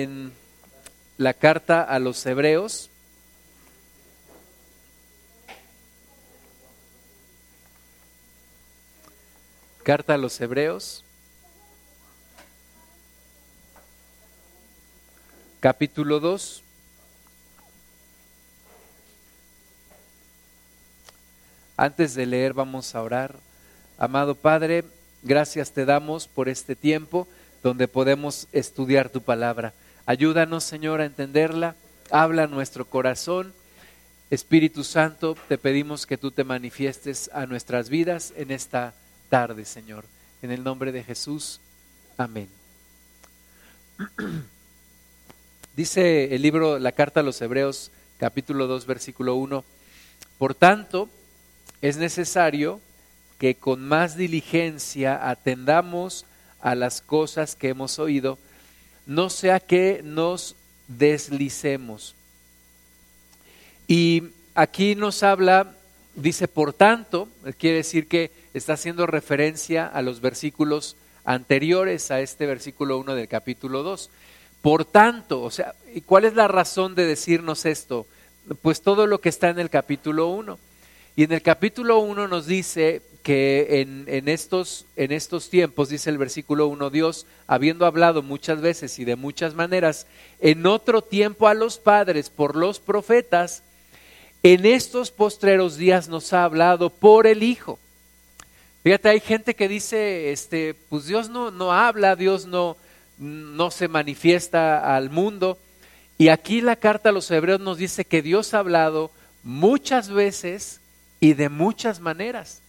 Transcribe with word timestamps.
en 0.00 0.32
la 1.18 1.34
carta 1.34 1.82
a 1.82 1.98
los 1.98 2.24
hebreos. 2.24 2.88
Carta 9.82 10.14
a 10.14 10.18
los 10.18 10.40
hebreos. 10.40 11.04
Capítulo 15.60 16.20
2. 16.20 16.62
Antes 21.76 22.14
de 22.14 22.26
leer 22.26 22.54
vamos 22.54 22.94
a 22.94 23.02
orar. 23.02 23.36
Amado 23.98 24.34
Padre, 24.34 24.84
gracias 25.22 25.72
te 25.72 25.84
damos 25.84 26.28
por 26.28 26.48
este 26.48 26.76
tiempo 26.76 27.28
donde 27.62 27.88
podemos 27.88 28.48
estudiar 28.52 29.08
tu 29.08 29.22
palabra. 29.22 29.72
Ayúdanos, 30.04 30.64
Señor, 30.64 31.00
a 31.00 31.04
entenderla. 31.04 31.76
Habla 32.10 32.48
nuestro 32.48 32.84
corazón. 32.84 33.52
Espíritu 34.30 34.82
Santo, 34.82 35.36
te 35.48 35.58
pedimos 35.58 36.06
que 36.06 36.18
tú 36.18 36.30
te 36.30 36.42
manifiestes 36.42 37.30
a 37.32 37.46
nuestras 37.46 37.88
vidas 37.88 38.32
en 38.36 38.50
esta 38.50 38.94
tarde, 39.28 39.64
Señor. 39.64 40.04
En 40.42 40.50
el 40.50 40.64
nombre 40.64 40.90
de 40.90 41.04
Jesús. 41.04 41.60
Amén. 42.16 42.48
Dice 45.76 46.34
el 46.34 46.42
libro, 46.42 46.78
la 46.78 46.92
carta 46.92 47.20
a 47.20 47.22
los 47.22 47.40
Hebreos, 47.40 47.92
capítulo 48.18 48.66
2, 48.66 48.86
versículo 48.86 49.36
1. 49.36 49.64
Por 50.36 50.54
tanto, 50.54 51.08
es 51.80 51.96
necesario 51.96 52.80
que 53.38 53.54
con 53.54 53.86
más 53.86 54.16
diligencia 54.16 55.28
atendamos 55.30 56.26
a 56.60 56.74
las 56.74 57.00
cosas 57.00 57.54
que 57.54 57.68
hemos 57.68 57.98
oído, 57.98 58.38
no 59.06 59.30
sea 59.30 59.60
que 59.60 60.00
nos 60.04 60.56
deslicemos. 60.88 62.14
Y 63.86 64.24
aquí 64.54 64.94
nos 64.94 65.22
habla, 65.22 65.74
dice, 66.14 66.48
por 66.48 66.72
tanto, 66.72 67.28
quiere 67.58 67.78
decir 67.78 68.08
que 68.08 68.30
está 68.54 68.74
haciendo 68.74 69.06
referencia 69.06 69.86
a 69.86 70.02
los 70.02 70.20
versículos 70.20 70.96
anteriores 71.24 72.10
a 72.10 72.20
este 72.20 72.46
versículo 72.46 72.98
1 72.98 73.14
del 73.14 73.28
capítulo 73.28 73.82
2. 73.82 74.10
Por 74.60 74.84
tanto, 74.84 75.42
o 75.42 75.50
sea, 75.50 75.74
¿y 75.94 76.02
cuál 76.02 76.24
es 76.24 76.34
la 76.34 76.48
razón 76.48 76.94
de 76.94 77.06
decirnos 77.06 77.66
esto? 77.66 78.06
Pues 78.60 78.82
todo 78.82 79.06
lo 79.06 79.20
que 79.20 79.28
está 79.28 79.50
en 79.50 79.58
el 79.58 79.70
capítulo 79.70 80.28
1. 80.28 80.58
Y 81.16 81.24
en 81.24 81.32
el 81.32 81.42
capítulo 81.42 81.98
1 81.98 82.28
nos 82.28 82.46
dice 82.46 83.02
que 83.22 83.80
en, 83.80 84.28
estos, 84.28 84.86
en 84.96 85.12
estos 85.12 85.48
tiempos, 85.48 85.88
dice 85.88 86.10
el 86.10 86.18
versículo 86.18 86.66
1, 86.66 86.90
Dios, 86.90 87.26
habiendo 87.46 87.86
hablado 87.86 88.22
muchas 88.22 88.60
veces 88.60 88.98
y 88.98 89.04
de 89.04 89.16
muchas 89.16 89.54
maneras, 89.54 90.06
en 90.40 90.66
otro 90.66 91.02
tiempo 91.02 91.46
a 91.46 91.54
los 91.54 91.78
padres 91.78 92.30
por 92.30 92.56
los 92.56 92.80
profetas, 92.80 93.62
en 94.42 94.66
estos 94.66 95.12
postreros 95.12 95.76
días 95.76 96.08
nos 96.08 96.32
ha 96.32 96.44
hablado 96.44 96.90
por 96.90 97.28
el 97.28 97.44
Hijo. 97.44 97.78
Fíjate, 98.82 99.08
hay 99.08 99.20
gente 99.20 99.54
que 99.54 99.68
dice, 99.68 100.32
este, 100.32 100.74
pues 100.88 101.06
Dios 101.06 101.28
no, 101.28 101.52
no 101.52 101.72
habla, 101.72 102.16
Dios 102.16 102.46
no, 102.46 102.76
no 103.18 103.70
se 103.70 103.86
manifiesta 103.86 104.96
al 104.96 105.10
mundo. 105.10 105.58
Y 106.18 106.28
aquí 106.28 106.60
la 106.60 106.74
carta 106.74 107.10
a 107.10 107.12
los 107.12 107.30
hebreos 107.30 107.60
nos 107.60 107.78
dice 107.78 108.04
que 108.04 108.22
Dios 108.22 108.52
ha 108.54 108.58
hablado 108.58 109.12
muchas 109.44 110.08
veces 110.08 110.80
y 111.20 111.34
de 111.34 111.48
muchas 111.48 112.00
maneras. 112.00 112.61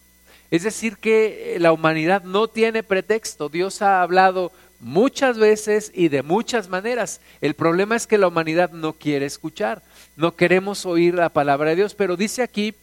Es 0.50 0.62
decir, 0.62 0.98
que 0.98 1.56
eh, 1.56 1.60
la 1.60 1.72
humanidad 1.72 2.22
no 2.24 2.48
tiene 2.48 2.82
pretexto. 2.82 3.48
Dios 3.48 3.82
ha 3.82 4.02
hablado 4.02 4.52
muchas 4.80 5.38
veces 5.38 5.90
y 5.94 6.08
de 6.08 6.22
muchas 6.22 6.68
maneras. 6.68 7.20
El 7.40 7.54
problema 7.54 7.96
es 7.96 8.06
que 8.06 8.18
la 8.18 8.28
humanidad 8.28 8.70
no 8.70 8.92
quiere 8.92 9.26
escuchar. 9.26 9.82
No 10.16 10.36
queremos 10.36 10.86
oír 10.86 11.14
la 11.14 11.30
palabra 11.30 11.70
de 11.70 11.76
Dios, 11.76 11.94
pero 11.94 12.16
dice 12.16 12.42
aquí 12.42 12.74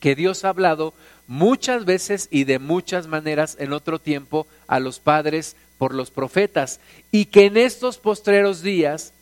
que 0.00 0.14
Dios 0.14 0.44
ha 0.44 0.48
hablado 0.48 0.94
muchas 1.26 1.84
veces 1.84 2.26
y 2.30 2.44
de 2.44 2.58
muchas 2.58 3.06
maneras 3.06 3.56
en 3.60 3.72
otro 3.72 4.00
tiempo 4.00 4.46
a 4.66 4.80
los 4.80 4.98
padres 4.98 5.56
por 5.78 5.94
los 5.94 6.10
profetas 6.10 6.80
y 7.12 7.26
que 7.26 7.46
en 7.46 7.56
estos 7.56 7.98
postreros 7.98 8.62
días 8.62 9.12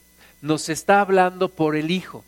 nos 0.40 0.68
está 0.68 1.00
hablando 1.00 1.48
por 1.48 1.76
el 1.76 1.90
Hijo 1.90 2.24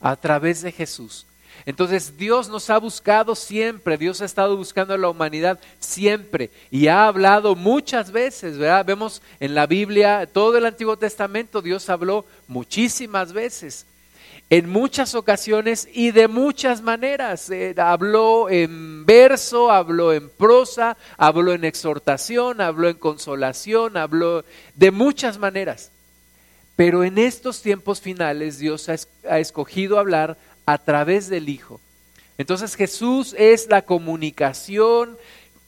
a 0.00 0.16
través 0.16 0.60
de 0.62 0.72
Jesús. 0.72 1.26
Entonces 1.66 2.16
Dios 2.16 2.48
nos 2.48 2.68
ha 2.68 2.78
buscado 2.78 3.34
siempre, 3.34 3.96
Dios 3.96 4.20
ha 4.20 4.26
estado 4.26 4.56
buscando 4.56 4.94
a 4.94 4.98
la 4.98 5.08
humanidad 5.08 5.58
siempre 5.78 6.50
y 6.70 6.88
ha 6.88 7.06
hablado 7.06 7.54
muchas 7.54 8.10
veces, 8.10 8.58
¿verdad? 8.58 8.84
Vemos 8.84 9.22
en 9.40 9.54
la 9.54 9.66
Biblia, 9.66 10.28
todo 10.30 10.58
el 10.58 10.66
Antiguo 10.66 10.96
Testamento, 10.98 11.62
Dios 11.62 11.88
habló 11.88 12.26
muchísimas 12.48 13.32
veces, 13.32 13.86
en 14.50 14.68
muchas 14.68 15.14
ocasiones 15.14 15.88
y 15.92 16.10
de 16.10 16.28
muchas 16.28 16.82
maneras. 16.82 17.48
Eh, 17.50 17.74
habló 17.78 18.50
en 18.50 19.06
verso, 19.06 19.70
habló 19.70 20.12
en 20.12 20.28
prosa, 20.28 20.96
habló 21.16 21.52
en 21.52 21.64
exhortación, 21.64 22.60
habló 22.60 22.88
en 22.88 22.96
consolación, 22.96 23.96
habló 23.96 24.44
de 24.74 24.90
muchas 24.90 25.38
maneras. 25.38 25.90
Pero 26.76 27.04
en 27.04 27.18
estos 27.18 27.62
tiempos 27.62 28.00
finales 28.00 28.58
Dios 28.58 28.88
ha 28.88 29.38
escogido 29.38 29.98
hablar 29.98 30.36
a 30.66 30.78
través 30.78 31.28
del 31.28 31.48
Hijo. 31.48 31.80
Entonces 32.38 32.74
Jesús 32.74 33.34
es 33.38 33.68
la 33.68 33.82
comunicación 33.82 35.16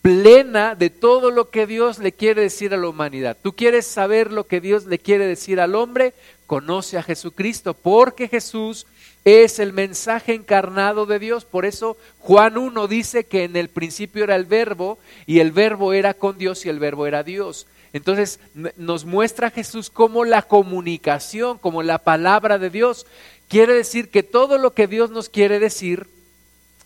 plena 0.03 0.75
de 0.75 0.91
todo 0.91 1.31
lo 1.31 1.51
que 1.51 1.67
Dios 1.67 1.99
le 1.99 2.13
quiere 2.13 2.43
decir 2.43 2.73
a 2.73 2.77
la 2.77 2.89
humanidad. 2.89 3.37
¿Tú 3.43 3.55
quieres 3.55 3.87
saber 3.87 4.33
lo 4.33 4.47
que 4.47 4.61
Dios 4.61 4.87
le 4.87 4.99
quiere 4.99 5.27
decir 5.27 5.61
al 5.61 5.75
hombre? 5.75 6.15
Conoce 6.47 6.97
a 6.97 7.03
Jesucristo, 7.03 7.75
porque 7.75 8.29
Jesús 8.29 8.87
es 9.25 9.59
el 9.59 9.73
mensaje 9.73 10.35
encarnado 10.35 11.07
de 11.07 11.19
Dios. 11.19 11.45
Por 11.45 11.67
eso 11.67 11.97
Juan 12.21 12.57
1 12.57 12.87
dice 12.87 13.25
que 13.25 13.43
en 13.43 13.57
el 13.57 13.69
principio 13.69 14.23
era 14.23 14.37
el 14.37 14.45
verbo 14.45 14.99
y 15.27 15.41
el 15.41 15.51
verbo 15.51 15.93
era 15.93 16.15
con 16.15 16.39
Dios 16.39 16.65
y 16.65 16.69
el 16.69 16.79
verbo 16.79 17.09
era 17.09 17.25
Dios. 17.25 17.67
Entonces 17.93 18.39
nos 18.77 19.05
muestra 19.05 19.51
Jesús 19.51 19.91
como 19.91 20.25
la 20.25 20.43
comunicación, 20.43 21.59
como 21.59 21.83
la 21.83 21.99
palabra 21.99 22.59
de 22.59 22.71
Dios. 22.71 23.07
Quiere 23.49 23.75
decir 23.75 24.11
que 24.11 24.23
todo 24.23 24.59
lo 24.59 24.73
que 24.73 24.87
Dios 24.87 25.11
nos 25.11 25.29
quiere 25.29 25.59
decir 25.59 26.09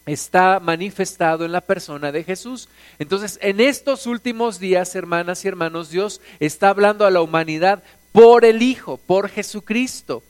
está 0.07 0.61
manifestado 0.61 1.45
en 1.45 1.53
la 1.53 1.61
persona 1.61 2.13
de 2.13 2.25
Jesús. 2.25 2.69
Entonces, 2.99 3.39
en 3.43 3.61
estos 3.61 4.07
últimos 4.07 4.59
días, 4.59 4.95
hermanas 4.95 5.45
y 5.45 5.49
hermanos, 5.49 5.91
Dios 5.91 6.21
está 6.39 6.71
hablando 6.71 7.07
a 7.07 7.11
la 7.11 7.23
humanidad 7.23 7.83
por 8.13 8.45
el 8.45 8.63
Hijo, 8.63 8.99
por 8.99 9.29
Jesucristo. 9.29 10.23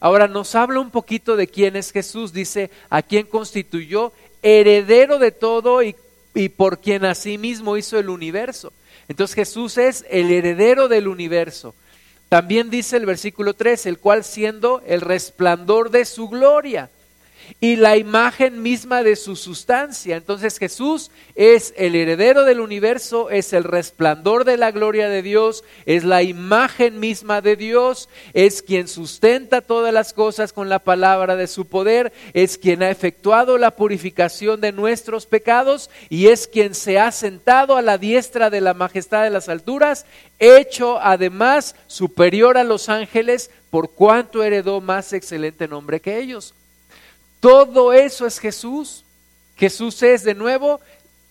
Ahora 0.00 0.28
nos 0.28 0.54
habla 0.54 0.80
un 0.80 0.90
poquito 0.90 1.36
de 1.36 1.46
quién 1.46 1.76
es 1.76 1.92
Jesús. 1.92 2.32
Dice, 2.32 2.70
a 2.90 3.02
quién 3.02 3.26
constituyó 3.26 4.12
heredero 4.42 5.18
de 5.18 5.32
todo 5.32 5.82
y, 5.82 5.96
y 6.34 6.48
por 6.50 6.80
quien 6.80 7.04
asimismo 7.04 7.76
hizo 7.76 7.98
el 7.98 8.08
universo. 8.08 8.72
Entonces 9.08 9.34
Jesús 9.34 9.78
es 9.78 10.04
el 10.10 10.30
heredero 10.30 10.88
del 10.88 11.08
universo. 11.08 11.74
También 12.28 12.68
dice 12.68 12.96
el 12.96 13.06
versículo 13.06 13.54
3, 13.54 13.86
el 13.86 13.98
cual 13.98 14.22
siendo 14.22 14.82
el 14.86 15.00
resplandor 15.00 15.90
de 15.90 16.04
su 16.04 16.28
gloria 16.28 16.90
y 17.60 17.76
la 17.76 17.96
imagen 17.96 18.62
misma 18.62 19.02
de 19.02 19.16
su 19.16 19.36
sustancia. 19.36 20.16
Entonces 20.16 20.58
Jesús 20.58 21.10
es 21.34 21.74
el 21.76 21.94
heredero 21.94 22.44
del 22.44 22.60
universo, 22.60 23.30
es 23.30 23.52
el 23.52 23.64
resplandor 23.64 24.44
de 24.44 24.56
la 24.56 24.70
gloria 24.70 25.08
de 25.08 25.22
Dios, 25.22 25.64
es 25.86 26.04
la 26.04 26.22
imagen 26.22 27.00
misma 27.00 27.40
de 27.40 27.56
Dios, 27.56 28.08
es 28.32 28.62
quien 28.62 28.88
sustenta 28.88 29.60
todas 29.60 29.92
las 29.92 30.12
cosas 30.12 30.52
con 30.52 30.68
la 30.68 30.78
palabra 30.78 31.36
de 31.36 31.46
su 31.46 31.66
poder, 31.66 32.12
es 32.32 32.58
quien 32.58 32.82
ha 32.82 32.90
efectuado 32.90 33.58
la 33.58 33.72
purificación 33.72 34.60
de 34.60 34.72
nuestros 34.72 35.26
pecados 35.26 35.90
y 36.08 36.28
es 36.28 36.46
quien 36.46 36.74
se 36.74 36.98
ha 36.98 37.12
sentado 37.12 37.76
a 37.76 37.82
la 37.82 37.98
diestra 37.98 38.50
de 38.50 38.60
la 38.60 38.74
majestad 38.74 39.22
de 39.22 39.30
las 39.30 39.48
alturas, 39.48 40.06
hecho 40.38 40.98
además 41.00 41.74
superior 41.86 42.58
a 42.58 42.64
los 42.64 42.88
ángeles 42.88 43.50
por 43.70 43.90
cuanto 43.90 44.42
heredó 44.42 44.80
más 44.80 45.12
excelente 45.12 45.68
nombre 45.68 46.00
que 46.00 46.18
ellos. 46.18 46.54
Todo 47.40 47.92
eso 47.92 48.26
es 48.26 48.38
Jesús. 48.38 49.04
Jesús 49.56 50.02
es 50.02 50.22
de 50.24 50.34
nuevo 50.34 50.80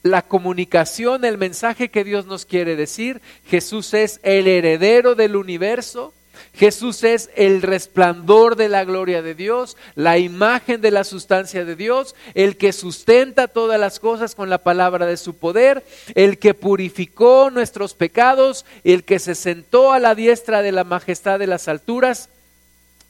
la 0.03 0.21
comunicación, 0.21 1.25
el 1.25 1.37
mensaje 1.37 1.89
que 1.89 2.03
Dios 2.03 2.25
nos 2.25 2.45
quiere 2.45 2.75
decir. 2.75 3.21
Jesús 3.45 3.93
es 3.93 4.19
el 4.23 4.47
heredero 4.47 5.15
del 5.15 5.35
universo. 5.35 6.13
Jesús 6.53 7.03
es 7.03 7.31
el 7.35 7.63
resplandor 7.63 8.55
de 8.55 8.69
la 8.69 8.83
gloria 8.83 9.23
de 9.23 9.33
Dios, 9.33 9.75
la 9.95 10.19
imagen 10.19 10.81
de 10.81 10.91
la 10.91 11.03
sustancia 11.03 11.65
de 11.65 11.75
Dios, 11.75 12.15
el 12.35 12.57
que 12.57 12.73
sustenta 12.73 13.47
todas 13.47 13.79
las 13.79 13.99
cosas 13.99 14.35
con 14.35 14.49
la 14.49 14.59
palabra 14.59 15.07
de 15.07 15.17
su 15.17 15.35
poder, 15.35 15.83
el 16.13 16.37
que 16.37 16.53
purificó 16.53 17.49
nuestros 17.49 17.95
pecados, 17.95 18.65
el 18.83 19.03
que 19.03 19.17
se 19.17 19.33
sentó 19.33 19.93
a 19.93 19.99
la 19.99 20.13
diestra 20.13 20.61
de 20.61 20.71
la 20.71 20.83
majestad 20.83 21.39
de 21.39 21.47
las 21.47 21.67
alturas 21.67 22.29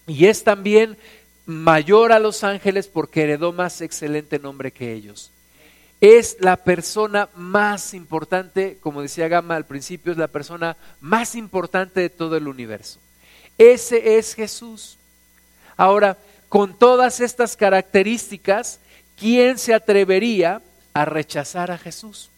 y 0.07 0.27
es 0.27 0.43
también 0.43 0.97
mayor 1.47 2.11
a 2.11 2.19
los 2.19 2.43
ángeles 2.43 2.87
porque 2.87 3.23
heredó 3.23 3.53
más 3.53 3.81
excelente 3.81 4.37
nombre 4.37 4.71
que 4.71 4.93
ellos. 4.93 5.31
Es 5.99 6.37
la 6.39 6.57
persona 6.57 7.29
más 7.35 7.95
importante, 7.95 8.77
como 8.81 9.01
decía 9.01 9.29
Gama 9.29 9.55
al 9.55 9.65
principio, 9.65 10.11
es 10.11 10.17
la 10.19 10.27
persona 10.27 10.77
más 10.99 11.33
importante 11.33 12.01
de 12.01 12.09
todo 12.09 12.37
el 12.37 12.47
universo. 12.47 12.99
Ese 13.57 14.17
es 14.17 14.35
Jesús. 14.35 14.97
Ahora, 15.75 16.17
con 16.49 16.77
todas 16.77 17.19
estas 17.19 17.57
características, 17.57 18.79
¿quién 19.17 19.57
se 19.57 19.73
atrevería 19.73 20.61
a 20.93 21.05
rechazar 21.05 21.71
a 21.71 21.77
Jesús? 21.77 22.29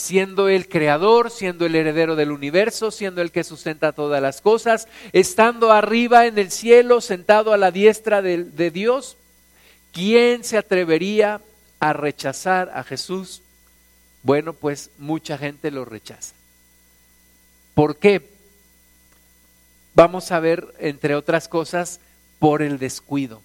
Siendo 0.00 0.48
el 0.48 0.66
creador, 0.66 1.30
siendo 1.30 1.66
el 1.66 1.74
heredero 1.74 2.16
del 2.16 2.32
universo, 2.32 2.90
siendo 2.90 3.20
el 3.20 3.30
que 3.30 3.44
sustenta 3.44 3.92
todas 3.92 4.22
las 4.22 4.40
cosas, 4.40 4.88
estando 5.12 5.72
arriba 5.72 6.24
en 6.26 6.38
el 6.38 6.50
cielo, 6.50 7.02
sentado 7.02 7.52
a 7.52 7.58
la 7.58 7.70
diestra 7.70 8.22
de, 8.22 8.70
Dios, 8.70 9.18
¿quién 9.92 10.42
se 10.42 10.56
atrevería 10.56 11.42
a 11.80 11.92
rechazar 11.92 12.70
a 12.74 12.82
Jesús? 12.82 13.42
Bueno, 14.22 14.54
pues 14.54 14.88
mucha 14.96 15.36
gente 15.36 15.70
lo 15.70 15.84
rechaza. 15.84 16.34
¿Por 17.74 17.96
qué? 17.96 18.26
Vamos 19.94 20.32
a 20.32 20.40
ver, 20.40 20.74
entre 20.78 21.14
otras 21.14 21.46
cosas, 21.46 22.00
por 22.38 22.62
el 22.62 22.78
descuido, 22.78 23.42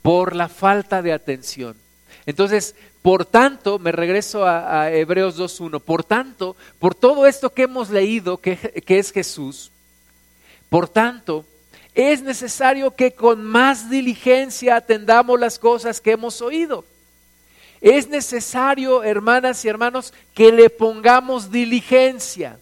por 0.00 0.34
la 0.34 0.48
falta 0.48 1.02
de 1.02 1.12
atención. 1.12 1.83
Entonces, 2.26 2.74
por 3.02 3.26
tanto, 3.26 3.78
me 3.78 3.92
regreso 3.92 4.46
a, 4.46 4.90
Hebreos 4.90 5.38
2.1, 5.38 5.80
por 5.80 6.04
tanto, 6.04 6.56
por 6.78 6.94
todo 6.94 7.26
esto 7.26 7.50
que 7.50 7.62
hemos 7.62 7.90
leído, 7.90 8.38
que, 8.38 8.56
que 8.56 8.98
es 8.98 9.12
Jesús, 9.12 9.70
por 10.70 10.88
tanto, 10.88 11.44
es 11.94 12.22
necesario 12.22 12.90
que 12.90 13.12
con 13.12 13.44
más 13.44 13.88
diligencia 13.88 14.76
atendamos 14.76 15.38
las 15.38 15.58
cosas 15.58 16.00
que 16.00 16.12
hemos 16.12 16.40
oído. 16.40 16.84
Es 17.80 18.08
necesario, 18.08 19.04
hermanas 19.04 19.64
y 19.64 19.68
hermanos, 19.68 20.14
que 20.34 20.50
le 20.50 20.70
pongamos 20.70 21.50
diligencia. 21.50 22.58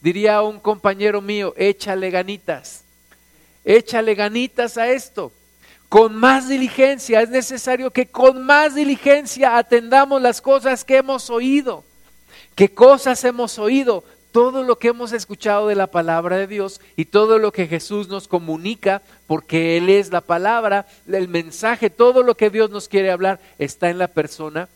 Diría 0.00 0.42
un 0.42 0.58
compañero 0.58 1.20
mío, 1.20 1.52
échale 1.56 2.10
ganitas, 2.10 2.82
échale 3.64 4.14
ganitas 4.14 4.78
a 4.78 4.88
esto. 4.90 5.30
Con 5.88 6.16
más 6.16 6.48
diligencia, 6.48 7.20
es 7.20 7.30
necesario 7.30 7.90
que 7.90 8.06
con 8.06 8.44
más 8.44 8.74
diligencia 8.74 9.56
atendamos 9.56 10.20
las 10.20 10.40
cosas 10.40 10.84
que 10.84 10.96
hemos 10.96 11.30
oído. 11.30 11.84
¿Qué 12.54 12.70
cosas 12.70 13.22
hemos 13.24 13.58
oído? 13.58 14.02
Todo 14.32 14.64
lo 14.64 14.78
que 14.78 14.88
hemos 14.88 15.12
escuchado 15.12 15.68
de 15.68 15.76
la 15.76 15.86
palabra 15.86 16.36
de 16.36 16.46
Dios 16.46 16.80
y 16.96 17.06
todo 17.06 17.38
lo 17.38 17.52
que 17.52 17.68
Jesús 17.68 18.08
nos 18.08 18.28
comunica, 18.28 19.02
porque 19.26 19.76
Él 19.76 19.88
es 19.88 20.10
la 20.10 20.20
palabra, 20.20 20.86
el 21.10 21.28
mensaje, 21.28 21.88
todo 21.88 22.22
lo 22.22 22.36
que 22.36 22.50
Dios 22.50 22.70
nos 22.70 22.88
quiere 22.88 23.10
hablar 23.10 23.40
está 23.58 23.88
en 23.88 23.98
la 23.98 24.08
persona 24.08 24.68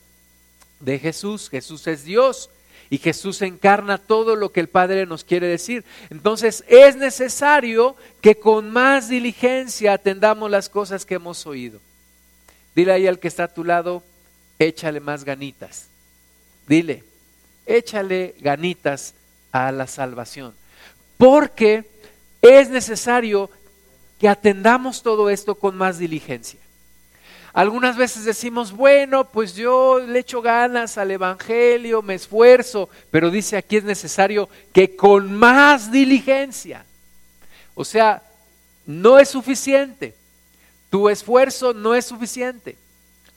de 0.78 0.98
Jesús. 0.98 1.50
Jesús 1.50 1.86
es 1.88 2.04
Dios 2.04 2.50
y 2.90 2.98
Jesús 2.98 3.40
encarna 3.42 3.98
todo 3.98 4.34
lo 4.34 4.50
que 4.50 4.58
el 4.58 4.69
Padre 4.69 5.06
nos 5.06 5.22
quiere 5.22 5.46
decir. 5.46 5.84
Entonces 6.10 6.64
es 6.66 6.96
necesario 6.96 7.96
que 8.20 8.34
con 8.34 8.70
más 8.70 9.08
diligencia 9.08 9.92
atendamos 9.92 10.50
las 10.50 10.69
cosas 10.69 11.06
que 11.06 11.14
hemos 11.14 11.46
oído. 11.46 11.81
Dile 12.75 12.92
ahí 12.92 13.06
al 13.06 13.20
que 13.20 13.28
está 13.28 13.44
a 13.44 13.54
tu 13.54 13.64
lado, 13.64 14.02
échale 14.58 14.98
más 14.98 15.25
ganitas. 15.25 15.87
Dile, 16.66 17.04
échale 17.64 18.34
ganitas 18.40 19.14
a 19.52 19.70
la 19.70 19.86
salvación. 19.86 20.54
Porque 21.16 21.88
es 22.43 22.70
necesario 22.70 23.50
que 24.19 24.28
atendamos 24.28 25.02
todo 25.02 25.31
esto 25.31 25.54
con 25.54 25.76
más 25.76 25.98
diligencia. 25.98 26.59
Algunas 27.52 27.97
veces 27.97 28.25
decimos, 28.25 28.73
bueno, 28.73 29.25
pues 29.25 29.55
yo 29.55 29.99
le 29.99 30.20
echo 30.20 30.41
ganas 30.41 30.97
al 30.99 31.11
Evangelio, 31.11 32.00
me 32.00 32.14
esfuerzo, 32.14 32.88
pero 33.11 33.31
dice 33.31 33.56
aquí 33.56 33.76
es 33.76 33.85
necesario 33.85 34.49
que 34.73 34.94
con 34.94 35.32
más 35.32 35.91
diligencia. 35.91 36.85
O 37.75 37.85
sea, 37.85 38.23
no 38.87 39.19
es 39.19 39.29
suficiente. 39.29 40.14
Tu 40.91 41.08
esfuerzo 41.08 41.73
no 41.73 41.94
es 41.94 42.05
suficiente. 42.05 42.76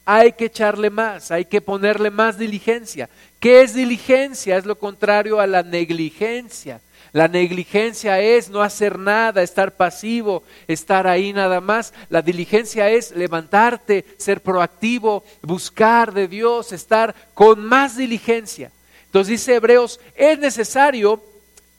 Hay 0.05 0.33
que 0.33 0.45
echarle 0.45 0.89
más, 0.89 1.31
hay 1.31 1.45
que 1.45 1.61
ponerle 1.61 2.11
más 2.11 2.37
diligencia. 2.37 3.09
¿Qué 3.39 3.61
es 3.61 3.73
diligencia? 3.73 4.57
Es 4.57 4.65
lo 4.65 4.77
contrario 4.77 5.39
a 5.39 5.47
la 5.47 5.63
negligencia. 5.63 6.81
La 7.13 7.27
negligencia 7.27 8.19
es 8.19 8.49
no 8.49 8.63
hacer 8.63 8.97
nada, 8.97 9.43
estar 9.43 9.75
pasivo, 9.75 10.43
estar 10.67 11.05
ahí 11.05 11.31
nada 11.31 11.61
más. 11.61 11.93
La 12.09 12.23
diligencia 12.23 12.89
es 12.89 13.11
levantarte, 13.11 14.03
ser 14.17 14.41
proactivo, 14.41 15.23
buscar 15.43 16.11
de 16.11 16.27
Dios, 16.27 16.71
estar 16.71 17.13
con 17.35 17.63
más 17.63 17.95
diligencia. 17.97 18.71
Entonces 19.05 19.39
dice 19.39 19.53
Hebreos, 19.53 19.99
es 20.15 20.39
necesario, 20.39 21.23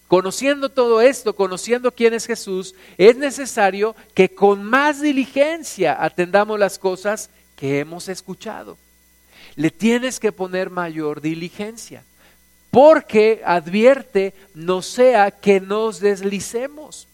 conociendo 0.06 0.68
todo 0.68 1.00
esto, 1.00 1.34
conociendo 1.34 1.90
quién 1.90 2.14
es 2.14 2.26
Jesús, 2.26 2.76
es 2.96 3.16
necesario 3.16 3.96
que 4.14 4.28
con 4.28 4.62
más 4.62 5.00
diligencia 5.00 6.00
atendamos 6.00 6.60
las 6.60 6.78
cosas 6.78 7.28
que 7.56 7.80
hemos 7.80 8.08
escuchado. 8.08 8.78
Le 9.56 9.72
tienes 9.72 10.20
que 10.20 10.30
poner 10.30 10.70
mayor 10.70 11.20
diligencia 11.20 12.04
porque 12.74 13.40
advierte, 13.44 14.34
no 14.52 14.82
sea 14.82 15.30
que 15.30 15.60
nos 15.60 16.00
deslicemos, 16.00 17.06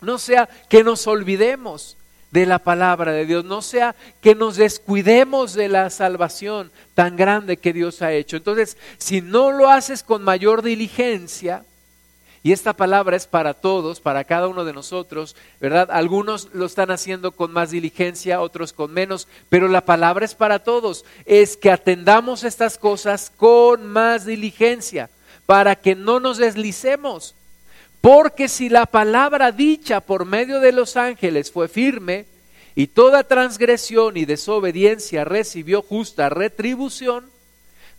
no 0.00 0.18
sea 0.18 0.48
que 0.68 0.82
nos 0.82 1.06
olvidemos 1.06 1.96
de 2.32 2.44
la 2.44 2.58
palabra 2.58 3.12
de 3.12 3.24
Dios, 3.24 3.44
no 3.44 3.62
sea 3.62 3.94
que 4.20 4.34
nos 4.34 4.56
descuidemos 4.56 5.54
de 5.54 5.68
la 5.68 5.90
salvación 5.90 6.72
tan 6.96 7.14
grande 7.14 7.58
que 7.58 7.72
Dios 7.72 8.02
ha 8.02 8.10
hecho. 8.10 8.36
Entonces, 8.36 8.76
si 8.98 9.20
no 9.20 9.52
lo 9.52 9.70
haces 9.70 10.02
con 10.02 10.24
mayor 10.24 10.62
diligencia, 10.62 11.62
y 12.42 12.52
esta 12.52 12.72
palabra 12.72 13.16
es 13.16 13.26
para 13.26 13.54
todos, 13.54 14.00
para 14.00 14.24
cada 14.24 14.48
uno 14.48 14.64
de 14.64 14.72
nosotros, 14.72 15.34
¿verdad? 15.60 15.88
Algunos 15.90 16.48
lo 16.52 16.66
están 16.66 16.90
haciendo 16.90 17.32
con 17.32 17.52
más 17.52 17.70
diligencia, 17.70 18.40
otros 18.40 18.72
con 18.72 18.92
menos, 18.92 19.26
pero 19.48 19.68
la 19.68 19.84
palabra 19.84 20.24
es 20.24 20.34
para 20.34 20.60
todos. 20.60 21.04
Es 21.24 21.56
que 21.56 21.70
atendamos 21.70 22.44
estas 22.44 22.78
cosas 22.78 23.32
con 23.36 23.86
más 23.86 24.24
diligencia, 24.24 25.10
para 25.46 25.74
que 25.76 25.94
no 25.94 26.20
nos 26.20 26.38
deslicemos. 26.38 27.34
Porque 28.00 28.48
si 28.48 28.68
la 28.68 28.86
palabra 28.86 29.50
dicha 29.50 30.00
por 30.00 30.24
medio 30.24 30.60
de 30.60 30.72
los 30.72 30.96
ángeles 30.96 31.50
fue 31.50 31.66
firme, 31.66 32.26
y 32.76 32.86
toda 32.86 33.24
transgresión 33.24 34.16
y 34.16 34.24
desobediencia 34.24 35.24
recibió 35.24 35.82
justa 35.82 36.28
retribución, 36.28 37.24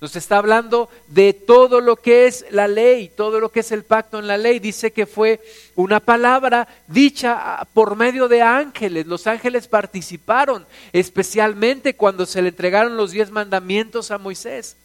nos 0.02 0.16
está 0.16 0.38
hablando 0.38 0.90
de 1.08 1.34
todo 1.34 1.82
lo 1.82 1.98
que 1.98 2.26
es 2.26 2.46
la 2.52 2.70
ley, 2.70 3.12
todo 3.16 3.42
lo 3.42 3.52
que 3.52 3.60
es 3.60 3.72
el 3.74 3.84
pacto 3.84 4.18
en 4.18 4.28
la 4.28 4.38
ley. 4.38 4.60
Dice 4.60 4.92
que 4.92 5.06
fue 5.06 5.42
una 5.76 6.00
palabra 6.00 6.70
dicha 6.88 7.68
por 7.74 7.98
medio 7.98 8.30
de 8.30 8.42
ángeles. 8.42 9.08
Los 9.08 9.28
ángeles 9.28 9.68
participaron, 9.68 10.66
especialmente 10.94 11.96
cuando 11.96 12.26
se 12.26 12.42
le 12.42 12.50
entregaron 12.50 12.96
los 12.96 13.12
diez 13.12 13.30
mandamientos 13.30 14.12
a 14.12 14.18
Moisés. 14.18 14.78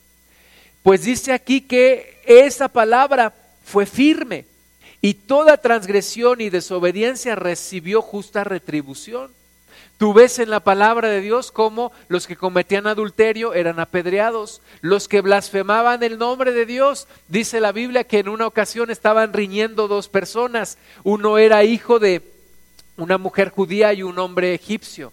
Pues 0.83 1.04
dice 1.04 1.33
aquí 1.33 1.61
que 1.61 2.21
esa 2.26 2.68
palabra 2.68 3.33
fue 3.64 3.87
firme 3.87 4.47
y 5.00 5.14
toda 5.14 5.59
transgresión 5.59 6.40
y 6.40 6.50
desobediencia 6.50 7.37
recibió 7.37 8.02
justa 8.02 8.42
retribución. 8.42 9.30
Tú 9.98 10.12
ves 10.12 10.38
en 10.38 10.50
la 10.50 10.60
palabra 10.60 11.08
de 11.08 11.20
Dios 11.20 11.52
cómo 11.52 11.92
los 12.08 12.26
que 12.26 12.36
cometían 12.36 12.86
adulterio 12.86 13.54
eran 13.54 13.78
apedreados, 13.78 14.60
los 14.80 15.08
que 15.08 15.20
blasfemaban 15.20 16.02
el 16.02 16.18
nombre 16.18 16.52
de 16.52 16.66
Dios. 16.66 17.06
Dice 17.28 17.60
la 17.60 17.72
Biblia 17.72 18.04
que 18.04 18.18
en 18.18 18.28
una 18.28 18.46
ocasión 18.46 18.90
estaban 18.90 19.32
riñendo 19.32 19.86
dos 19.88 20.08
personas. 20.08 20.78
Uno 21.04 21.38
era 21.38 21.64
hijo 21.64 21.98
de 21.98 22.22
una 22.96 23.18
mujer 23.18 23.50
judía 23.50 23.92
y 23.92 24.02
un 24.02 24.18
hombre 24.18 24.54
egipcio 24.54 25.12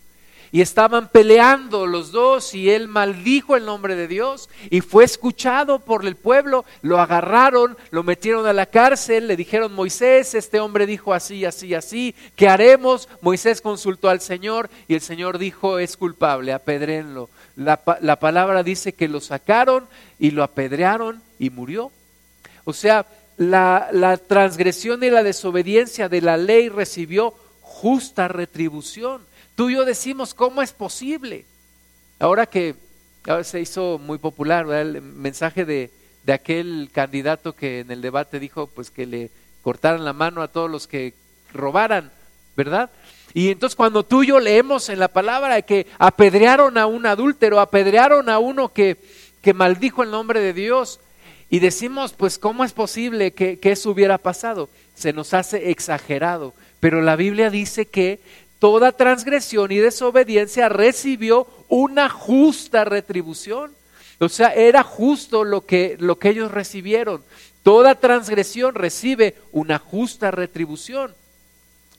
y 0.51 0.61
estaban 0.61 1.07
peleando 1.07 1.87
los 1.87 2.11
dos 2.11 2.53
y 2.53 2.69
él 2.69 2.87
maldijo 2.87 3.55
el 3.55 3.65
nombre 3.65 3.95
de 3.95 4.07
Dios 4.07 4.49
y 4.69 4.81
fue 4.81 5.05
escuchado 5.05 5.79
por 5.79 6.05
el 6.05 6.15
pueblo, 6.15 6.65
lo 6.81 6.99
agarraron, 6.99 7.77
lo 7.89 8.03
metieron 8.03 8.45
a 8.45 8.53
la 8.53 8.65
cárcel, 8.65 9.27
le 9.27 9.37
dijeron 9.37 9.73
Moisés, 9.73 10.33
este 10.35 10.59
hombre 10.59 10.85
dijo 10.85 11.13
así, 11.13 11.45
así, 11.45 11.73
así, 11.73 12.15
¿qué 12.35 12.49
haremos? 12.49 13.07
Moisés 13.21 13.61
consultó 13.61 14.09
al 14.09 14.19
Señor 14.19 14.69
y 14.87 14.95
el 14.95 15.01
Señor 15.01 15.37
dijo 15.37 15.79
es 15.79 15.95
culpable, 15.95 16.51
apedrenlo. 16.51 17.29
La, 17.55 17.81
la 18.01 18.17
palabra 18.17 18.63
dice 18.63 18.93
que 18.93 19.07
lo 19.07 19.21
sacaron 19.21 19.87
y 20.19 20.31
lo 20.31 20.43
apedrearon 20.43 21.21
y 21.39 21.49
murió. 21.49 21.91
O 22.65 22.73
sea, 22.73 23.05
la, 23.37 23.89
la 23.91 24.17
transgresión 24.17 25.03
y 25.03 25.09
la 25.09 25.23
desobediencia 25.23 26.09
de 26.09 26.21
la 26.21 26.37
ley 26.37 26.69
recibió 26.69 27.33
justa 27.81 28.27
retribución. 28.27 29.23
Tú 29.55 29.71
y 29.71 29.73
yo 29.73 29.85
decimos, 29.85 30.35
¿cómo 30.35 30.61
es 30.61 30.71
posible? 30.71 31.45
Ahora 32.19 32.45
que 32.45 32.75
se 33.41 33.59
hizo 33.59 33.97
muy 33.97 34.19
popular 34.19 34.69
el 34.71 35.01
mensaje 35.01 35.65
de, 35.65 35.89
de 36.23 36.33
aquel 36.33 36.91
candidato 36.93 37.55
que 37.55 37.79
en 37.79 37.89
el 37.89 38.01
debate 38.01 38.39
dijo 38.39 38.67
pues 38.67 38.91
que 38.91 39.07
le 39.07 39.31
cortaran 39.63 40.05
la 40.05 40.13
mano 40.13 40.43
a 40.43 40.49
todos 40.49 40.69
los 40.69 40.85
que 40.85 41.15
robaran, 41.53 42.11
¿verdad? 42.55 42.91
Y 43.33 43.49
entonces 43.49 43.75
cuando 43.75 44.03
tú 44.03 44.21
y 44.21 44.27
yo 44.27 44.39
leemos 44.39 44.89
en 44.89 44.99
la 44.99 45.07
palabra 45.07 45.63
que 45.63 45.87
apedrearon 45.97 46.77
a 46.77 46.85
un 46.85 47.07
adúltero, 47.07 47.59
apedrearon 47.59 48.29
a 48.29 48.37
uno 48.37 48.69
que, 48.69 48.97
que 49.41 49.55
maldijo 49.55 50.03
el 50.03 50.11
nombre 50.11 50.39
de 50.39 50.53
Dios, 50.53 50.99
y 51.49 51.59
decimos, 51.59 52.13
pues, 52.13 52.39
¿cómo 52.39 52.63
es 52.63 52.71
posible 52.71 53.33
que, 53.33 53.59
que, 53.59 53.73
eso 53.73 53.89
hubiera 53.89 54.17
pasado? 54.17 54.69
se 55.01 55.13
nos 55.13 55.33
hace 55.33 55.71
exagerado, 55.71 56.53
pero 56.81 57.01
la 57.01 57.15
Biblia 57.15 57.49
dice 57.49 57.85
que 57.85 58.19
toda 58.59 58.91
transgresión 58.91 59.71
y 59.71 59.77
desobediencia 59.77 60.67
recibió 60.67 61.47
una 61.69 62.09
justa 62.09 62.83
retribución. 62.83 63.71
O 64.19 64.27
sea, 64.27 64.53
era 64.53 64.83
justo 64.83 65.43
lo 65.43 65.65
que, 65.65 65.95
lo 65.99 66.17
que 66.17 66.29
ellos 66.29 66.51
recibieron. 66.51 67.23
Toda 67.63 67.95
transgresión 67.95 68.73
recibe 68.73 69.35
una 69.51 69.77
justa 69.77 70.31
retribución. 70.31 71.13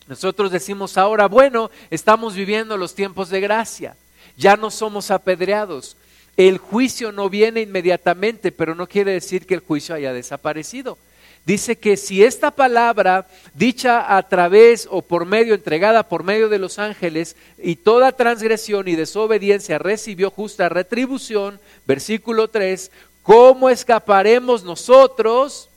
Nosotros 0.09 0.51
decimos 0.51 0.99
ahora, 0.99 1.29
bueno, 1.29 1.71
estamos 1.91 2.35
viviendo 2.35 2.77
los 2.77 2.97
tiempos 2.97 3.31
de 3.31 3.41
gracia, 3.41 3.97
ya 4.37 4.57
no 4.57 4.73
somos 4.73 5.13
apedreados. 5.13 5.97
El 6.37 6.59
juicio 6.59 7.13
no 7.13 7.31
viene 7.31 7.61
inmediatamente, 7.61 8.51
pero 8.51 8.75
no 8.75 8.89
quiere 8.89 9.13
decir 9.13 9.47
que 9.47 9.55
el 9.55 9.61
juicio 9.61 9.95
haya 9.95 10.13
desaparecido 10.13 10.99
dice 11.45 11.77
que 11.77 11.97
si 11.97 12.23
esta 12.23 12.51
palabra 12.51 13.27
dicha 13.55 14.17
a 14.17 14.23
través 14.29 14.87
o 14.91 15.03
por 15.03 15.27
medio, 15.27 15.55
entregada 15.55 16.09
por 16.09 16.23
medio 16.23 16.49
de 16.49 16.59
los 16.59 16.79
ángeles, 16.79 17.37
y 17.59 17.77
toda 17.77 18.13
transgresión 18.13 18.89
y 18.89 18.97
desobediencia 18.97 19.79
recibió 19.79 20.31
justa 20.31 20.69
retribución, 20.69 21.61
versículo 21.87 22.49
3, 22.49 22.91
¿cómo 23.23 23.69
escaparemos 23.71 24.65
nosotros 24.65 25.69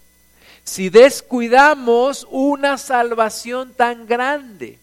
si 0.63 0.89
descuidamos 0.89 2.27
una 2.29 2.77
salvación 2.77 3.73
tan 3.73 4.05
grande? 4.07 4.79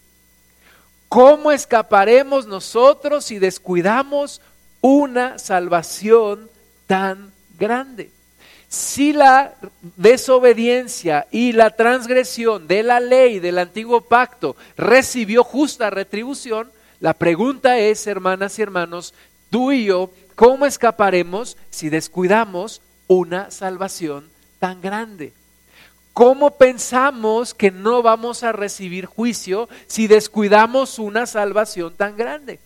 ¿Cómo 1.13 1.51
escaparemos 1.51 2.47
nosotros 2.47 3.25
si 3.25 3.37
descuidamos 3.37 4.41
una 4.81 5.37
salvación 5.37 6.49
tan 6.87 7.31
grande? 7.59 8.09
Si 8.73 9.13
la 9.13 9.53
desobediencia 9.97 11.27
y 11.29 11.51
la 11.51 11.69
transgresión 11.75 12.67
de 12.67 12.81
la 12.81 12.99
ley 12.99 13.37
del 13.37 13.59
antiguo 13.59 14.01
pacto 14.01 14.55
recibió 14.75 15.43
justa 15.43 15.91
retribución, 15.91 16.71
la 16.99 17.13
pregunta 17.13 17.77
es, 17.77 18.07
hermanas 18.07 18.57
y 18.57 18.63
hermanos, 18.63 19.13
tú 19.51 19.71
y 19.71 19.85
yo, 19.85 20.09
¿cómo 20.33 20.65
escaparemos 20.65 21.55
si 21.69 21.89
descuidamos 21.89 22.81
una 23.05 23.51
salvación 23.51 24.27
tan 24.57 24.81
grande? 24.81 25.33
¿Cómo 26.11 26.57
pensamos 26.57 27.53
que 27.53 27.69
no 27.69 28.01
vamos 28.01 28.41
a 28.41 28.53
recibir 28.53 29.05
juicio 29.05 29.69
si 29.85 30.07
descuidamos 30.07 30.97
una 30.97 31.27
salvación 31.27 31.93
tan 31.93 32.17
grande? 32.17 32.59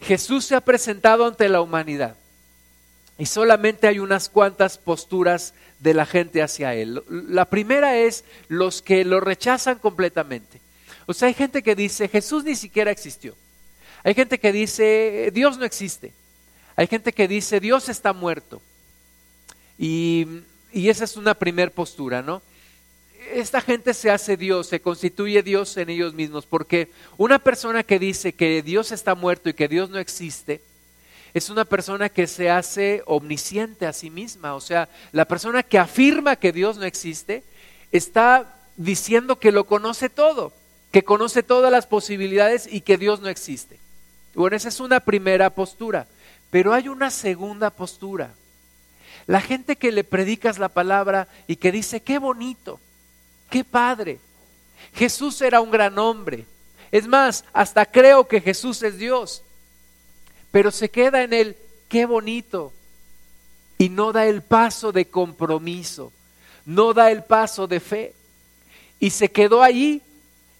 Jesús 0.00 0.46
se 0.46 0.54
ha 0.54 0.62
presentado 0.62 1.26
ante 1.26 1.50
la 1.50 1.60
humanidad 1.60 2.16
y 3.18 3.26
solamente 3.26 3.86
hay 3.86 4.00
unas 4.00 4.28
cuantas 4.28 4.78
posturas 4.78 5.54
de 5.78 5.94
la 5.94 6.06
gente 6.06 6.42
hacia 6.42 6.74
él. 6.74 7.02
La 7.08 7.44
primera 7.44 7.96
es 7.96 8.24
los 8.48 8.82
que 8.82 9.04
lo 9.04 9.20
rechazan 9.20 9.78
completamente. 9.78 10.60
O 11.06 11.14
sea, 11.14 11.28
hay 11.28 11.34
gente 11.34 11.62
que 11.62 11.74
dice, 11.74 12.08
Jesús 12.08 12.44
ni 12.44 12.56
siquiera 12.56 12.90
existió. 12.90 13.34
Hay 14.02 14.14
gente 14.14 14.38
que 14.38 14.52
dice, 14.52 15.30
Dios 15.32 15.58
no 15.58 15.64
existe. 15.64 16.12
Hay 16.76 16.86
gente 16.86 17.12
que 17.12 17.28
dice, 17.28 17.60
Dios 17.60 17.88
está 17.88 18.12
muerto. 18.12 18.60
Y, 19.78 20.26
y 20.72 20.88
esa 20.88 21.04
es 21.04 21.16
una 21.16 21.34
primer 21.34 21.70
postura, 21.72 22.20
¿no? 22.20 22.42
Esta 23.32 23.60
gente 23.60 23.94
se 23.94 24.10
hace 24.10 24.36
Dios, 24.36 24.66
se 24.66 24.80
constituye 24.80 25.42
Dios 25.42 25.76
en 25.76 25.88
ellos 25.88 26.14
mismos, 26.14 26.46
porque 26.46 26.90
una 27.16 27.38
persona 27.38 27.82
que 27.82 27.98
dice 27.98 28.34
que 28.34 28.60
Dios 28.62 28.92
está 28.92 29.14
muerto 29.14 29.48
y 29.48 29.54
que 29.54 29.68
Dios 29.68 29.88
no 29.88 29.98
existe, 29.98 30.60
es 31.34 31.50
una 31.50 31.64
persona 31.64 32.08
que 32.08 32.28
se 32.28 32.48
hace 32.48 33.02
omnisciente 33.06 33.86
a 33.86 33.92
sí 33.92 34.08
misma. 34.08 34.54
O 34.54 34.60
sea, 34.60 34.88
la 35.10 35.24
persona 35.24 35.64
que 35.64 35.78
afirma 35.78 36.36
que 36.36 36.52
Dios 36.52 36.78
no 36.78 36.84
existe 36.84 37.42
está 37.90 38.54
diciendo 38.76 39.40
que 39.40 39.50
lo 39.50 39.64
conoce 39.64 40.08
todo, 40.08 40.52
que 40.92 41.02
conoce 41.02 41.42
todas 41.42 41.72
las 41.72 41.86
posibilidades 41.86 42.68
y 42.70 42.82
que 42.82 42.96
Dios 42.96 43.20
no 43.20 43.28
existe. 43.28 43.80
Bueno, 44.34 44.56
esa 44.56 44.68
es 44.68 44.78
una 44.78 45.00
primera 45.00 45.50
postura. 45.50 46.06
Pero 46.50 46.72
hay 46.72 46.86
una 46.86 47.10
segunda 47.10 47.70
postura. 47.70 48.32
La 49.26 49.40
gente 49.40 49.74
que 49.74 49.90
le 49.90 50.04
predicas 50.04 50.60
la 50.60 50.68
palabra 50.68 51.26
y 51.48 51.56
que 51.56 51.72
dice, 51.72 52.00
qué 52.00 52.18
bonito, 52.20 52.78
qué 53.50 53.64
padre. 53.64 54.20
Jesús 54.94 55.42
era 55.42 55.60
un 55.60 55.72
gran 55.72 55.98
hombre. 55.98 56.46
Es 56.92 57.08
más, 57.08 57.44
hasta 57.52 57.86
creo 57.86 58.28
que 58.28 58.40
Jesús 58.40 58.80
es 58.84 58.98
Dios 58.98 59.42
pero 60.54 60.70
se 60.70 60.88
queda 60.88 61.24
en 61.24 61.32
el 61.32 61.56
qué 61.88 62.06
bonito 62.06 62.72
y 63.76 63.88
no 63.88 64.12
da 64.12 64.26
el 64.26 64.40
paso 64.40 64.92
de 64.92 65.06
compromiso, 65.06 66.12
no 66.64 66.94
da 66.94 67.10
el 67.10 67.24
paso 67.24 67.66
de 67.66 67.80
fe 67.80 68.14
y 69.00 69.10
se 69.10 69.32
quedó 69.32 69.64
allí 69.64 70.00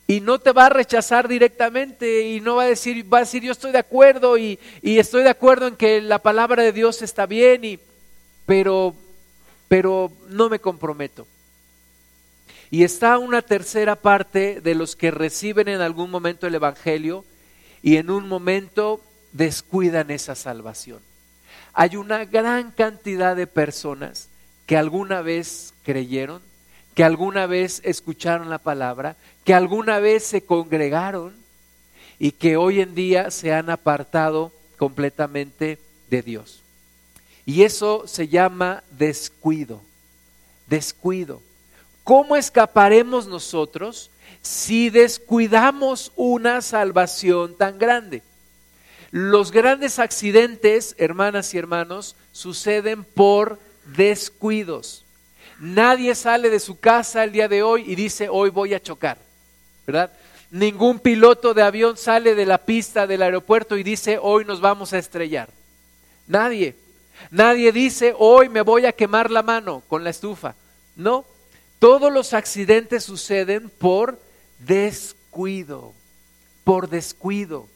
y 0.09 0.21
no 0.21 0.41
te 0.41 0.51
va 0.51 0.67
a 0.67 0.71
rechazar 0.71 1.29
directamente 1.29 2.23
y 2.23 2.41
no 2.41 2.57
va 2.57 2.65
a 2.65 2.67
decir, 2.67 3.07
va 3.11 3.19
a 3.19 3.21
decir 3.21 3.45
yo 3.45 3.53
estoy 3.53 3.71
de 3.71 3.79
acuerdo 3.79 4.37
y, 4.37 4.59
y 4.83 4.99
estoy 4.99 5.23
de 5.23 5.31
acuerdo 5.31 5.69
en 5.69 5.77
que 5.77 6.01
la 6.01 6.19
palabra 6.19 6.65
de 6.65 6.73
Dios 6.73 7.01
está 7.01 7.27
bien, 7.27 7.65
y, 7.65 7.79
pero, 8.47 8.97
pero 9.69 10.11
no 10.29 10.49
me 10.49 10.59
comprometo. 10.59 11.29
Y 12.69 12.83
está 12.83 13.17
una 13.19 13.43
tercera 13.43 13.95
parte 13.95 14.61
de 14.61 14.75
los 14.75 14.97
que 14.97 15.13
reciben 15.13 15.69
en 15.69 15.81
algún 15.81 16.11
momento 16.11 16.49
el 16.49 16.57
Evangelio 16.57 17.25
y 17.81 17.99
en 17.99 18.11
un 18.11 18.27
momento 18.27 19.01
descuidan 19.35 20.11
esa 20.11 20.35
salvación. 20.35 21.01
Hay 21.75 21.97
una 21.97 22.25
gran 22.25 22.71
cantidad 22.71 23.37
de 23.37 23.47
personas 23.47 24.29
que 24.65 24.79
alguna 24.79 25.21
vez 25.21 25.75
creyeron, 25.83 26.41
que 26.95 27.05
alguna 27.05 27.47
vez 27.47 27.83
escucharon 27.85 28.49
la 28.49 28.59
palabra, 28.59 29.17
que 29.45 29.53
alguna 29.53 29.99
vez 29.99 30.25
se 30.25 30.43
congregaron 30.43 31.35
y 32.19 32.31
que 32.31 32.57
hoy 32.57 32.81
en 32.81 32.95
día 32.95 33.31
se 33.31 33.53
han 33.53 33.69
apartado 33.69 34.53
completamente 34.79 35.79
de 36.09 36.23
Dios. 36.23 36.63
Y 37.45 37.65
eso 37.65 38.05
se 38.07 38.29
llama 38.29 38.85
descuido, 38.93 39.83
descuido. 40.69 41.43
¿Cómo 42.05 42.37
escaparemos 42.37 43.27
nosotros 43.27 44.11
si 44.43 44.91
descuidamos 44.91 46.13
una 46.15 46.63
salvación 46.63 47.57
tan 47.57 47.79
grande? 47.79 48.23
Los 49.15 49.53
grandes 49.53 50.01
accidentes, 50.01 50.97
hermanas 50.99 51.55
y 51.55 51.59
hermanos, 51.59 52.17
suceden 52.33 53.05
por 53.05 53.61
descuidos. 53.97 55.05
Nadie 55.61 56.17
sale 56.17 56.51
de 56.51 56.59
su 56.59 56.81
casa 56.81 57.23
el 57.23 57.31
día 57.31 57.47
de 57.47 57.63
hoy 57.63 57.85
y 57.87 57.95
dice, 57.95 58.29
hoy 58.29 58.51
voy 58.51 58.75
a 58.75 58.83
chocar, 58.83 59.19
¿verdad? 59.87 60.11
Ningún 60.51 60.99
piloto 60.99 61.55
de 61.55 61.63
avión 61.63 61.97
sale 61.97 62.35
de 62.35 62.45
la 62.45 62.59
pista 62.59 63.07
del 63.07 63.23
aeropuerto 63.23 63.77
y 63.77 63.85
dice, 63.85 64.19
hoy 64.21 64.45
nos 64.45 64.61
vamos 64.61 64.93
a 64.93 64.99
estrellar. 64.99 65.49
Nadie. 66.27 66.75
Nadie 67.31 67.71
dice, 67.71 68.17
hoy 68.19 68.49
me 68.49 68.63
voy 68.63 68.85
a 68.85 68.91
quemar 68.91 69.31
la 69.31 69.45
mano 69.45 69.85
con 69.87 70.03
la 70.03 70.11
estufa. 70.11 70.57
No, 70.97 71.25
todos 71.79 72.13
los 72.13 72.35
accidentes 72.35 73.05
suceden 73.05 73.71
por 73.71 74.19
descuido, 74.59 75.93
por 76.65 76.89
descuido. 76.89 77.69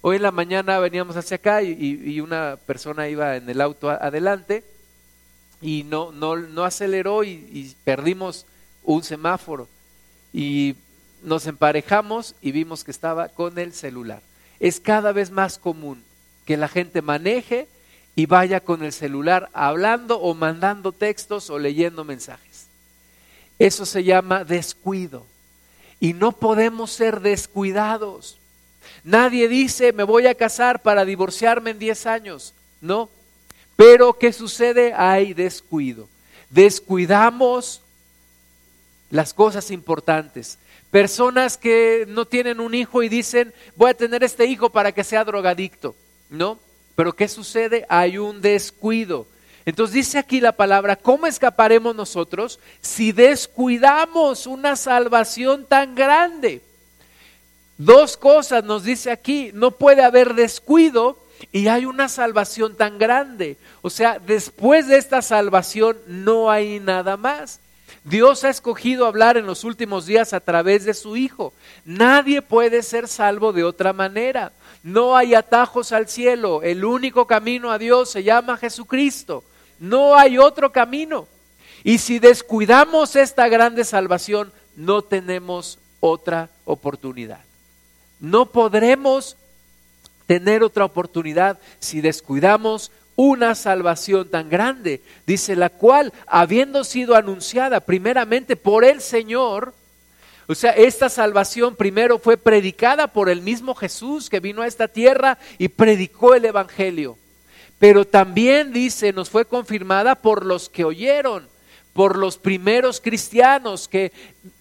Hoy 0.00 0.16
en 0.16 0.22
la 0.22 0.30
mañana 0.30 0.78
veníamos 0.78 1.16
hacia 1.16 1.36
acá 1.36 1.62
y, 1.62 2.20
una 2.20 2.56
persona 2.66 3.08
iba 3.08 3.36
en 3.36 3.48
el 3.50 3.60
auto 3.60 3.90
adelante 3.90 4.64
y 5.60 5.82
no, 5.84 6.12
no, 6.12 6.36
no 6.36 6.64
aceleró 6.64 7.24
y, 7.24 7.30
y 7.30 7.76
perdimos 7.84 8.46
un 8.84 9.02
semáforo. 9.02 9.68
Y 10.32 10.76
nos 11.22 11.46
emparejamos 11.46 12.34
y 12.40 12.52
vimos 12.52 12.84
que 12.84 12.90
estaba 12.90 13.28
con 13.28 13.58
el 13.58 13.72
celular. 13.72 14.22
Es 14.60 14.80
cada 14.80 15.12
vez 15.12 15.30
más 15.30 15.58
común 15.58 16.02
que 16.44 16.56
la 16.56 16.68
gente 16.68 17.02
maneje 17.02 17.68
y 18.14 18.26
vaya 18.26 18.60
con 18.60 18.82
el 18.82 18.92
celular 18.92 19.50
hablando 19.52 20.20
o 20.20 20.34
mandando 20.34 20.92
textos 20.92 21.50
o 21.50 21.58
leyendo 21.58 22.04
mensajes. 22.04 22.66
Eso 23.58 23.84
se 23.84 24.04
llama 24.04 24.44
descuido. 24.44 25.26
Y 26.00 26.12
no 26.12 26.32
podemos 26.32 26.90
ser 26.90 27.20
descuidados. 27.20 28.38
Nadie 29.08 29.48
dice, 29.48 29.94
me 29.94 30.02
voy 30.02 30.26
a 30.26 30.34
casar 30.34 30.82
para 30.82 31.06
divorciarme 31.06 31.70
en 31.70 31.78
10 31.78 32.04
años. 32.04 32.52
No. 32.82 33.08
Pero 33.74 34.12
¿qué 34.12 34.34
sucede? 34.34 34.92
Hay 34.92 35.32
descuido. 35.32 36.10
Descuidamos 36.50 37.80
las 39.08 39.32
cosas 39.32 39.70
importantes. 39.70 40.58
Personas 40.90 41.56
que 41.56 42.04
no 42.06 42.26
tienen 42.26 42.60
un 42.60 42.74
hijo 42.74 43.02
y 43.02 43.08
dicen, 43.08 43.54
voy 43.76 43.92
a 43.92 43.94
tener 43.94 44.22
este 44.22 44.44
hijo 44.44 44.68
para 44.68 44.92
que 44.92 45.04
sea 45.04 45.24
drogadicto. 45.24 45.96
No. 46.28 46.58
Pero 46.94 47.14
¿qué 47.16 47.28
sucede? 47.28 47.86
Hay 47.88 48.18
un 48.18 48.42
descuido. 48.42 49.26
Entonces 49.64 49.94
dice 49.94 50.18
aquí 50.18 50.38
la 50.38 50.52
palabra, 50.52 50.96
¿cómo 50.96 51.26
escaparemos 51.26 51.96
nosotros 51.96 52.60
si 52.82 53.12
descuidamos 53.12 54.46
una 54.46 54.76
salvación 54.76 55.64
tan 55.64 55.94
grande? 55.94 56.60
Dos 57.78 58.16
cosas 58.16 58.64
nos 58.64 58.82
dice 58.82 59.12
aquí, 59.12 59.50
no 59.54 59.70
puede 59.70 60.02
haber 60.02 60.34
descuido 60.34 61.16
y 61.52 61.68
hay 61.68 61.86
una 61.86 62.08
salvación 62.08 62.76
tan 62.76 62.98
grande. 62.98 63.56
O 63.82 63.90
sea, 63.90 64.18
después 64.18 64.88
de 64.88 64.98
esta 64.98 65.22
salvación 65.22 65.96
no 66.08 66.50
hay 66.50 66.80
nada 66.80 67.16
más. 67.16 67.60
Dios 68.02 68.42
ha 68.42 68.48
escogido 68.48 69.06
hablar 69.06 69.36
en 69.36 69.46
los 69.46 69.62
últimos 69.62 70.06
días 70.06 70.32
a 70.32 70.40
través 70.40 70.84
de 70.84 70.94
su 70.94 71.16
Hijo. 71.16 71.52
Nadie 71.84 72.42
puede 72.42 72.82
ser 72.82 73.06
salvo 73.06 73.52
de 73.52 73.62
otra 73.62 73.92
manera. 73.92 74.52
No 74.82 75.16
hay 75.16 75.34
atajos 75.34 75.92
al 75.92 76.08
cielo. 76.08 76.62
El 76.62 76.84
único 76.84 77.26
camino 77.26 77.70
a 77.70 77.78
Dios 77.78 78.10
se 78.10 78.24
llama 78.24 78.56
Jesucristo. 78.56 79.44
No 79.78 80.16
hay 80.16 80.38
otro 80.38 80.72
camino. 80.72 81.28
Y 81.84 81.98
si 81.98 82.18
descuidamos 82.18 83.14
esta 83.14 83.48
grande 83.48 83.84
salvación, 83.84 84.52
no 84.74 85.02
tenemos 85.02 85.78
otra 86.00 86.50
oportunidad. 86.64 87.47
No 88.20 88.46
podremos 88.46 89.36
tener 90.26 90.62
otra 90.62 90.84
oportunidad 90.84 91.58
si 91.78 92.00
descuidamos 92.00 92.90
una 93.16 93.54
salvación 93.54 94.28
tan 94.28 94.48
grande, 94.48 95.02
dice 95.26 95.56
la 95.56 95.70
cual, 95.70 96.12
habiendo 96.26 96.84
sido 96.84 97.16
anunciada 97.16 97.80
primeramente 97.80 98.54
por 98.54 98.84
el 98.84 99.00
Señor, 99.00 99.74
o 100.46 100.54
sea, 100.54 100.70
esta 100.70 101.08
salvación 101.08 101.76
primero 101.76 102.18
fue 102.18 102.36
predicada 102.36 103.08
por 103.08 103.28
el 103.28 103.42
mismo 103.42 103.74
Jesús 103.74 104.30
que 104.30 104.40
vino 104.40 104.62
a 104.62 104.66
esta 104.66 104.88
tierra 104.88 105.36
y 105.58 105.68
predicó 105.68 106.34
el 106.34 106.44
Evangelio. 106.44 107.18
Pero 107.78 108.06
también 108.06 108.72
dice, 108.72 109.12
nos 109.12 109.28
fue 109.28 109.44
confirmada 109.44 110.14
por 110.14 110.46
los 110.46 110.68
que 110.68 110.84
oyeron, 110.84 111.46
por 111.92 112.16
los 112.16 112.38
primeros 112.38 113.00
cristianos 113.00 113.88
que 113.88 114.12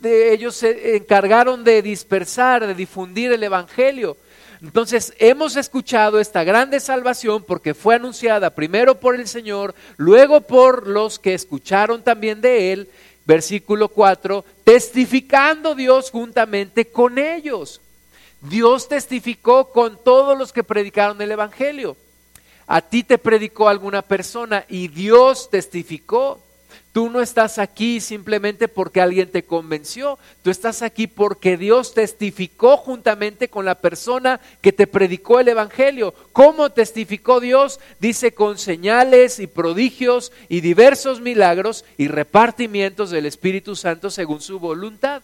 ellos 0.03 0.55
se 0.55 0.96
encargaron 0.96 1.63
de 1.63 1.81
dispersar, 1.81 2.65
de 2.65 2.74
difundir 2.74 3.31
el 3.31 3.43
Evangelio. 3.43 4.17
Entonces 4.62 5.13
hemos 5.19 5.55
escuchado 5.55 6.19
esta 6.19 6.43
grande 6.43 6.79
salvación 6.79 7.43
porque 7.43 7.74
fue 7.74 7.96
anunciada 7.96 8.50
primero 8.50 9.00
por 9.00 9.15
el 9.15 9.27
Señor, 9.27 9.75
luego 9.98 10.41
por 10.41 10.88
los 10.88 11.19
que 11.19 11.36
escucharon 11.36 12.01
también 12.01 12.41
de 12.41 12.74
Él, 12.74 12.89
versículo 13.25 13.89
4, 13.89 14.43
testificando 14.63 15.75
Dios 15.75 16.10
juntamente 16.10 16.86
con 16.86 17.19
ellos. 17.19 17.81
Dios 18.41 18.88
testificó 18.88 19.72
con 19.72 20.01
todos 20.03 20.38
los 20.38 20.53
que 20.53 20.63
predicaron 20.63 21.22
el 21.22 21.31
Evangelio. 21.31 21.98
A 22.65 22.81
ti 22.81 23.03
te 23.03 23.17
predicó 23.17 23.69
alguna 23.69 24.01
persona 24.01 24.65
y 24.67 24.88
Dios 24.88 25.50
testificó. 25.50 26.41
Tú 26.91 27.10
no 27.10 27.22
estás 27.22 27.60
aquí 27.60 28.00
simplemente 28.00 28.67
porque 28.67 29.01
alguien 29.01 29.29
te 29.29 29.43
convenció, 29.43 30.17
tú 30.41 30.50
estás 30.50 30.81
aquí 30.81 31.05
porque 31.05 31.55
Dios 31.55 31.93
testificó 31.93 32.77
juntamente 32.77 33.50
con 33.50 33.65
la 33.65 33.75
persona 33.75 34.39
que 34.62 34.72
te 34.72 34.88
predicó 34.88 35.39
el 35.39 35.50
Evangelio. 35.50 36.13
¿Cómo 36.34 36.72
testificó 36.72 37.39
Dios? 37.39 37.79
Dice 38.00 38.34
con 38.34 38.57
señales 38.57 39.39
y 39.39 39.48
prodigios 39.48 40.31
y 40.50 40.62
diversos 40.62 41.22
milagros 41.22 41.86
y 41.98 42.07
repartimientos 42.07 43.12
del 43.12 43.27
Espíritu 43.27 43.75
Santo 43.75 44.10
según 44.10 44.41
su 44.41 44.60
voluntad. 44.60 45.22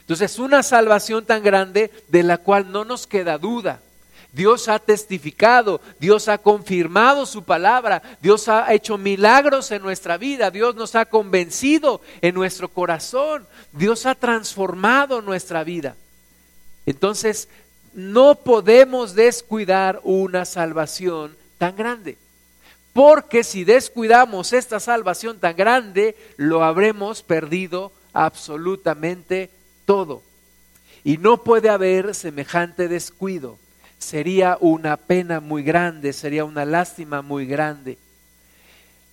Entonces, 0.00 0.38
una 0.40 0.64
salvación 0.64 1.24
tan 1.24 1.44
grande 1.44 1.92
de 2.08 2.24
la 2.24 2.38
cual 2.38 2.72
no 2.72 2.84
nos 2.84 3.06
queda 3.06 3.38
duda. 3.38 3.80
Dios 4.32 4.68
ha 4.68 4.78
testificado, 4.78 5.82
Dios 6.00 6.26
ha 6.28 6.38
confirmado 6.38 7.26
su 7.26 7.44
palabra, 7.44 8.02
Dios 8.22 8.48
ha 8.48 8.72
hecho 8.72 8.96
milagros 8.96 9.70
en 9.70 9.82
nuestra 9.82 10.16
vida, 10.16 10.50
Dios 10.50 10.74
nos 10.74 10.94
ha 10.94 11.04
convencido 11.04 12.00
en 12.22 12.34
nuestro 12.34 12.68
corazón, 12.68 13.46
Dios 13.72 14.06
ha 14.06 14.14
transformado 14.14 15.20
nuestra 15.20 15.64
vida. 15.64 15.96
Entonces, 16.86 17.48
no 17.92 18.36
podemos 18.36 19.14
descuidar 19.14 20.00
una 20.02 20.46
salvación 20.46 21.36
tan 21.58 21.76
grande. 21.76 22.16
Porque 22.94 23.44
si 23.44 23.64
descuidamos 23.64 24.54
esta 24.54 24.80
salvación 24.80 25.38
tan 25.40 25.56
grande, 25.56 26.16
lo 26.38 26.64
habremos 26.64 27.22
perdido 27.22 27.92
absolutamente 28.14 29.50
todo. 29.84 30.22
Y 31.04 31.18
no 31.18 31.42
puede 31.42 31.68
haber 31.68 32.14
semejante 32.14 32.88
descuido 32.88 33.58
sería 34.02 34.58
una 34.60 34.96
pena 34.96 35.40
muy 35.40 35.62
grande, 35.62 36.12
sería 36.12 36.44
una 36.44 36.64
lástima 36.64 37.22
muy 37.22 37.46
grande. 37.46 37.96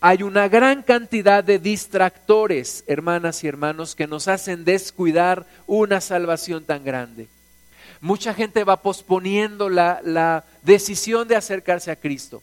Hay 0.02 0.23
una 0.23 0.47
gran 0.47 0.82
cantidad 0.82 1.43
de 1.43 1.60
distractores, 1.60 2.84
hermanas 2.88 3.43
y 3.43 3.47
hermanos, 3.47 3.95
que 3.95 4.08
nos 4.08 4.28
hacen 4.28 4.65
descuidar 4.65 5.45
una 5.67 6.02
salvación 6.02 6.63
tan 6.63 6.84
grande. 6.84 7.28
Mucha 8.02 8.34
gente 8.34 8.63
va 8.63 8.82
posponiendo 8.82 9.69
la, 9.69 9.99
la 10.04 10.45
decisión 10.63 11.28
de 11.28 11.36
acercarse 11.36 11.91
a 11.91 11.97
Cristo. 11.97 12.41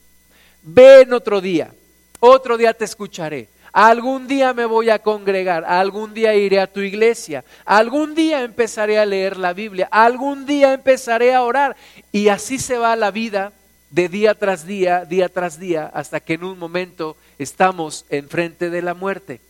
Ven 0.62 1.12
otro 1.12 1.40
día, 1.40 1.72
otro 2.20 2.56
día 2.56 2.74
te 2.74 2.84
escucharé. 2.84 3.48
Algún 3.76 4.26
día 4.26 4.54
me 4.54 4.64
voy 4.64 4.88
a 4.88 5.00
congregar, 5.00 5.66
algún 5.66 6.14
día 6.14 6.34
iré 6.34 6.60
a 6.60 6.66
tu 6.66 6.80
iglesia, 6.80 7.44
algún 7.66 8.14
día 8.14 8.42
empezaré 8.42 8.98
a 8.98 9.04
leer 9.04 9.36
la 9.36 9.52
Biblia, 9.52 9.86
algún 9.90 10.46
día 10.46 10.72
empezaré 10.72 11.34
a 11.34 11.42
orar. 11.42 11.76
Y 12.10 12.28
así 12.28 12.58
se 12.58 12.78
va 12.78 12.96
la 12.96 13.10
vida 13.10 13.52
de 13.90 14.08
día 14.08 14.34
tras 14.34 14.66
día, 14.66 15.04
día 15.04 15.28
tras 15.28 15.58
día, 15.58 15.90
hasta 15.92 16.20
que 16.20 16.32
en 16.32 16.44
un 16.44 16.58
momento 16.58 17.18
estamos 17.38 18.06
enfrente 18.08 18.70
de 18.70 18.80
la 18.80 18.94
muerte. 18.94 19.42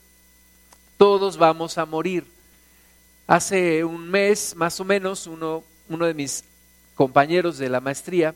Todos 0.96 1.36
vamos 1.36 1.78
a 1.78 1.86
morir. 1.86 2.26
Hace 3.28 3.84
un 3.84 4.10
mes, 4.10 4.56
más 4.56 4.80
o 4.80 4.84
menos, 4.84 5.28
uno, 5.28 5.62
uno 5.88 6.04
de 6.04 6.14
mis 6.14 6.42
compañeros 6.96 7.58
de 7.58 7.68
la 7.68 7.80
maestría, 7.80 8.34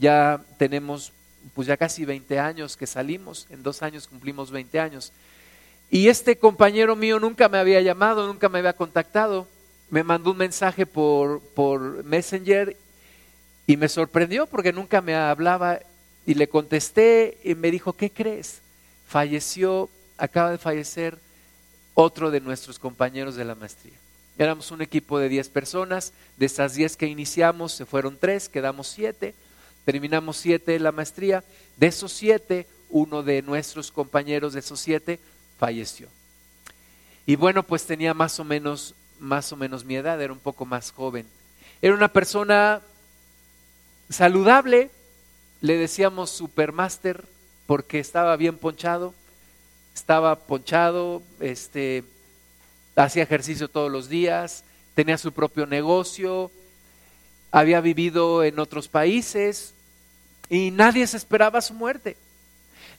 ya 0.00 0.40
tenemos 0.58 1.12
pues 1.54 1.68
ya 1.68 1.76
casi 1.76 2.04
20 2.04 2.38
años 2.38 2.76
que 2.76 2.86
salimos, 2.86 3.46
en 3.50 3.62
dos 3.62 3.82
años 3.82 4.08
cumplimos 4.08 4.50
20 4.50 4.80
años. 4.80 5.12
Y 5.90 6.08
este 6.08 6.36
compañero 6.36 6.96
mío 6.96 7.20
nunca 7.20 7.48
me 7.48 7.58
había 7.58 7.80
llamado, 7.80 8.26
nunca 8.26 8.48
me 8.48 8.58
había 8.58 8.72
contactado, 8.72 9.46
me 9.90 10.02
mandó 10.02 10.30
un 10.30 10.38
mensaje 10.38 10.86
por, 10.86 11.40
por 11.40 12.02
Messenger 12.04 12.76
y 13.66 13.76
me 13.76 13.88
sorprendió 13.88 14.46
porque 14.46 14.72
nunca 14.72 15.00
me 15.00 15.14
hablaba 15.14 15.80
y 16.24 16.34
le 16.34 16.48
contesté 16.48 17.38
y 17.44 17.54
me 17.54 17.70
dijo, 17.70 17.92
¿qué 17.92 18.10
crees? 18.10 18.62
Falleció, 19.06 19.90
acaba 20.16 20.50
de 20.50 20.58
fallecer 20.58 21.18
otro 21.94 22.30
de 22.30 22.40
nuestros 22.40 22.78
compañeros 22.78 23.36
de 23.36 23.44
la 23.44 23.54
maestría. 23.54 23.92
Éramos 24.38 24.70
un 24.70 24.80
equipo 24.80 25.18
de 25.18 25.28
10 25.28 25.50
personas, 25.50 26.14
de 26.38 26.46
esas 26.46 26.74
10 26.74 26.96
que 26.96 27.06
iniciamos 27.06 27.72
se 27.72 27.84
fueron 27.84 28.16
3, 28.18 28.48
quedamos 28.48 28.88
7 28.88 29.34
terminamos 29.84 30.36
siete 30.36 30.78
la 30.78 30.92
maestría. 30.92 31.44
De 31.76 31.86
esos 31.86 32.12
siete, 32.12 32.66
uno 32.90 33.22
de 33.22 33.42
nuestros 33.42 33.90
compañeros 33.90 34.52
de 34.52 34.60
esos 34.60 34.80
siete 34.80 35.18
falleció. 35.58 36.08
Y 37.26 37.36
bueno, 37.36 37.62
pues 37.62 37.86
tenía 37.86 38.14
más 38.14 38.40
o 38.40 38.44
menos, 38.44 38.94
más 39.18 39.52
o 39.52 39.56
menos 39.56 39.84
mi 39.84 39.96
edad, 39.96 40.20
era 40.20 40.32
un 40.32 40.38
poco 40.38 40.64
más 40.64 40.90
joven. 40.90 41.26
Era 41.80 41.94
una 41.94 42.08
persona 42.08 42.80
saludable, 44.08 44.90
le 45.60 45.76
decíamos 45.76 46.30
supermaster 46.30 47.24
porque 47.66 47.98
estaba 47.98 48.36
bien 48.36 48.58
ponchado, 48.58 49.14
estaba 49.94 50.36
ponchado, 50.36 51.22
este, 51.40 52.04
hacía 52.96 53.22
ejercicio 53.22 53.68
todos 53.68 53.90
los 53.90 54.08
días, 54.08 54.64
tenía 54.94 55.16
su 55.18 55.32
propio 55.32 55.66
negocio, 55.66 56.50
había 57.52 57.82
vivido 57.82 58.42
en 58.42 58.58
otros 58.58 58.88
países 58.88 59.74
y 60.48 60.70
nadie 60.70 61.06
se 61.06 61.18
esperaba 61.18 61.60
su 61.60 61.74
muerte. 61.74 62.16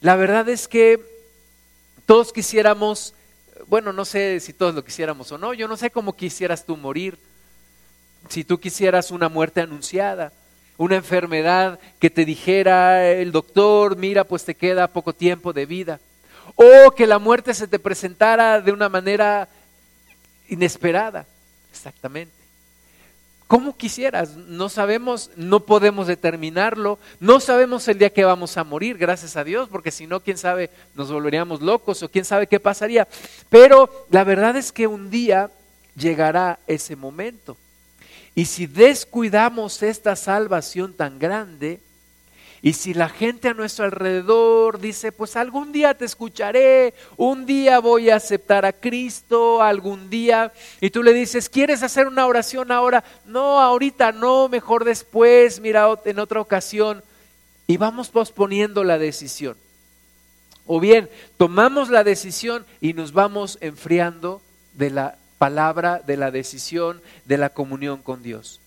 La 0.00 0.16
verdad 0.16 0.48
es 0.48 0.68
que 0.68 1.00
todos 2.06 2.32
quisiéramos, 2.32 3.14
bueno, 3.66 3.92
no 3.92 4.04
sé 4.04 4.38
si 4.40 4.52
todos 4.52 4.74
lo 4.74 4.84
quisiéramos 4.84 5.30
o 5.32 5.38
no, 5.38 5.52
yo 5.54 5.66
no 5.66 5.76
sé 5.76 5.90
cómo 5.90 6.16
quisieras 6.16 6.64
tú 6.64 6.76
morir, 6.76 7.18
si 8.28 8.44
tú 8.44 8.58
quisieras 8.58 9.10
una 9.10 9.28
muerte 9.28 9.60
anunciada, 9.60 10.32
una 10.76 10.96
enfermedad 10.96 11.78
que 11.98 12.10
te 12.10 12.24
dijera 12.24 13.10
el 13.10 13.32
doctor, 13.32 13.96
mira, 13.96 14.24
pues 14.24 14.44
te 14.44 14.54
queda 14.54 14.88
poco 14.88 15.12
tiempo 15.14 15.52
de 15.52 15.66
vida, 15.66 16.00
o 16.54 16.92
que 16.92 17.06
la 17.06 17.18
muerte 17.18 17.54
se 17.54 17.66
te 17.66 17.78
presentara 17.78 18.60
de 18.60 18.72
una 18.72 18.88
manera 18.88 19.48
inesperada, 20.48 21.26
exactamente. 21.72 22.43
¿Cómo 23.54 23.76
quisieras? 23.76 24.34
No 24.34 24.68
sabemos, 24.68 25.30
no 25.36 25.60
podemos 25.60 26.08
determinarlo, 26.08 26.98
no 27.20 27.38
sabemos 27.38 27.86
el 27.86 28.00
día 28.00 28.10
que 28.10 28.24
vamos 28.24 28.56
a 28.56 28.64
morir, 28.64 28.98
gracias 28.98 29.36
a 29.36 29.44
Dios, 29.44 29.68
porque 29.68 29.92
si 29.92 30.08
no, 30.08 30.18
quién 30.18 30.38
sabe, 30.38 30.70
nos 30.96 31.12
volveríamos 31.12 31.62
locos 31.62 32.02
o 32.02 32.08
quién 32.08 32.24
sabe 32.24 32.48
qué 32.48 32.58
pasaría. 32.58 33.06
Pero 33.50 34.08
la 34.10 34.24
verdad 34.24 34.56
es 34.56 34.72
que 34.72 34.88
un 34.88 35.08
día 35.08 35.52
llegará 35.94 36.58
ese 36.66 36.96
momento. 36.96 37.56
Y 38.34 38.46
si 38.46 38.66
descuidamos 38.66 39.84
esta 39.84 40.16
salvación 40.16 40.92
tan 40.92 41.20
grande, 41.20 41.78
y 42.64 42.72
si 42.72 42.94
la 42.94 43.10
gente 43.10 43.48
a 43.50 43.52
nuestro 43.52 43.84
alrededor 43.84 44.80
dice, 44.80 45.12
pues 45.12 45.36
algún 45.36 45.70
día 45.70 45.92
te 45.92 46.06
escucharé, 46.06 46.94
un 47.18 47.44
día 47.44 47.78
voy 47.78 48.08
a 48.08 48.16
aceptar 48.16 48.64
a 48.64 48.72
Cristo, 48.72 49.60
algún 49.60 50.08
día, 50.08 50.50
y 50.80 50.88
tú 50.88 51.02
le 51.02 51.12
dices, 51.12 51.50
¿quieres 51.50 51.82
hacer 51.82 52.06
una 52.06 52.26
oración 52.26 52.72
ahora? 52.72 53.04
No, 53.26 53.60
ahorita 53.60 54.12
no, 54.12 54.48
mejor 54.48 54.84
después, 54.84 55.60
mira, 55.60 55.86
en 56.06 56.18
otra 56.18 56.40
ocasión. 56.40 57.04
Y 57.66 57.76
vamos 57.76 58.08
posponiendo 58.08 58.82
la 58.82 58.96
decisión. 58.96 59.58
O 60.64 60.80
bien, 60.80 61.10
tomamos 61.36 61.90
la 61.90 62.02
decisión 62.02 62.64
y 62.80 62.94
nos 62.94 63.12
vamos 63.12 63.58
enfriando 63.60 64.40
de 64.72 64.88
la 64.88 65.18
palabra, 65.36 66.00
de 66.06 66.16
la 66.16 66.30
decisión, 66.30 67.02
de 67.26 67.36
la 67.36 67.50
comunión 67.50 68.00
con 68.00 68.22
Dios. 68.22 68.58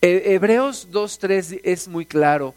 Hebreos 0.00 0.88
2.3 0.90 1.60
es 1.62 1.86
muy 1.86 2.04
claro. 2.04 2.56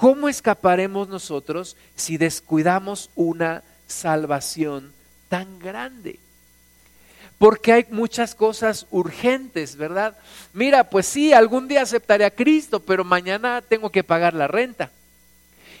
¿Cómo 0.00 0.30
escaparemos 0.30 1.08
nosotros 1.08 1.76
si 1.94 2.16
descuidamos 2.16 3.10
una 3.16 3.62
salvación 3.86 4.94
tan 5.28 5.58
grande? 5.58 6.18
Porque 7.36 7.74
hay 7.74 7.86
muchas 7.90 8.34
cosas 8.34 8.86
urgentes, 8.90 9.76
¿verdad? 9.76 10.16
Mira, 10.54 10.88
pues 10.88 11.04
sí, 11.04 11.34
algún 11.34 11.68
día 11.68 11.82
aceptaré 11.82 12.24
a 12.24 12.30
Cristo, 12.30 12.80
pero 12.80 13.04
mañana 13.04 13.60
tengo 13.60 13.90
que 13.90 14.02
pagar 14.02 14.32
la 14.32 14.48
renta 14.48 14.90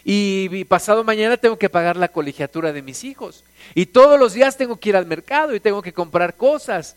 y, 0.04 0.66
pasado 0.66 1.02
mañana 1.02 1.38
tengo 1.38 1.58
que 1.58 1.70
pagar 1.70 1.96
la 1.96 2.08
colegiatura 2.08 2.74
de 2.74 2.82
mis 2.82 3.04
hijos. 3.04 3.42
Y 3.74 3.86
todos 3.86 4.20
los 4.20 4.34
días 4.34 4.58
tengo 4.58 4.78
que 4.78 4.90
ir 4.90 4.96
al 4.96 5.06
mercado 5.06 5.54
y 5.54 5.60
tengo 5.60 5.80
que 5.80 5.94
comprar 5.94 6.36
cosas. 6.36 6.94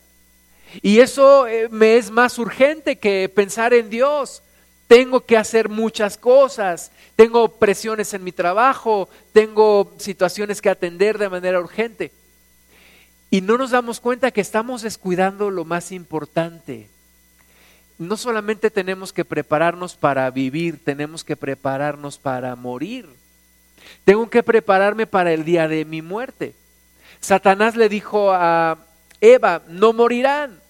Y 0.82 1.00
eso 1.00 1.46
eh, 1.46 1.70
me 1.70 1.96
es 1.96 2.10
más 2.10 2.38
urgente 2.38 2.98
que 2.98 3.30
pensar 3.34 3.72
en 3.72 3.88
Dios. 3.88 4.42
Tengo 4.86 5.24
que 5.24 5.36
hacer 5.36 5.68
muchas 5.68 6.18
cosas, 6.18 6.90
tengo 7.16 7.48
presiones 7.48 8.12
en 8.14 8.22
mi 8.22 8.32
trabajo, 8.32 9.08
tengo 9.32 9.94
situaciones 9.98 10.60
que 10.60 10.70
atender 10.70 11.18
de 11.18 11.28
manera 11.28 11.60
urgente. 11.60 12.12
Y 13.30 13.40
no 13.40 13.56
nos 13.56 13.70
damos 13.70 14.00
cuenta 14.00 14.30
que 14.30 14.40
estamos 14.40 14.82
descuidando 14.82 15.50
lo 15.50 15.64
más 15.64 15.90
importante, 15.90 16.88
no 17.98 18.16
solamente 18.16 18.70
tenemos 18.70 19.12
que 19.12 19.24
prepararnos 19.24 19.94
para 19.94 20.28
vivir, 20.30 20.82
tenemos 20.84 21.22
que 21.22 21.36
prepararnos 21.36 22.18
para 22.18 22.56
morir. 22.56 23.08
Tengo 24.04 24.28
que 24.28 24.42
prepararme 24.42 25.06
para 25.06 25.32
el 25.32 25.44
día 25.44 25.68
de 25.68 25.84
mi 25.84 26.02
muerte. 26.02 26.54
Satanás 27.20 27.76
le 27.76 27.88
dijo 27.88 28.32
a 28.32 28.78
Eva, 29.20 29.62
no 29.68 29.92
morirán, 29.92 30.60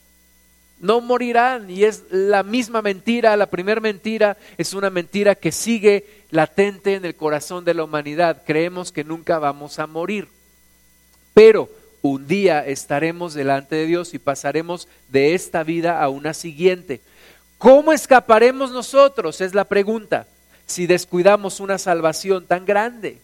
no 0.84 1.00
morirán. 1.00 1.70
Y 1.70 1.84
es 1.84 2.04
la 2.10 2.42
misma 2.42 2.82
mentira, 2.82 3.36
la 3.36 3.46
primera 3.46 3.80
mentira 3.80 4.36
es 4.58 4.74
una 4.74 4.90
mentira 4.90 5.34
que 5.34 5.50
sigue 5.50 6.04
latente 6.30 6.94
en 6.94 7.06
el 7.06 7.16
corazón 7.16 7.64
de 7.64 7.72
la 7.72 7.84
humanidad. 7.84 8.42
Creemos 8.46 8.92
que 8.92 9.02
nunca 9.02 9.38
vamos 9.38 9.78
a 9.78 9.86
morir. 9.86 10.28
Pero 11.32 11.70
un 12.02 12.26
día 12.26 12.66
estaremos 12.66 13.32
delante 13.32 13.76
de 13.76 13.86
Dios 13.86 14.12
y 14.12 14.18
pasaremos 14.18 14.86
de 15.08 15.34
esta 15.34 15.64
vida 15.64 16.02
a 16.02 16.10
una 16.10 16.34
siguiente. 16.34 17.00
¿Cómo 17.56 17.90
escaparemos 17.90 18.70
nosotros? 18.70 19.40
Es 19.40 19.54
la 19.54 19.64
pregunta. 19.64 20.26
Si 20.66 20.86
descuidamos 20.86 21.60
una 21.60 21.78
salvación 21.78 22.46
tan 22.46 22.66
grande. 22.66 23.18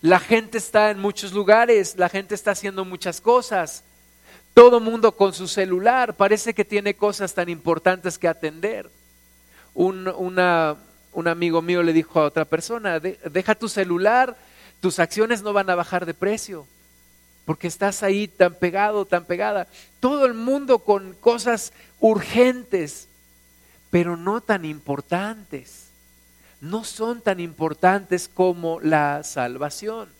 La 0.00 0.18
gente 0.18 0.58
está 0.58 0.90
en 0.90 0.98
muchos 0.98 1.32
lugares, 1.32 1.94
la 1.96 2.08
gente 2.08 2.34
está 2.34 2.52
haciendo 2.52 2.84
muchas 2.84 3.20
cosas. 3.20 3.84
Todo 4.60 4.78
mundo 4.78 5.12
con 5.12 5.32
su 5.32 5.48
celular, 5.48 6.14
parece 6.16 6.52
que 6.52 6.66
tiene 6.66 6.92
cosas 6.92 7.32
tan 7.32 7.48
importantes 7.48 8.18
que 8.18 8.28
atender. 8.28 8.90
Un, 9.72 10.06
un 10.06 11.28
amigo 11.28 11.62
mío 11.62 11.82
le 11.82 11.94
dijo 11.94 12.20
a 12.20 12.26
otra 12.26 12.44
persona, 12.44 13.00
deja 13.00 13.54
tu 13.54 13.70
celular, 13.70 14.36
tus 14.80 14.98
acciones 14.98 15.40
no 15.40 15.54
van 15.54 15.70
a 15.70 15.76
bajar 15.76 16.04
de 16.04 16.12
precio, 16.12 16.66
porque 17.46 17.68
estás 17.68 18.02
ahí 18.02 18.28
tan 18.28 18.52
pegado, 18.52 19.06
tan 19.06 19.24
pegada. 19.24 19.66
Todo 19.98 20.26
el 20.26 20.34
mundo 20.34 20.80
con 20.80 21.14
cosas 21.14 21.72
urgentes, 21.98 23.08
pero 23.88 24.18
no 24.18 24.42
tan 24.42 24.66
importantes. 24.66 25.86
No 26.60 26.84
son 26.84 27.22
tan 27.22 27.40
importantes 27.40 28.28
como 28.28 28.78
la 28.80 29.24
salvación. 29.24 30.19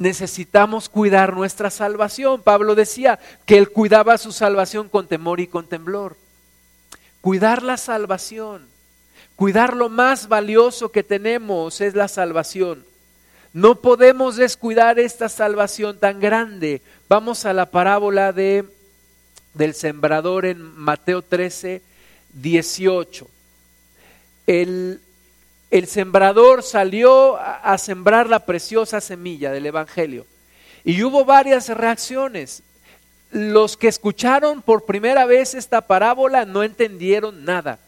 Necesitamos 0.00 0.88
cuidar 0.88 1.34
nuestra 1.34 1.68
salvación. 1.68 2.40
Pablo 2.40 2.74
decía 2.74 3.18
que 3.44 3.58
él 3.58 3.68
cuidaba 3.68 4.16
su 4.16 4.32
salvación 4.32 4.88
con 4.88 5.06
temor 5.06 5.40
y 5.40 5.46
con 5.46 5.68
temblor. 5.68 6.16
Cuidar 7.20 7.62
la 7.62 7.76
salvación, 7.76 8.66
cuidar 9.36 9.76
lo 9.76 9.90
más 9.90 10.26
valioso 10.26 10.90
que 10.90 11.02
tenemos 11.02 11.82
es 11.82 11.94
la 11.94 12.08
salvación. 12.08 12.82
No 13.52 13.74
podemos 13.82 14.36
descuidar 14.36 14.98
esta 14.98 15.28
salvación 15.28 15.98
tan 15.98 16.18
grande. 16.18 16.80
Vamos 17.06 17.44
a 17.44 17.52
la 17.52 17.66
parábola 17.66 18.32
de, 18.32 18.64
del 19.52 19.74
sembrador 19.74 20.46
en 20.46 20.62
Mateo 20.78 21.20
13, 21.20 21.82
18. 22.32 23.28
El, 24.46 25.02
el 25.70 25.86
sembrador 25.86 26.62
salió 26.62 27.36
a, 27.36 27.76
sembrar 27.78 28.28
la 28.28 28.44
preciosa 28.44 29.00
semilla 29.00 29.52
del 29.52 29.66
Evangelio 29.66 30.26
y 30.84 31.02
hubo 31.02 31.24
varias 31.24 31.68
reacciones. 31.68 32.62
Los 33.30 33.76
que 33.76 33.86
escucharon 33.86 34.62
por 34.62 34.84
primera 34.84 35.24
vez 35.24 35.54
esta 35.54 35.82
parábola 35.82 36.44
no 36.44 36.64
entendieron 36.64 37.44
nada 37.44 37.78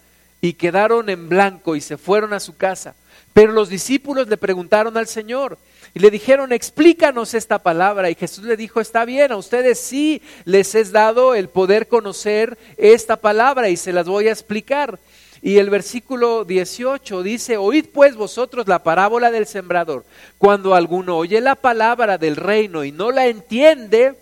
y 0.41 0.53
quedaron 0.53 1.09
en 1.09 1.29
blanco 1.29 1.75
y 1.75 1.81
se 1.81 1.97
fueron 1.97 2.33
a 2.33 2.41
su 2.41 2.57
casa. 2.57 2.95
Pero 3.33 3.53
los 3.53 3.69
discípulos 3.69 4.29
le 4.29 4.37
preguntaron 4.37 4.97
al 4.97 5.09
Señor 5.09 5.59
y 5.95 5.99
le 5.99 6.11
dijeron, 6.11 6.53
explícanos 6.53 7.35
esta 7.35 7.59
palabra. 7.59 8.11
Y 8.11 8.15
Jesús 8.15 8.45
le 8.45 8.57
dijo, 8.57 8.81
está 8.81 9.05
bien, 9.05 9.33
a 9.33 9.37
ustedes 9.37 9.81
sí 9.81 10.23
les 10.45 10.75
es 10.75 10.93
dado 10.93 11.35
el 11.35 11.49
poder 11.49 11.89
conocer 11.89 12.57
esta 12.77 13.17
palabra 13.17 13.69
y 13.69 13.77
se 13.77 13.93
las 13.93 14.07
voy 14.07 14.29
a 14.29 14.33
explicar. 14.33 14.99
Y 15.45 15.59
el 15.59 15.71
versículo 15.71 16.45
18 16.45 17.25
dice, 17.25 17.57
oíd 17.57 17.87
pues 17.93 18.15
vosotros 18.15 18.69
la 18.69 18.85
parábola 18.85 19.33
del 19.33 19.49
sembrador. 19.49 20.05
Cuando 20.39 20.77
alguno 20.77 21.19
oye 21.19 21.41
la 21.41 21.57
palabra 21.57 22.17
del 22.17 22.37
reino 22.37 22.85
y 22.85 22.93
no 22.93 23.11
la 23.11 23.27
entiende, 23.27 24.15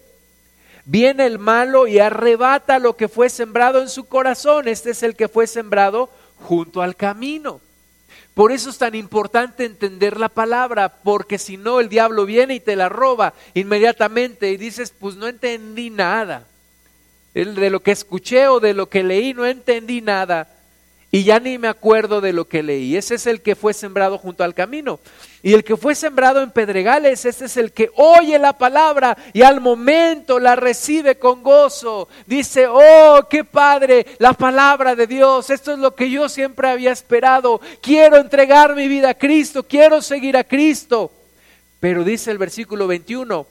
viene 0.86 1.26
el 1.26 1.38
malo 1.38 1.86
y 1.86 1.98
arrebata 1.98 2.78
lo 2.78 2.96
que 2.96 3.06
fue 3.06 3.28
sembrado 3.28 3.82
en 3.82 3.90
su 3.90 4.04
corazón. 4.04 4.66
Este 4.66 4.92
es 4.92 5.02
el 5.02 5.14
que 5.14 5.28
fue 5.28 5.46
sembrado 5.46 6.08
junto 6.38 6.80
al 6.80 6.96
camino. 6.96 7.60
Por 8.32 8.50
eso 8.50 8.70
es 8.70 8.78
tan 8.78 8.94
importante 8.94 9.66
entender 9.66 10.18
la 10.18 10.30
palabra, 10.30 10.88
porque 10.88 11.36
si 11.36 11.58
no 11.58 11.80
el 11.80 11.90
diablo 11.90 12.24
viene 12.24 12.54
y 12.54 12.60
te 12.60 12.76
la 12.76 12.88
roba 12.88 13.34
inmediatamente 13.52 14.52
y 14.52 14.56
dices, 14.56 14.94
pues 14.98 15.16
no 15.16 15.26
entendí 15.26 15.90
nada. 15.90 16.46
De 17.34 17.68
lo 17.68 17.80
que 17.80 17.90
escuché 17.90 18.48
o 18.48 18.58
de 18.58 18.72
lo 18.72 18.88
que 18.88 19.02
leí 19.02 19.34
no 19.34 19.44
entendí 19.44 20.00
nada 20.00 20.48
y 21.12 21.24
ya 21.24 21.40
ni 21.40 21.58
me 21.58 21.66
acuerdo 21.66 22.20
de 22.20 22.32
lo 22.32 22.46
que 22.46 22.62
leí. 22.62 22.96
Ese 22.96 23.16
es 23.16 23.26
el 23.26 23.42
que 23.42 23.56
fue 23.56 23.74
sembrado 23.74 24.16
junto 24.16 24.44
al 24.44 24.54
camino. 24.54 25.00
Y 25.42 25.54
el 25.54 25.64
que 25.64 25.76
fue 25.76 25.96
sembrado 25.96 26.40
en 26.40 26.52
pedregales, 26.52 27.24
ese 27.24 27.46
es 27.46 27.56
el 27.56 27.72
que 27.72 27.90
oye 27.96 28.38
la 28.38 28.56
palabra 28.56 29.16
y 29.32 29.42
al 29.42 29.60
momento 29.60 30.38
la 30.38 30.54
recibe 30.54 31.16
con 31.16 31.42
gozo. 31.42 32.08
Dice, 32.26 32.66
oh, 32.68 33.26
qué 33.28 33.42
padre, 33.42 34.06
la 34.18 34.34
palabra 34.34 34.94
de 34.94 35.08
Dios. 35.08 35.50
Esto 35.50 35.72
es 35.72 35.78
lo 35.80 35.96
que 35.96 36.10
yo 36.10 36.28
siempre 36.28 36.68
había 36.68 36.92
esperado. 36.92 37.60
Quiero 37.80 38.16
entregar 38.16 38.76
mi 38.76 38.86
vida 38.86 39.10
a 39.10 39.14
Cristo, 39.14 39.64
quiero 39.64 40.02
seguir 40.02 40.36
a 40.36 40.44
Cristo. 40.44 41.10
Pero 41.80 42.04
dice 42.04 42.30
el 42.30 42.38
versículo 42.38 42.86
21, 42.86 43.46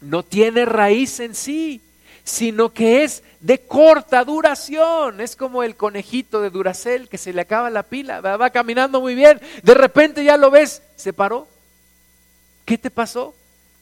no 0.00 0.22
tiene 0.22 0.64
raíz 0.64 1.20
en 1.20 1.34
sí 1.34 1.82
sino 2.24 2.72
que 2.72 3.04
es 3.04 3.22
de 3.40 3.60
corta 3.60 4.24
duración. 4.24 5.20
Es 5.20 5.36
como 5.36 5.62
el 5.62 5.76
conejito 5.76 6.40
de 6.40 6.50
Duracel 6.50 7.08
que 7.08 7.18
se 7.18 7.32
le 7.32 7.40
acaba 7.40 7.70
la 7.70 7.82
pila, 7.82 8.20
va 8.20 8.50
caminando 8.50 9.00
muy 9.00 9.14
bien, 9.14 9.40
de 9.62 9.74
repente 9.74 10.22
ya 10.22 10.36
lo 10.36 10.50
ves, 10.50 10.82
se 10.96 11.12
paró. 11.12 11.48
¿Qué 12.64 12.78
te 12.78 12.90
pasó? 12.90 13.34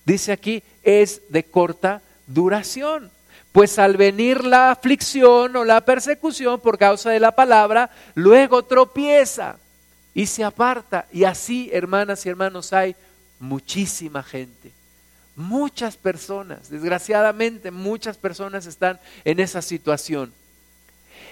Dice 0.04 0.32
aquí, 0.32 0.62
es 0.82 1.22
de 1.28 1.44
corta 1.44 2.00
duración. 2.26 3.10
Pues 3.52 3.78
al 3.78 3.96
venir 3.96 4.44
la 4.44 4.70
aflicción 4.70 5.56
o 5.56 5.64
la 5.64 5.80
persecución 5.80 6.60
por 6.60 6.78
causa 6.78 7.10
de 7.10 7.20
la 7.20 7.32
palabra, 7.32 7.90
luego 8.14 8.62
tropieza 8.64 9.56
y 10.14 10.26
se 10.26 10.44
aparta. 10.44 11.06
Y 11.12 11.24
así, 11.24 11.70
hermanas 11.72 12.24
y 12.24 12.28
hermanos, 12.28 12.72
hay 12.72 12.94
muchísima 13.40 14.22
gente 14.22 14.77
Muchas 15.38 15.96
personas, 15.96 16.68
desgraciadamente 16.68 17.70
muchas 17.70 18.16
personas 18.16 18.66
están 18.66 18.98
en 19.24 19.38
esa 19.38 19.62
situación. 19.62 20.32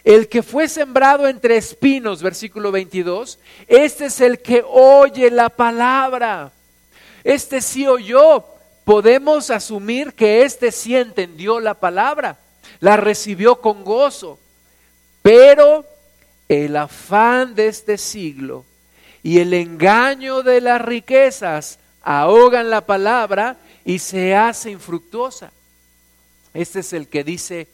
El 0.05 0.29
que 0.29 0.45
fue 0.45 0.69
sembrado 0.69 1.27
entre 1.27 1.57
espinos, 1.57 2.23
versículo 2.23 2.71
22, 2.71 3.41
este 3.67 4.05
es 4.05 4.21
el 4.21 4.39
que 4.39 4.63
oye 4.65 5.29
la 5.33 5.49
palabra. 5.49 6.53
Este 7.25 7.61
sí 7.61 7.89
oyó. 7.89 8.45
Podemos 8.85 9.51
asumir 9.51 10.15
que 10.15 10.45
este 10.45 10.71
sí 10.71 10.95
entendió 10.95 11.59
la 11.59 11.75
palabra, 11.75 12.39
la 12.79 12.97
recibió 12.97 13.61
con 13.61 13.83
gozo. 13.83 14.39
Pero 15.21 15.85
el 16.49 16.77
afán 16.77 17.57
de 17.57 17.67
este 17.67 17.99
siglo 17.99 18.65
y 19.25 19.41
el 19.41 19.53
engaño 19.53 20.45
de 20.45 20.61
las 20.61 20.81
riquezas 20.81 21.81
ahogan 22.03 22.71
la 22.71 22.83
palabra 22.83 23.57
y 23.87 24.01
se 24.01 24.35
hace 24.35 24.73
infructuosa. 24.73 25.53
Este 26.53 26.81
es 26.81 26.93
el 26.93 27.07
que 27.07 27.23
dice, 27.23 27.69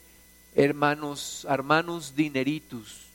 hermanos, 0.54 1.46
hermanos 1.48 2.14
dineritus. 2.14 3.06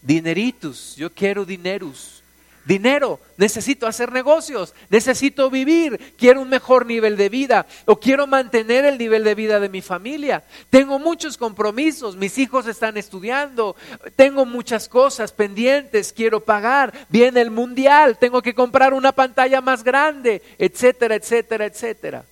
Dineritus, 0.00 0.96
yo 0.96 1.12
quiero 1.12 1.44
dineros. 1.44 2.22
dinero, 2.64 3.18
necesito 3.36 3.86
hacer 3.86 4.12
negocios, 4.12 4.74
necesito 4.90 5.50
vivir, 5.50 6.14
quiero 6.16 6.40
un 6.40 6.48
mejor 6.48 6.86
nivel 6.86 7.16
de 7.16 7.28
vida 7.28 7.66
o 7.86 7.98
quiero 7.98 8.26
mantener 8.26 8.84
el 8.84 8.96
nivel 8.96 9.24
de 9.24 9.34
vida 9.34 9.60
de 9.60 9.68
mi 9.68 9.82
familia. 9.82 10.44
Tengo 10.68 10.98
muchos 10.98 11.36
compromisos, 11.36 12.16
mis 12.16 12.38
hijos 12.38 12.66
están 12.66 12.96
estudiando, 12.96 13.76
tengo 14.14 14.46
muchas 14.46 14.88
cosas 14.88 15.32
pendientes, 15.32 16.12
quiero 16.12 16.40
pagar, 16.40 16.92
viene 17.08 17.40
el 17.40 17.50
mundial, 17.50 18.18
tengo 18.18 18.40
que 18.42 18.54
comprar 18.54 18.94
una 18.94 19.12
pantalla 19.12 19.60
más 19.60 19.82
grande, 19.82 20.42
etcétera, 20.58 21.16
etcétera, 21.16 21.66
etcétera. 21.66 22.24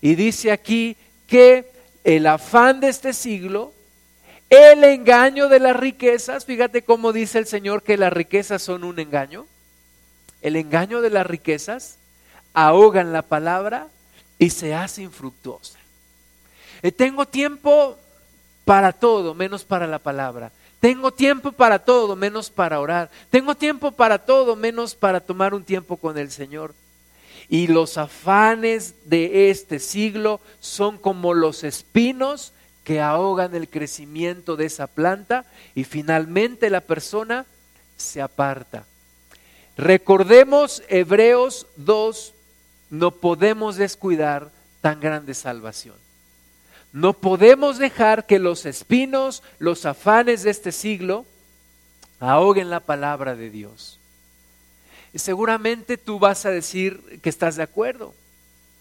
Y 0.00 0.14
dice 0.14 0.52
aquí 0.52 0.96
que 1.26 1.70
el 2.04 2.26
afán 2.26 2.80
de 2.80 2.88
este 2.88 3.12
siglo 3.12 3.72
el 4.50 4.82
engaño 4.82 5.48
de 5.48 5.60
las 5.60 5.76
riquezas, 5.76 6.46
fíjate 6.46 6.82
cómo 6.82 7.12
dice 7.12 7.38
el 7.38 7.46
Señor 7.46 7.82
que 7.82 7.98
las 7.98 8.12
riquezas 8.12 8.62
son 8.62 8.82
un 8.82 8.98
engaño. 8.98 9.46
El 10.40 10.56
engaño 10.56 11.02
de 11.02 11.10
las 11.10 11.26
riquezas 11.26 11.96
ahogan 12.54 13.12
la 13.12 13.22
palabra 13.22 13.88
y 14.38 14.50
se 14.50 14.74
hace 14.74 15.02
infructuosa. 15.02 15.78
Eh, 16.82 16.92
tengo 16.92 17.26
tiempo 17.26 17.98
para 18.64 18.92
todo, 18.92 19.34
menos 19.34 19.64
para 19.64 19.86
la 19.86 19.98
palabra. 19.98 20.50
Tengo 20.80 21.12
tiempo 21.12 21.52
para 21.52 21.80
todo, 21.80 22.16
menos 22.16 22.48
para 22.48 22.80
orar. 22.80 23.10
Tengo 23.30 23.54
tiempo 23.54 23.90
para 23.90 24.18
todo, 24.18 24.56
menos 24.56 24.94
para 24.94 25.20
tomar 25.20 25.52
un 25.52 25.64
tiempo 25.64 25.96
con 25.98 26.16
el 26.16 26.30
Señor. 26.30 26.72
Y 27.48 27.66
los 27.66 27.96
afanes 27.96 28.94
de 29.06 29.50
este 29.50 29.78
siglo 29.78 30.40
son 30.60 30.98
como 30.98 31.32
los 31.32 31.64
espinos 31.64 32.52
que 32.84 33.00
ahogan 33.00 33.54
el 33.54 33.68
crecimiento 33.68 34.56
de 34.56 34.66
esa 34.66 34.86
planta 34.86 35.44
y 35.74 35.84
finalmente 35.84 36.70
la 36.70 36.80
persona 36.80 37.46
se 37.96 38.22
aparta. 38.22 38.84
Recordemos 39.76 40.82
Hebreos 40.88 41.66
2, 41.76 42.34
no 42.90 43.10
podemos 43.12 43.76
descuidar 43.76 44.50
tan 44.80 45.00
grande 45.00 45.34
salvación. 45.34 45.96
No 46.92 47.12
podemos 47.12 47.78
dejar 47.78 48.26
que 48.26 48.38
los 48.38 48.64
espinos, 48.64 49.42
los 49.58 49.84
afanes 49.84 50.42
de 50.42 50.50
este 50.50 50.72
siglo, 50.72 51.26
ahoguen 52.18 52.70
la 52.70 52.80
palabra 52.80 53.36
de 53.36 53.50
Dios. 53.50 53.97
Seguramente 55.14 55.96
tú 55.96 56.18
vas 56.18 56.44
a 56.46 56.50
decir 56.50 57.20
que 57.22 57.28
estás 57.28 57.56
de 57.56 57.62
acuerdo. 57.62 58.14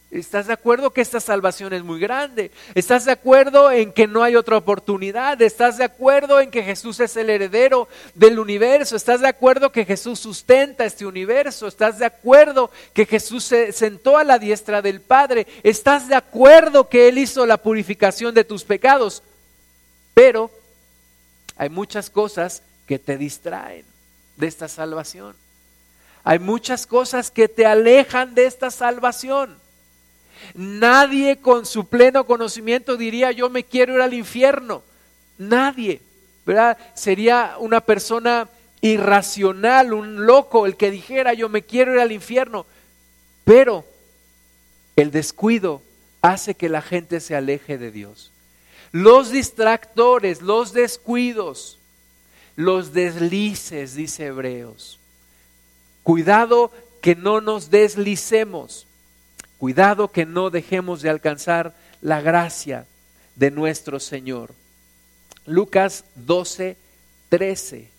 ¿Estás 0.10 0.48
de 0.48 0.54
acuerdo 0.54 0.92
que 0.92 1.02
esta 1.02 1.20
salvación 1.20 1.74
es 1.74 1.84
muy 1.84 2.00
grande? 2.00 2.50
¿Estás 2.76 3.04
de 3.04 3.12
acuerdo 3.12 3.72
en 3.72 3.92
que 3.92 4.08
no 4.08 4.24
hay 4.24 4.38
otra 4.38 4.56
oportunidad? 4.56 5.42
¿Estás 5.42 5.78
de 5.78 5.84
acuerdo 5.84 6.40
en 6.40 6.50
que 6.50 6.64
Jesús 6.64 7.02
es 7.02 7.18
el 7.18 7.30
heredero 7.30 7.90
del 8.16 8.40
universo? 8.40 8.96
¿Estás 8.96 9.20
de 9.20 9.28
acuerdo 9.28 9.74
que 9.74 9.84
Jesús 9.84 10.20
sustenta 10.20 10.86
este 10.86 11.06
universo? 11.06 11.68
¿Estás 11.68 12.00
de 12.00 12.06
acuerdo 12.06 12.72
que 12.94 13.06
Jesús 13.06 13.44
se 13.44 13.74
sentó 13.74 14.18
a 14.18 14.24
la 14.24 14.40
diestra 14.40 14.82
del 14.82 15.02
Padre? 15.02 15.46
¿Estás 15.62 16.08
de 16.08 16.16
acuerdo 16.16 16.88
que 16.88 17.10
Él 17.10 17.18
hizo 17.18 17.46
la 17.46 17.58
purificación 17.58 18.34
de 18.34 18.46
tus 18.46 18.64
pecados? 18.64 19.24
Pero 20.14 20.50
hay 21.58 21.68
muchas 21.68 22.10
cosas 22.10 22.64
que 22.88 22.98
te 22.98 23.18
distraen 23.18 23.84
de 24.38 24.48
esta 24.48 24.70
salvación. 24.70 25.36
Hay 26.28 26.40
muchas 26.40 26.86
cosas 26.86 27.32
que 27.32 27.48
te 27.48 27.66
alejan 27.66 28.36
de 28.36 28.48
esta 28.48 28.70
salvación. 28.70 29.58
Nadie 30.56 31.38
con 31.38 31.66
su 31.66 31.88
pleno 31.88 32.26
conocimiento 32.26 32.98
diría 32.98 33.32
yo 33.32 33.50
me 33.50 33.64
quiero 33.64 33.96
ir 33.96 34.02
al 34.02 34.14
infierno. 34.14 34.84
Nadie, 35.38 36.02
¿verdad? 36.46 36.78
Sería 36.96 37.56
una 37.60 37.80
persona 37.80 38.50
irracional, 38.82 39.94
un 39.94 40.26
loco 40.26 40.66
el 40.66 40.76
que 40.76 40.92
dijera 40.92 41.34
yo 41.34 41.48
me 41.48 41.62
quiero 41.62 41.94
ir 41.94 42.02
al 42.02 42.12
infierno. 42.12 42.66
Pero 43.46 43.86
el 44.98 45.12
descuido 45.12 45.82
hace 46.22 46.56
que 46.56 46.68
la 46.68 46.82
gente 46.82 47.22
se 47.22 47.38
aleje 47.38 47.78
de 47.78 47.90
Dios. 47.90 48.34
Los 48.92 49.32
distractores, 49.32 50.42
los 50.42 50.74
descuidos, 50.74 51.80
los 52.58 52.92
deslices, 52.92 53.96
dice 53.96 54.26
Hebreos. 54.26 55.00
Cuidado 56.08 56.72
que 57.02 57.18
no 57.18 57.42
nos 57.42 57.70
deslicemos. 57.70 58.88
Cuidado 59.58 60.10
que 60.10 60.26
no 60.26 60.50
dejemos 60.50 61.02
de 61.02 61.10
alcanzar 61.10 61.74
la 62.00 62.22
gracia 62.22 62.86
de 63.36 63.52
nuestro 63.52 64.00
Señor. 64.00 64.54
Lucas 65.46 66.06
12, 66.16 66.78
13. 67.28 67.90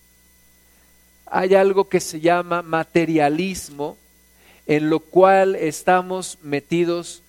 Hay 1.26 1.54
algo 1.54 1.90
que 1.90 2.00
se 2.00 2.18
llama 2.18 2.62
materialismo, 2.62 3.98
en 4.66 4.88
lo 4.88 5.00
cual 5.00 5.54
estamos 5.54 6.38
metidos 6.40 7.22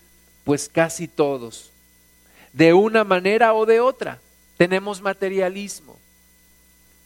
pues 0.45 0.69
casi 0.69 1.09
todos. 1.09 1.73
De 2.53 2.71
una 2.71 3.03
manera 3.03 3.53
o 3.53 3.65
de 3.65 3.81
otra, 3.81 4.21
tenemos 4.55 5.01
materialismo. 5.01 5.99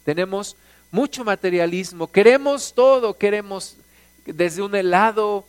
Tenemos 0.05 0.57
mucho 0.93 1.25
materialismo. 1.25 2.09
Queremos 2.09 2.71
todo, 2.73 3.17
queremos 3.17 3.75
desde 4.25 4.61
un 4.61 4.75
helado 4.75 5.43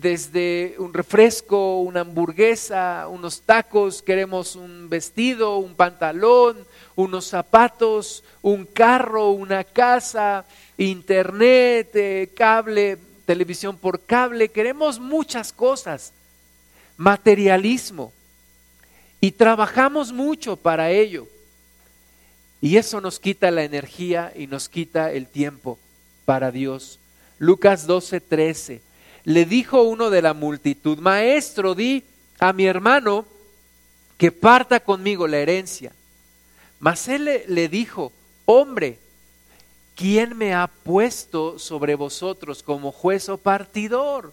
desde 0.00 0.74
un 0.78 0.92
refresco, 0.92 1.80
una 1.80 2.00
hamburguesa, 2.00 3.06
unos 3.08 3.42
tacos, 3.42 4.02
queremos 4.02 4.56
un 4.56 4.88
vestido, 4.90 5.58
un 5.58 5.74
pantalón, 5.74 6.66
unos 6.96 7.26
zapatos, 7.26 8.24
un 8.42 8.64
carro, 8.66 9.30
una 9.30 9.64
casa, 9.64 10.44
internet, 10.76 11.90
eh, 11.94 12.30
cable, 12.34 12.98
televisión 13.26 13.76
por 13.76 14.00
cable, 14.00 14.50
queremos 14.50 14.98
muchas 14.98 15.52
cosas, 15.52 16.12
materialismo, 16.96 18.12
y 19.20 19.32
trabajamos 19.32 20.12
mucho 20.12 20.56
para 20.56 20.90
ello. 20.90 21.26
Y 22.60 22.76
eso 22.76 23.00
nos 23.00 23.18
quita 23.18 23.50
la 23.50 23.64
energía 23.64 24.32
y 24.36 24.46
nos 24.46 24.68
quita 24.68 25.12
el 25.12 25.26
tiempo 25.26 25.78
para 26.24 26.50
Dios. 26.50 26.98
Lucas 27.38 27.86
12, 27.86 28.20
13 28.20 28.90
le 29.24 29.44
dijo 29.44 29.82
uno 29.82 30.10
de 30.10 30.22
la 30.22 30.34
multitud, 30.34 30.98
Maestro, 30.98 31.74
di 31.74 32.04
a 32.38 32.52
mi 32.52 32.66
hermano 32.66 33.26
que 34.16 34.32
parta 34.32 34.80
conmigo 34.80 35.26
la 35.26 35.38
herencia. 35.38 35.92
Mas 36.78 37.08
él 37.08 37.42
le, 37.46 37.68
dijo, 37.68 38.12
Hombre, 38.46 38.98
¿quién 39.94 40.36
me 40.36 40.54
ha 40.54 40.66
puesto 40.66 41.58
sobre 41.58 41.94
vosotros 41.94 42.62
como 42.62 42.92
juez 42.92 43.28
o 43.28 43.36
partidor? 43.36 44.32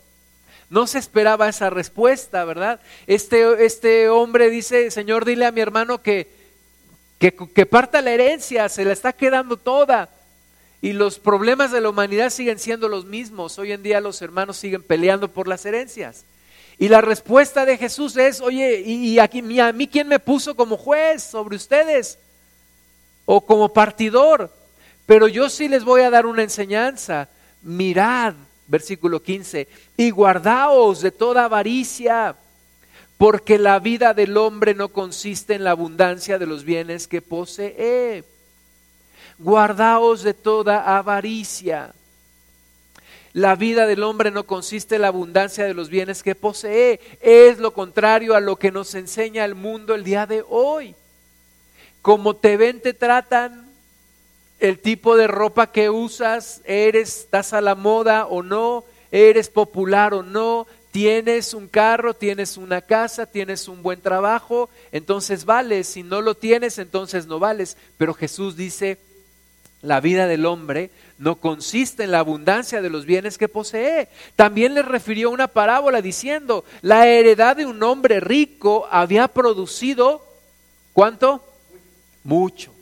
No 0.70 0.88
se 0.88 1.00
esperaba 1.00 1.48
esa 1.48 1.70
respuesta, 1.70 2.44
¿verdad? 2.46 2.80
Este, 3.06 3.66
este 3.66 4.10
hombre 4.10 4.50
dice, 4.50 4.92
Señor, 4.92 5.26
dile 5.26 5.46
a 5.46 5.52
mi 5.52 5.62
hermano 5.62 6.02
que, 6.02 6.37
que, 7.20 7.34
que 7.34 7.66
parta 7.66 8.02
la 8.02 8.12
herencia, 8.12 8.70
se 8.70 8.86
la 8.86 8.94
está 8.94 9.14
quedando 9.14 9.58
toda. 9.58 10.10
Y 10.82 10.94
los 10.94 11.20
problemas 11.20 11.72
de 11.72 11.82
la 11.82 11.90
humanidad 11.90 12.30
siguen 12.30 12.60
siendo 12.60 12.88
los 12.88 13.06
mismos. 13.06 13.58
Hoy 13.58 13.72
en 13.72 13.84
día 13.84 14.00
los 14.00 14.22
hermanos 14.22 14.58
siguen 14.58 14.84
peleando 14.84 15.28
por 15.30 15.48
las 15.48 15.66
herencias. 15.66 16.26
Y 16.80 16.90
la 16.90 17.02
respuesta 17.02 17.66
de 17.66 17.78
Jesús 17.78 18.16
es, 18.18 18.40
oye, 18.40 18.82
¿y, 18.86 19.18
aquí, 19.18 19.40
a 19.60 19.74
mí 19.74 19.88
quién 19.88 20.08
me 20.08 20.20
puso 20.20 20.56
como 20.56 20.78
juez 20.78 21.24
sobre 21.24 21.56
ustedes? 21.56 22.20
O 23.26 23.42
como 23.42 23.74
partidor. 23.74 24.52
Pero 25.08 25.28
yo 25.28 25.50
sí 25.50 25.68
les 25.68 25.84
voy 25.84 26.02
a 26.02 26.12
dar 26.12 26.28
una 26.28 26.44
enseñanza. 26.44 27.30
Mirad, 27.64 28.36
versículo 28.68 29.24
15, 29.24 29.68
y 29.96 30.12
guardaos 30.12 31.02
de 31.02 31.12
toda 31.12 31.46
avaricia, 31.46 32.36
porque 33.18 33.58
la 33.58 33.80
vida 33.80 34.14
del 34.14 34.38
hombre 34.38 34.74
no 34.74 34.90
consiste 34.90 35.56
en 35.56 35.64
la 35.64 35.72
abundancia 35.72 36.38
de 36.38 36.46
los 36.46 36.64
bienes 36.64 37.08
que 37.08 37.22
posee 37.22 38.24
guardaos 39.38 40.24
de 40.24 40.34
toda 40.34 40.98
avaricia. 40.98 41.94
La 43.34 43.56
vida 43.56 43.86
del 43.86 44.04
hombre 44.04 44.32
no 44.32 44.46
consiste 44.46 44.96
en 44.96 45.04
la 45.04 45.10
abundancia 45.10 45.66
de 45.66 45.74
los 45.74 45.90
bienes 45.90 46.24
que 46.24 46.34
posee, 46.34 47.00
es 47.22 47.60
lo 47.60 47.72
contrario 47.72 48.36
a 48.36 48.40
lo 48.40 48.56
que 48.56 48.72
nos 48.72 48.96
enseña 48.96 49.46
el 49.46 49.54
mundo 49.54 49.94
el 49.94 50.04
día 50.04 50.26
de 50.26 50.44
hoy. 50.48 50.96
Como 52.02 52.36
te 52.36 52.58
ven, 52.58 52.82
te 52.82 52.94
tratan, 52.94 53.68
el 54.60 54.80
tipo 54.80 55.16
de 55.16 55.28
ropa 55.28 55.72
que 55.72 55.92
usas, 55.92 56.62
eres, 56.66 57.20
estás 57.20 57.54
a 57.54 57.62
la 57.62 57.76
moda 57.76 58.26
o 58.26 58.42
no, 58.42 58.86
eres 59.12 59.50
popular 59.50 60.16
o 60.16 60.24
no, 60.24 60.66
tienes 60.98 61.54
un 61.54 61.68
carro, 61.68 62.16
tienes 62.16 62.58
una 62.58 62.82
casa, 62.82 63.28
tienes 63.28 63.68
un 63.68 63.84
buen 63.84 64.02
trabajo, 64.02 64.68
entonces 64.92 65.46
vales, 65.46 65.86
si 65.86 66.02
no 66.02 66.22
lo 66.22 66.34
tienes, 66.34 66.80
entonces 66.80 67.28
no 67.28 67.38
vales. 67.38 67.78
Pero 68.00 68.16
Jesús 68.16 68.58
dice, 68.58 68.98
la 69.84 70.02
vida 70.02 70.26
del 70.26 70.48
hombre 70.48 70.90
no 71.20 71.36
consiste 71.36 72.04
en 72.04 72.10
la 72.10 72.18
abundancia 72.18 72.82
de 72.82 72.90
los 72.90 73.06
bienes 73.06 73.38
que 73.38 73.48
posee. 73.48 74.08
También 74.36 74.74
le 74.74 74.82
refirió 74.82 75.30
una 75.30 75.48
parábola 75.48 76.02
diciendo, 76.02 76.66
la 76.82 77.06
heredad 77.06 77.56
de 77.58 77.68
un 77.68 77.84
hombre 77.84 78.20
rico 78.20 78.88
había 78.90 79.28
producido, 79.28 80.26
¿cuánto? 80.94 81.46
Mucho. 82.24 82.74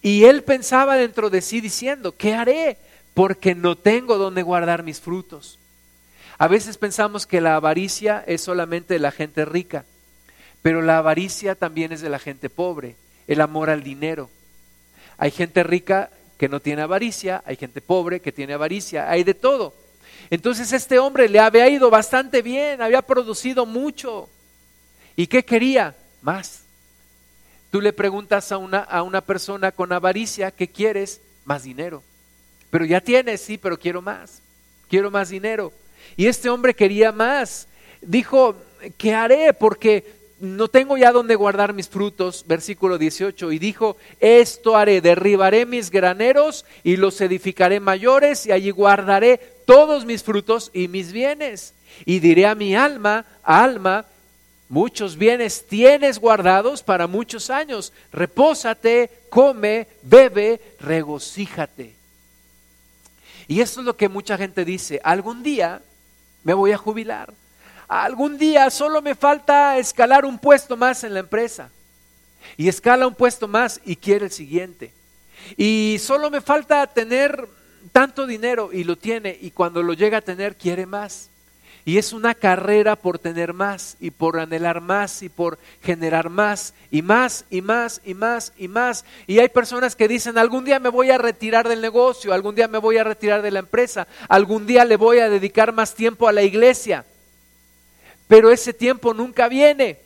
Y 0.00 0.24
él 0.24 0.44
pensaba 0.44 0.96
dentro 0.96 1.28
de 1.28 1.42
sí 1.42 1.60
diciendo, 1.60 2.16
¿qué 2.16 2.32
haré? 2.32 2.78
porque 3.14 3.54
no 3.54 3.76
tengo 3.76 4.16
donde 4.18 4.42
guardar 4.42 4.82
mis 4.82 5.00
frutos. 5.00 5.58
A 6.42 6.48
veces 6.48 6.76
pensamos 6.76 7.24
que 7.24 7.40
la 7.40 7.54
avaricia 7.54 8.24
es 8.26 8.40
solamente 8.40 8.94
de 8.94 8.98
la 8.98 9.12
gente 9.12 9.44
rica, 9.44 9.84
pero 10.60 10.82
la 10.82 10.98
avaricia 10.98 11.54
también 11.54 11.92
es 11.92 12.00
de 12.00 12.08
la 12.08 12.18
gente 12.18 12.50
pobre, 12.50 12.96
el 13.28 13.40
amor 13.40 13.70
al 13.70 13.84
dinero. 13.84 14.28
Hay 15.18 15.30
gente 15.30 15.62
rica 15.62 16.10
que 16.38 16.48
no 16.48 16.58
tiene 16.58 16.82
avaricia, 16.82 17.44
hay 17.46 17.54
gente 17.54 17.80
pobre 17.80 18.18
que 18.18 18.32
tiene 18.32 18.54
avaricia, 18.54 19.08
hay 19.08 19.22
de 19.22 19.34
todo. 19.34 19.72
Entonces 20.30 20.72
este 20.72 20.98
hombre 20.98 21.28
le 21.28 21.38
había 21.38 21.68
ido 21.68 21.90
bastante 21.90 22.42
bien, 22.42 22.82
había 22.82 23.02
producido 23.02 23.64
mucho. 23.64 24.28
¿Y 25.14 25.28
qué 25.28 25.44
quería? 25.44 25.94
Más. 26.22 26.64
Tú 27.70 27.80
le 27.80 27.92
preguntas 27.92 28.50
a 28.50 28.58
una, 28.58 28.80
a 28.80 29.04
una 29.04 29.20
persona 29.20 29.70
con 29.70 29.92
avaricia, 29.92 30.50
¿qué 30.50 30.66
quieres? 30.66 31.20
Más 31.44 31.62
dinero. 31.62 32.02
Pero 32.68 32.84
ya 32.84 33.00
tienes, 33.00 33.42
sí, 33.42 33.58
pero 33.58 33.78
quiero 33.78 34.02
más. 34.02 34.42
Quiero 34.88 35.08
más 35.08 35.28
dinero. 35.28 35.72
Y 36.16 36.26
este 36.26 36.50
hombre 36.50 36.74
quería 36.74 37.12
más. 37.12 37.68
Dijo, 38.00 38.56
¿qué 38.96 39.14
haré? 39.14 39.54
Porque 39.54 40.04
no 40.42 40.66
tengo 40.66 40.96
ya 40.96 41.12
donde 41.12 41.36
guardar 41.36 41.72
mis 41.72 41.88
frutos, 41.88 42.44
versículo 42.48 42.98
18, 42.98 43.52
y 43.52 43.60
dijo, 43.60 43.96
esto 44.18 44.76
haré, 44.76 45.00
derribaré 45.00 45.66
mis 45.66 45.88
graneros 45.88 46.64
y 46.82 46.96
los 46.96 47.20
edificaré 47.20 47.78
mayores 47.78 48.44
y 48.46 48.50
allí 48.50 48.70
guardaré 48.70 49.38
todos 49.66 50.04
mis 50.04 50.24
frutos 50.24 50.72
y 50.74 50.88
mis 50.88 51.12
bienes. 51.12 51.74
Y 52.04 52.18
diré 52.18 52.46
a 52.46 52.56
mi 52.56 52.74
alma, 52.74 53.24
alma, 53.44 54.06
muchos 54.68 55.16
bienes 55.16 55.64
tienes 55.68 56.18
guardados 56.18 56.82
para 56.82 57.06
muchos 57.06 57.48
años, 57.48 57.92
repósate, 58.12 59.10
come, 59.28 59.86
bebe, 60.02 60.60
regocíjate. 60.80 61.94
Y 63.46 63.60
esto 63.60 63.78
es 63.78 63.86
lo 63.86 63.96
que 63.96 64.08
mucha 64.08 64.36
gente 64.36 64.64
dice, 64.64 65.00
algún 65.04 65.44
día 65.44 65.82
me 66.44 66.54
voy 66.54 66.72
a 66.72 66.78
jubilar 66.78 67.32
algún 68.00 68.38
día 68.38 68.70
solo 68.70 69.02
me 69.02 69.14
falta 69.14 69.76
escalar 69.78 70.24
un 70.24 70.38
puesto 70.38 70.76
más 70.76 71.04
en 71.04 71.14
la 71.14 71.20
empresa. 71.20 71.70
Y 72.56 72.68
escala 72.68 73.06
un 73.06 73.14
puesto 73.14 73.46
más 73.46 73.80
y 73.84 73.96
quiere 73.96 74.26
el 74.26 74.32
siguiente. 74.32 74.92
Y 75.56 75.98
solo 76.00 76.30
me 76.30 76.40
falta 76.40 76.86
tener 76.86 77.48
tanto 77.92 78.26
dinero 78.26 78.70
y 78.72 78.84
lo 78.84 78.96
tiene 78.96 79.36
y 79.40 79.50
cuando 79.50 79.82
lo 79.82 79.92
llega 79.92 80.18
a 80.18 80.22
tener 80.22 80.56
quiere 80.56 80.86
más. 80.86 81.28
Y 81.84 81.98
es 81.98 82.12
una 82.12 82.34
carrera 82.34 82.96
por 82.96 83.18
tener 83.18 83.52
más 83.52 83.96
y 83.98 84.10
por 84.10 84.38
anhelar 84.38 84.80
más 84.80 85.22
y 85.22 85.28
por 85.28 85.58
generar 85.82 86.28
más 86.30 86.74
y 86.90 87.02
más 87.02 87.44
y 87.50 87.60
más 87.60 88.00
y 88.04 88.14
más 88.14 88.52
y 88.56 88.68
más. 88.68 89.04
Y 89.26 89.40
hay 89.40 89.48
personas 89.48 89.96
que 89.96 90.08
dicen, 90.08 90.38
algún 90.38 90.64
día 90.64 90.78
me 90.78 90.90
voy 90.90 91.10
a 91.10 91.18
retirar 91.18 91.68
del 91.68 91.80
negocio, 91.80 92.32
algún 92.32 92.54
día 92.54 92.68
me 92.68 92.78
voy 92.78 92.98
a 92.98 93.04
retirar 93.04 93.42
de 93.42 93.50
la 93.50 93.58
empresa, 93.58 94.06
algún 94.28 94.66
día 94.66 94.84
le 94.84 94.96
voy 94.96 95.18
a 95.18 95.28
dedicar 95.28 95.72
más 95.72 95.94
tiempo 95.94 96.28
a 96.28 96.32
la 96.32 96.42
iglesia 96.42 97.04
pero 98.32 98.50
ese 98.50 98.72
tiempo 98.72 99.12
nunca 99.12 99.46
viene. 99.46 99.98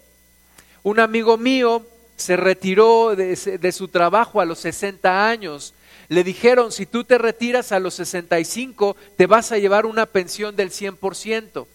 Un 0.83 0.99
amigo 0.99 1.37
mío 1.37 1.87
se 2.17 2.37
retiró 2.37 3.15
de, 3.15 3.37
su 3.71 3.87
trabajo 3.87 4.41
a 4.41 4.45
los 4.45 4.59
60 4.59 5.29
años. 5.29 5.75
Le 6.09 6.25
dijeron, 6.25 6.73
si 6.73 6.87
tú 6.87 7.05
te 7.05 7.19
retiras 7.19 7.73
a 7.73 7.81
los 7.81 7.95
65, 7.95 8.97
te 9.17 9.27
vas 9.27 9.53
a 9.53 9.59
llevar 9.59 9.87
una 9.87 10.07
pensión 10.07 10.57
del 10.57 10.71
100%. 10.71 11.67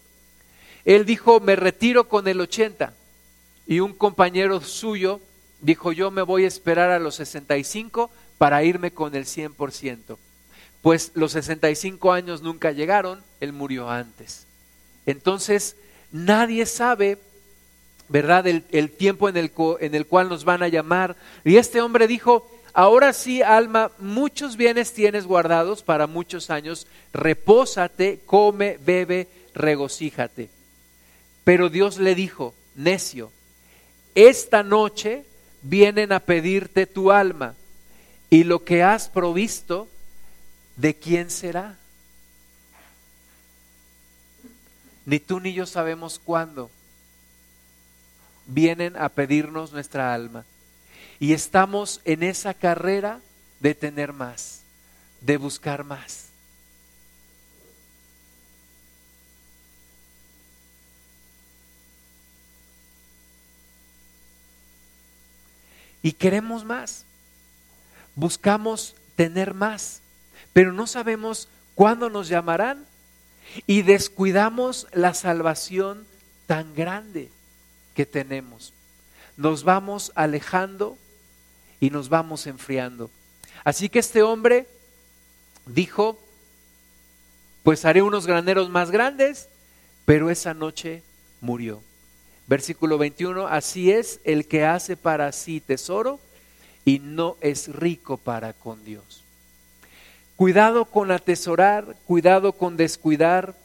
Él 0.86 1.06
dijo, 1.06 1.40
me 1.40 1.56
retiro 1.56 2.08
con 2.08 2.28
el 2.28 2.40
80. 2.42 2.94
Y 3.68 3.80
un 3.80 3.94
compañero 3.94 4.62
suyo 4.62 5.20
dijo, 5.62 5.92
yo 5.92 6.12
me 6.12 6.22
voy 6.22 6.46
a 6.46 6.48
esperar 6.48 6.92
a 6.92 7.00
los 7.00 7.16
65 7.16 8.10
para 8.38 8.64
irme 8.64 8.92
con 8.92 9.16
el 9.16 9.26
100%. 9.26 10.18
Pues 10.82 11.12
los 11.14 11.34
65 11.34 12.12
años 12.12 12.42
nunca 12.42 12.72
llegaron, 12.72 13.24
él 13.40 13.54
murió 13.54 13.90
antes. 13.90 14.48
Entonces, 15.06 15.76
Nadie 16.12 16.66
sabe, 16.66 17.18
¿verdad?, 18.10 18.46
el, 18.46 18.92
tiempo 18.92 19.30
en 19.30 19.38
el, 19.38 19.52
en 19.80 19.96
el 19.96 20.06
cual 20.06 20.28
nos 20.28 20.44
van 20.44 20.62
a 20.62 20.68
llamar. 20.68 21.16
Y 21.46 21.56
este 21.56 21.82
hombre 21.82 22.08
dijo, 22.08 22.50
ahora 22.74 23.14
sí, 23.14 23.42
alma, 23.42 23.92
muchos 23.98 24.58
bienes 24.58 24.94
tienes 24.94 25.26
guardados 25.26 25.84
para 25.84 26.08
muchos 26.08 26.50
años, 26.50 26.88
repósate, 27.14 28.22
come, 28.26 28.78
bebe, 28.78 29.28
regocíjate. 29.54 30.50
Pero 31.44 31.70
Dios 31.70 31.98
le 31.98 32.16
dijo, 32.16 32.54
necio, 32.76 33.32
esta 34.16 34.64
noche 34.64 35.26
vienen 35.62 36.12
a 36.12 36.20
pedirte 36.20 36.86
tu 36.86 37.12
alma 37.12 37.56
y 38.30 38.44
lo 38.44 38.64
que 38.64 38.84
has 38.84 39.10
provisto, 39.10 39.88
¿de 40.76 40.96
quién 40.96 41.30
será? 41.30 41.78
Ni 45.06 45.20
tú 45.20 45.40
ni 45.40 45.54
yo 45.54 45.66
sabemos 45.66 46.20
cuándo 46.24 46.70
vienen 48.46 48.96
a 48.98 49.10
pedirnos 49.10 49.72
nuestra 49.72 50.14
alma. 50.14 50.46
Y 51.22 51.34
estamos 51.34 52.02
en 52.04 52.24
esa 52.24 52.56
carrera 52.56 53.20
de 53.60 53.76
tener 53.76 54.12
más, 54.12 54.64
de 55.22 55.38
buscar 55.38 55.84
más. 55.84 56.30
Y 66.02 66.14
queremos 66.14 66.66
más. 66.66 67.06
Buscamos 68.16 68.96
tener 69.16 69.54
más, 69.54 70.02
pero 70.54 70.74
no 70.74 70.88
sabemos 70.88 71.50
cuándo 71.76 72.10
nos 72.10 72.30
llamarán 72.30 72.88
y 73.68 73.84
descuidamos 73.84 74.88
la 74.92 75.14
salvación 75.14 76.08
tan 76.48 76.74
grande 76.74 77.30
que 77.94 78.08
tenemos. 78.08 78.74
Nos 79.38 79.64
vamos 79.64 80.12
alejando 80.16 80.98
y 81.82 81.90
nos 81.90 82.08
vamos 82.08 82.48
enfriando. 82.48 83.10
Así 83.66 83.90
que 83.90 84.00
este 84.00 84.24
hombre 84.24 84.68
dijo, 85.66 86.18
pues 87.64 87.84
haré 87.84 88.02
unos 88.02 88.26
graneros 88.26 88.70
más 88.70 88.92
grandes, 88.92 89.50
pero 90.06 90.30
esa 90.30 90.54
noche 90.54 91.04
murió. 91.42 91.82
Versículo 92.48 92.98
21, 92.98 93.48
así 93.48 93.92
es 93.92 94.22
el 94.24 94.48
que 94.48 94.66
hace 94.66 94.96
para 94.96 95.32
sí 95.34 95.60
tesoro 95.60 96.20
y 96.86 97.00
no 97.00 97.36
es 97.42 97.68
rico 97.68 98.18
para 98.18 98.54
con 98.54 98.84
Dios. 98.86 99.24
Cuidado 100.36 100.86
con 100.86 101.12
atesorar, 101.12 101.96
cuidado 102.06 102.54
con 102.54 102.78
descuidar 102.78 103.56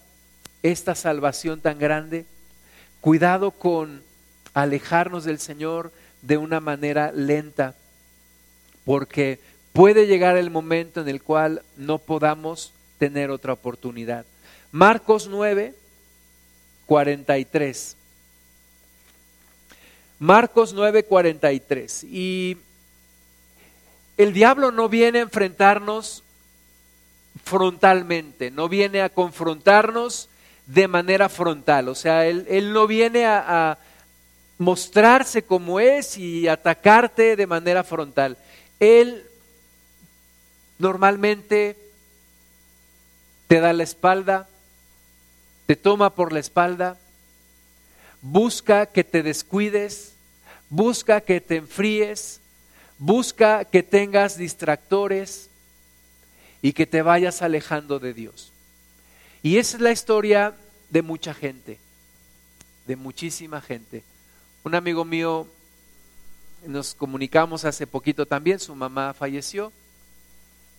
esta 0.63 0.95
salvación 0.95 1.61
tan 1.61 1.79
grande. 1.79 2.27
Cuidado 3.01 3.51
con 3.51 4.03
alejarnos 4.53 5.25
del 5.25 5.39
Señor 5.39 5.93
de 6.23 6.37
una 6.37 6.61
manera 6.61 7.13
lenta, 7.13 7.75
porque 8.87 9.41
puede 9.75 10.07
llegar 10.07 10.39
el 10.39 10.49
momento 10.49 11.03
en 11.03 11.09
el 11.09 11.21
cual 11.21 11.61
no 11.77 11.99
podamos 11.99 12.73
tener 12.99 13.31
otra 13.31 13.53
oportunidad. 13.53 14.25
Marcos 14.73 15.29
9, 15.29 15.75
43. 16.87 17.97
Marcos 20.19 20.73
9, 20.73 21.03
43. 21.03 22.05
Y 22.05 22.57
el 24.17 24.33
diablo 24.33 24.71
no 24.71 24.89
viene 24.89 25.19
a 25.19 25.23
enfrentarnos 25.23 26.23
frontalmente, 27.45 28.51
no 28.51 28.69
viene 28.69 29.03
a 29.03 29.11
confrontarnos 29.11 30.29
de 30.67 30.89
manera 30.89 31.29
frontal, 31.29 31.89
o 31.89 31.95
sea, 31.95 32.27
Él, 32.27 32.73
no 32.73 32.87
viene 32.87 33.25
a, 33.25 33.73
a 33.73 33.79
mostrarse 34.59 35.43
como 35.43 35.79
es 35.79 36.17
y 36.17 36.49
atacarte 36.49 37.37
de 37.37 37.47
manera 37.47 37.85
frontal. 37.85 38.37
Él 38.81 39.25
normalmente 40.79 41.77
te 43.47 43.61
da 43.61 43.73
la 43.73 43.83
espalda, 43.83 44.49
te 45.67 45.77
toma 45.77 46.15
por 46.15 46.33
la 46.33 46.41
espalda, 46.41 46.99
busca 48.23 48.87
que 48.87 49.05
te 49.05 49.23
descuides, 49.23 50.13
busca 50.69 51.21
que 51.21 51.41
te 51.41 51.57
enfríes, 51.57 52.41
busca 52.99 53.65
que 53.65 53.83
tengas 53.83 54.37
distractores, 54.37 55.49
y 56.67 56.73
que 56.73 56.85
te 56.85 57.01
vayas 57.01 57.43
alejando 57.43 58.01
de 58.01 58.13
Dios. 58.13 58.51
Y 59.43 59.59
esa 59.59 59.77
es 59.77 59.83
la 59.83 59.93
historia 59.93 60.53
de 60.91 61.01
mucha 61.03 61.33
gente, 61.33 61.79
de 62.89 62.97
muchísima 62.97 63.61
gente. 63.61 64.03
Un 64.65 64.75
amigo 64.75 65.05
mío, 65.05 65.47
nos 66.67 66.95
comunicamos 66.95 67.65
hace 67.65 67.87
poquito 67.87 68.27
también, 68.27 68.59
su 68.59 68.75
mamá 68.75 69.15
falleció 69.15 69.73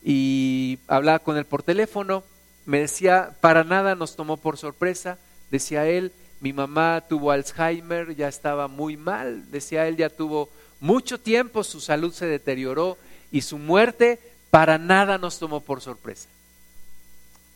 y 0.03 0.79
hablaba 0.87 1.19
con 1.19 1.37
él 1.37 1.45
por 1.45 1.63
teléfono, 1.63 2.23
me 2.65 2.79
decía, 2.79 3.35
para 3.41 3.63
nada 3.63 3.95
nos 3.95 4.15
tomó 4.15 4.37
por 4.37 4.57
sorpresa, 4.57 5.17
decía 5.51 5.87
él, 5.87 6.11
mi 6.39 6.53
mamá 6.53 7.03
tuvo 7.07 7.31
Alzheimer, 7.31 8.15
ya 8.15 8.27
estaba 8.27 8.67
muy 8.67 8.97
mal, 8.97 9.49
decía 9.51 9.87
él, 9.87 9.97
ya 9.97 10.09
tuvo 10.09 10.49
mucho 10.79 11.19
tiempo, 11.19 11.63
su 11.63 11.79
salud 11.81 12.13
se 12.13 12.27
deterioró 12.27 12.97
y 13.31 13.41
su 13.41 13.57
muerte 13.57 14.19
para 14.51 14.77
nada 14.77 15.17
nos 15.17 15.39
tomó 15.39 15.61
por 15.61 15.81
sorpresa. 15.81 16.27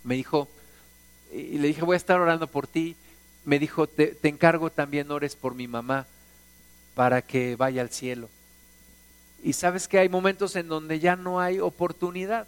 me 0.04 0.16
dijo, 0.16 0.48
y 1.32 1.60
le 1.60 1.70
dije, 1.70 1.84
voy 1.84 1.94
a 1.94 1.98
estar 1.98 2.20
orando 2.20 2.48
por 2.48 2.68
ti. 2.68 2.96
Me 3.46 3.58
dijo, 3.58 3.88
te, 3.88 4.08
te 4.08 4.28
encargo 4.28 4.70
también 4.70 5.10
ores 5.12 5.36
por 5.36 5.56
mi 5.56 5.68
mamá 5.68 6.06
para 6.94 7.22
que 7.22 7.56
vaya 7.56 7.82
al 7.82 7.89
cielo. 7.89 8.30
Y 9.44 9.54
sabes 9.54 9.88
que 9.88 10.00
hay 10.00 10.10
momentos 10.10 10.56
en 10.56 10.68
donde 10.68 11.00
ya 11.00 11.16
no 11.16 11.39
hay 11.39 11.60
oportunidad. 11.60 12.48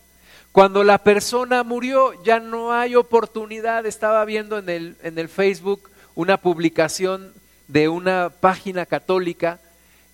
Cuando 0.51 0.83
la 0.83 0.99
persona 0.99 1.63
murió, 1.63 2.23
ya 2.23 2.39
no 2.39 2.73
hay 2.73 2.95
oportunidad. 2.95 3.85
Estaba 3.85 4.23
viendo 4.25 4.59
en 4.59 4.69
el, 4.69 4.97
en 5.01 5.17
el 5.17 5.27
Facebook 5.27 5.89
una 6.15 6.37
publicación 6.37 7.33
de 7.67 7.89
una 7.89 8.29
página 8.29 8.85
católica 8.85 9.59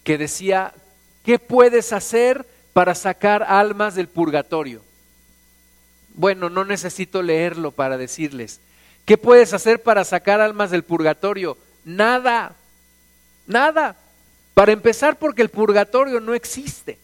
que 0.03 0.17
decía, 0.17 0.73
¿qué 1.25 1.39
puedes 1.39 1.91
hacer 1.91 2.47
para 2.71 2.95
sacar 2.95 3.43
almas 3.43 3.95
del 3.95 4.07
purgatorio? 4.07 4.82
Bueno, 6.13 6.49
no 6.49 6.63
necesito 6.63 7.21
leerlo 7.21 7.71
para 7.71 7.97
decirles. 7.97 8.61
¿Qué 9.05 9.17
puedes 9.17 9.53
hacer 9.53 9.82
para 9.82 10.05
sacar 10.05 10.39
almas 10.39 10.71
del 10.71 10.84
purgatorio? 10.84 11.57
Nada, 11.84 12.55
nada. 13.47 13.97
Para 14.60 14.74
empezar, 14.74 15.18
porque 15.18 15.41
el 15.41 15.47
purgatorio 15.47 16.20
no 16.20 16.34
existe. 16.34 16.99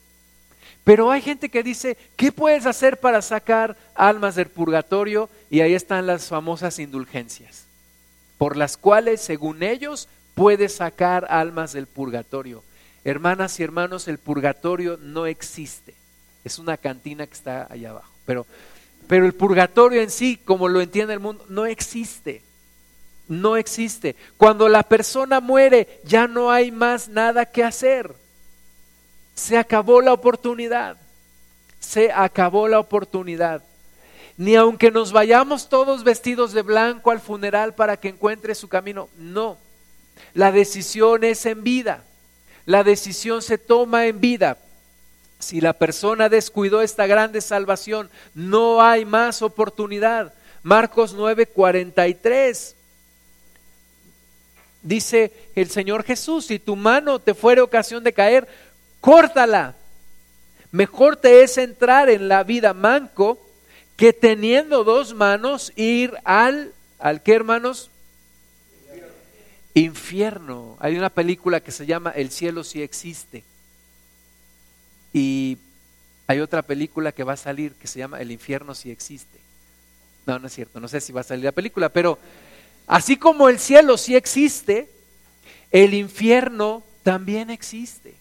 Pero 0.83 1.09
hay 1.09 1.21
gente 1.21 1.47
que 1.47 1.63
dice, 1.63 1.95
¿qué 2.17 2.33
puedes 2.33 2.65
hacer 2.65 2.99
para 2.99 3.21
sacar 3.21 3.77
almas 3.95 4.35
del 4.35 4.49
purgatorio? 4.49 5.29
Y 5.49 5.61
ahí 5.61 5.73
están 5.73 6.05
las 6.05 6.27
famosas 6.27 6.79
indulgencias, 6.79 7.63
por 8.37 8.57
las 8.57 8.75
cuales, 8.75 9.21
según 9.21 9.63
ellos, 9.63 10.09
puedes 10.33 10.75
sacar 10.75 11.27
almas 11.29 11.71
del 11.71 11.87
purgatorio. 11.87 12.61
Hermanas 13.05 13.57
y 13.61 13.63
hermanos, 13.63 14.09
el 14.09 14.17
purgatorio 14.17 14.99
no 15.01 15.25
existe. 15.25 15.93
Es 16.43 16.59
una 16.59 16.75
cantina 16.75 17.25
que 17.25 17.35
está 17.35 17.67
allá 17.69 17.91
abajo. 17.91 18.11
Pero, 18.25 18.45
pero 19.07 19.25
el 19.25 19.33
purgatorio 19.33 20.01
en 20.01 20.11
sí, 20.11 20.35
como 20.35 20.67
lo 20.67 20.81
entiende 20.81 21.13
el 21.13 21.21
mundo, 21.21 21.45
no 21.47 21.65
existe. 21.65 22.41
No 23.27 23.57
existe. 23.57 24.15
Cuando 24.37 24.69
la 24.69 24.83
persona 24.83 25.39
muere, 25.39 25.99
ya 26.03 26.27
no 26.27 26.51
hay 26.51 26.71
más 26.71 27.07
nada 27.09 27.45
que 27.45 27.63
hacer. 27.63 28.13
Se 29.33 29.57
acabó 29.57 30.01
la 30.01 30.13
oportunidad. 30.13 30.97
Se 31.79 32.11
acabó 32.11 32.67
la 32.67 32.79
oportunidad. 32.79 33.63
Ni 34.37 34.55
aunque 34.55 34.91
nos 34.91 35.11
vayamos 35.11 35.69
todos 35.69 36.03
vestidos 36.03 36.53
de 36.53 36.61
blanco 36.61 37.11
al 37.11 37.21
funeral 37.21 37.73
para 37.73 37.97
que 37.97 38.09
encuentre 38.09 38.53
su 38.53 38.67
camino. 38.67 39.09
No. 39.17 39.57
La 40.33 40.51
decisión 40.51 41.23
es 41.23 41.45
en 41.45 41.63
vida. 41.63 42.03
La 42.65 42.83
decisión 42.83 43.41
se 43.41 43.57
toma 43.57 44.07
en 44.07 44.19
vida. 44.19 44.57
Si 45.39 45.61
la 45.61 45.73
persona 45.73 46.29
descuidó 46.29 46.81
esta 46.81 47.05
grande 47.07 47.41
salvación, 47.41 48.09
no 48.33 48.81
hay 48.81 49.05
más 49.05 49.41
oportunidad. 49.41 50.33
Marcos 50.63 51.15
9:43. 51.15 52.75
Dice 54.85 55.31
el 55.55 55.71
Señor 55.71 56.03
Jesús, 56.03 56.45
si 56.45 56.59
tu 56.59 56.75
mano 56.75 57.17
te 57.17 57.33
fuere 57.33 57.61
ocasión 57.61 58.03
de 58.03 58.13
caer, 58.13 58.47
córtala. 59.01 59.73
Mejor 60.71 61.15
te 61.15 61.41
es 61.41 61.57
entrar 61.57 62.07
en 62.07 62.27
la 62.27 62.43
vida 62.43 62.75
manco 62.75 63.39
que 63.97 64.13
teniendo 64.13 64.83
dos 64.83 65.15
manos 65.15 65.73
ir 65.75 66.13
al, 66.23 66.71
¿al 66.99 67.23
qué 67.23 67.33
hermanos? 67.33 67.89
Infierno. 69.73 70.77
Hay 70.79 70.95
una 70.95 71.09
película 71.09 71.61
que 71.61 71.71
se 71.71 71.87
llama 71.87 72.11
El 72.11 72.29
cielo 72.29 72.63
si 72.63 72.83
existe. 72.83 73.43
Y 75.13 75.57
hay 76.27 76.41
otra 76.41 76.61
película 76.61 77.11
que 77.11 77.23
va 77.23 77.33
a 77.33 77.37
salir 77.37 77.73
que 77.73 77.87
se 77.87 77.97
llama 77.97 78.21
El 78.21 78.31
infierno 78.31 78.75
si 78.75 78.91
existe. 78.91 79.39
No, 80.27 80.37
no 80.37 80.45
es 80.45 80.53
cierto, 80.53 80.79
no 80.79 80.87
sé 80.87 81.01
si 81.01 81.11
va 81.11 81.21
a 81.21 81.23
salir 81.23 81.45
la 81.45 81.51
película, 81.51 81.89
pero 81.89 82.19
así 82.87 83.17
como 83.17 83.49
el 83.49 83.59
cielo 83.59 83.97
sí 83.97 84.15
existe, 84.15 84.89
el 85.71 85.93
infierno 85.93 86.83
también 87.03 87.49
existe. 87.49 88.15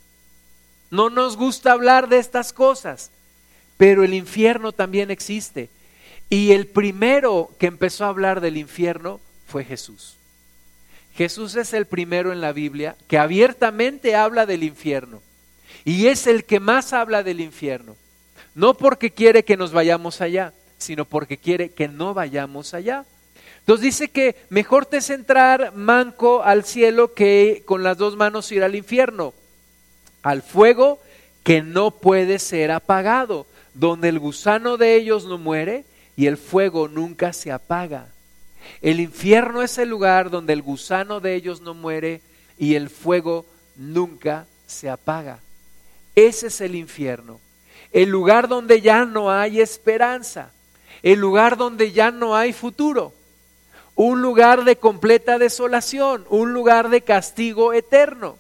No 0.91 1.11
nos 1.11 1.37
gusta 1.37 1.73
hablar 1.73 2.09
de 2.09 2.19
estas 2.19 2.53
cosas, 2.53 3.11
pero 3.77 4.05
el 4.05 4.15
infierno 4.15 4.73
también 4.73 5.11
existe. 5.11 5.69
Y 6.31 6.53
el 6.53 6.67
primero 6.67 7.51
que 7.59 7.67
empezó 7.67 8.05
a 8.05 8.09
hablar 8.09 8.41
del 8.41 8.57
infierno 8.57 9.21
fue 9.47 9.65
Jesús. 9.65 10.17
Jesús 11.17 11.55
es 11.55 11.73
el 11.73 11.87
primero 11.87 12.33
en 12.33 12.41
la 12.41 12.53
Biblia 12.53 12.97
que 13.07 13.19
abiertamente 13.19 14.17
habla 14.17 14.47
del 14.47 14.63
infierno. 14.63 15.23
Y 15.85 16.07
es 16.07 16.27
el 16.27 16.45
que 16.45 16.61
más 16.61 16.93
habla 16.93 17.23
del 17.23 17.41
infierno. 17.41 17.97
No 18.55 18.75
porque 18.75 19.11
quiere 19.11 19.45
que 19.45 19.57
nos 19.57 19.73
vayamos 19.73 20.21
allá, 20.21 20.53
sino 20.79 21.05
porque 21.05 21.39
quiere 21.39 21.71
que 21.71 21.89
no 21.89 22.15
vayamos 22.15 22.75
allá. 22.75 23.05
Entonces 23.65 23.83
dice 23.83 24.09
que 24.09 24.37
mejor 24.51 24.87
te 24.87 24.99
es 24.99 25.11
entrar 25.11 25.75
manco 25.75 26.43
al 26.43 26.65
cielo 26.65 27.15
que 27.15 27.63
con 27.65 27.83
las 27.83 27.97
dos 27.99 28.17
manos 28.17 28.53
ir 28.53 28.63
al 28.63 28.75
infierno 28.75 29.33
al 30.25 30.43
fuego 30.43 30.99
que 31.45 31.63
no 31.63 31.93
puede 31.93 32.41
ser 32.41 32.73
apagado, 32.73 33.47
donde 33.75 34.09
el 34.09 34.19
gusano 34.19 34.77
de 34.77 34.97
ellos 34.97 35.27
no 35.27 35.39
muere 35.39 35.85
y 36.17 36.27
el 36.27 36.39
fuego 36.39 36.89
nunca 36.89 37.33
se 37.33 37.53
apaga. 37.53 38.09
El 38.81 38.99
infierno 39.01 39.63
es 39.63 39.77
el 39.77 39.91
lugar 39.91 40.31
donde 40.31 40.55
el 40.55 40.63
gusano 40.63 41.21
de 41.21 41.35
ellos 41.35 41.61
no 41.61 41.75
muere 41.75 42.23
y 42.59 42.75
el 42.75 42.89
fuego 42.89 43.45
nunca 43.77 44.47
se 44.67 44.89
apaga. 44.89 45.41
Ese 46.15 46.47
es 46.47 46.61
el 46.63 46.75
infierno. 46.75 47.39
El 47.93 48.09
lugar 48.09 48.49
donde 48.49 48.81
ya 48.81 49.05
no 49.05 49.31
hay 49.31 49.61
esperanza. 49.61 50.51
El 51.03 51.21
lugar 51.21 51.59
donde 51.59 51.93
ya 51.93 52.11
no 52.11 52.35
hay 52.35 52.55
futuro. 52.55 53.13
Un 53.97 54.23
lugar 54.23 54.65
de 54.65 54.77
completa 54.77 55.39
desolación. 55.39 56.25
Un 56.29 56.53
lugar 56.53 56.89
de 56.89 57.03
castigo 57.03 57.73
eterno 57.73 58.39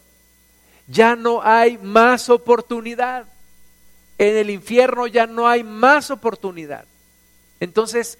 ya 0.86 1.16
no 1.16 1.42
hay 1.42 1.78
más 1.78 2.28
oportunidad. 2.28 3.26
En 4.18 4.36
el 4.36 4.50
infierno 4.50 5.06
ya 5.06 5.26
no 5.26 5.48
hay 5.48 5.64
más 5.64 6.10
oportunidad. 6.10 6.84
Entonces, 7.60 8.18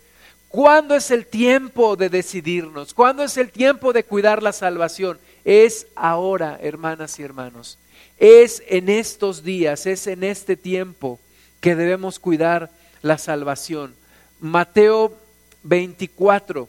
¿cuándo 0.49 0.95
es 0.95 1.11
el 1.11 1.27
tiempo 1.27 1.97
de 1.97 2.09
decidirnos? 2.09 2.95
¿Cuándo 2.95 3.23
es 3.23 3.37
el 3.37 3.51
tiempo 3.51 3.93
de 3.93 4.05
cuidar 4.05 4.43
la 4.43 4.53
salvación? 4.53 5.19
Es 5.45 5.87
ahora, 5.95 6.59
hermanas 6.61 7.19
y 7.19 7.23
hermanos. 7.23 7.79
Es 8.19 8.63
en 8.67 8.89
estos 8.89 9.45
días, 9.45 9.87
es 9.87 10.07
en 10.07 10.25
este 10.25 10.57
tiempo 10.57 11.21
que 11.61 11.75
debemos 11.75 12.19
cuidar 12.19 12.71
la 13.03 13.19
salvación. 13.19 13.95
Mateo 14.41 15.17
24. 15.63 16.69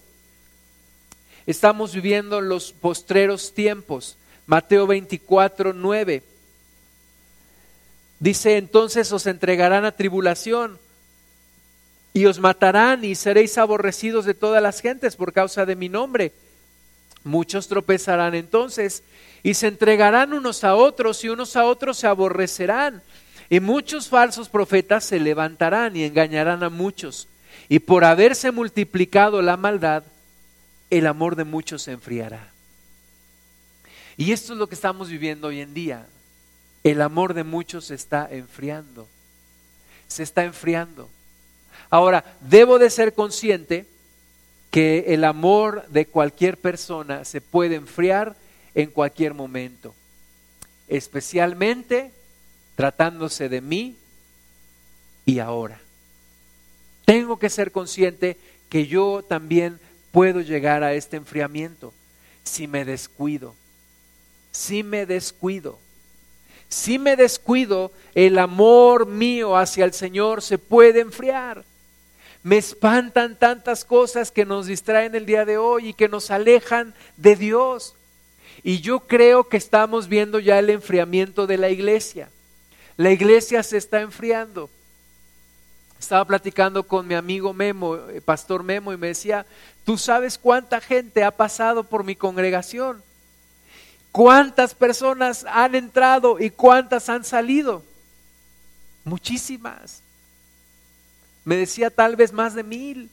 Estamos 1.47 1.93
viviendo 1.93 2.41
los 2.41 2.71
postreros 2.71 3.53
tiempos. 3.53 4.17
Mateo 4.47 4.87
24, 4.87 5.73
9. 5.73 6.23
Dice, 8.19 8.57
entonces 8.57 9.11
os 9.11 9.27
entregarán 9.27 9.85
a 9.85 9.91
tribulación 9.91 10.79
y 12.13 12.25
os 12.25 12.39
matarán 12.39 13.03
y 13.03 13.13
seréis 13.13 13.57
aborrecidos 13.57 14.25
de 14.25 14.33
todas 14.33 14.63
las 14.63 14.81
gentes 14.81 15.15
por 15.15 15.33
causa 15.33 15.65
de 15.65 15.75
mi 15.75 15.89
nombre. 15.89 16.31
Muchos 17.23 17.67
tropezarán 17.67 18.33
entonces 18.33 19.03
y 19.43 19.53
se 19.53 19.67
entregarán 19.67 20.33
unos 20.33 20.63
a 20.63 20.75
otros 20.75 21.23
y 21.23 21.29
unos 21.29 21.55
a 21.55 21.65
otros 21.65 21.97
se 21.97 22.07
aborrecerán. 22.07 23.03
Y 23.49 23.59
muchos 23.59 24.07
falsos 24.07 24.49
profetas 24.49 25.03
se 25.03 25.19
levantarán 25.19 25.95
y 25.95 26.03
engañarán 26.03 26.63
a 26.63 26.69
muchos. 26.69 27.27
Y 27.69 27.79
por 27.79 28.05
haberse 28.05 28.51
multiplicado 28.51 29.41
la 29.41 29.57
maldad, 29.57 30.03
el 30.89 31.07
amor 31.07 31.36
de 31.36 31.43
muchos 31.43 31.83
se 31.83 31.91
enfriará. 31.91 32.51
Y 34.17 34.31
esto 34.31 34.53
es 34.53 34.59
lo 34.59 34.67
que 34.67 34.75
estamos 34.75 35.09
viviendo 35.09 35.47
hoy 35.47 35.61
en 35.61 35.73
día. 35.73 36.07
El 36.83 37.01
amor 37.01 37.33
de 37.33 37.43
muchos 37.43 37.86
se 37.86 37.95
está 37.95 38.27
enfriando. 38.31 39.07
Se 40.07 40.23
está 40.23 40.43
enfriando. 40.45 41.09
Ahora, 41.89 42.38
debo 42.41 42.79
de 42.79 42.89
ser 42.89 43.13
consciente 43.13 43.86
que 44.71 45.05
el 45.13 45.23
amor 45.23 45.88
de 45.88 46.05
cualquier 46.05 46.57
persona 46.57 47.25
se 47.25 47.41
puede 47.41 47.75
enfriar 47.75 48.36
en 48.73 48.89
cualquier 48.91 49.33
momento. 49.33 49.93
Especialmente 50.88 52.11
tratándose 52.75 53.49
de 53.49 53.61
mí 53.61 53.95
y 55.25 55.39
ahora. 55.39 55.79
Tengo 57.05 57.39
que 57.39 57.49
ser 57.49 57.71
consciente 57.71 58.38
que 58.69 58.88
yo 58.88 59.23
también 59.27 59.79
puedo 60.16 60.39
llegar 60.39 60.84
a 60.84 60.93
este 60.93 61.18
enfriamiento 61.18 61.93
si 62.43 62.68
me 62.68 62.86
descuido 62.86 63.53
si 64.55 64.84
me 64.84 65.05
descuido. 65.05 65.78
Si 66.70 66.97
me 66.97 67.16
descuido, 67.16 67.91
el 68.16 68.39
amor 68.39 69.05
mío 69.05 69.57
hacia 69.57 69.86
el 69.86 69.93
Señor 69.93 70.41
se 70.41 70.57
puede 70.57 71.01
enfriar. 71.01 71.63
Me 72.41 72.57
espantan 72.57 73.38
tantas 73.38 73.84
cosas 73.84 74.32
que 74.32 74.45
nos 74.45 74.68
distraen 74.68 75.13
el 75.13 75.26
día 75.26 75.45
de 75.45 75.57
hoy 75.57 75.89
y 75.89 75.93
que 75.93 76.07
nos 76.07 76.32
alejan 76.32 76.93
de 77.18 77.36
Dios. 77.36 77.95
Y 78.63 78.80
yo 78.80 79.01
creo 79.01 79.49
que 79.49 79.57
estamos 79.57 80.07
viendo 80.07 80.39
ya 80.39 80.57
el 80.57 80.70
enfriamiento 80.70 81.47
de 81.47 81.57
la 81.57 81.70
iglesia. 81.70 82.30
La 82.97 83.11
iglesia 83.11 83.61
se 83.61 83.78
está 83.78 84.01
enfriando. 84.01 84.70
Estaba 85.99 86.26
platicando 86.26 86.84
con 86.84 87.07
mi 87.07 87.16
amigo 87.16 87.53
Memo, 87.53 87.95
eh, 87.95 88.22
Pastor 88.22 88.63
Memo, 88.63 88.93
y 88.93 88.97
me 88.97 89.07
decía, 89.07 89.45
tú 89.86 89.97
sabes 89.97 90.38
cuánta 90.38 90.81
gente 90.81 91.23
ha 91.23 91.31
pasado 91.31 91.83
por 91.83 92.03
mi 92.03 92.15
congregación, 92.15 93.01
cuántas 94.11 94.73
personas 94.73 95.45
han 95.47 95.75
entrado 95.75 96.39
y 96.39 96.49
cuántas 96.49 97.07
han 97.07 97.23
salido. 97.23 97.83
Muchísimas. 99.03 100.01
Me 101.45 101.55
decía 101.55 101.91
tal 101.91 102.15
vez 102.15 102.33
más 102.33 102.55
de 102.55 102.63
mil. 102.63 103.09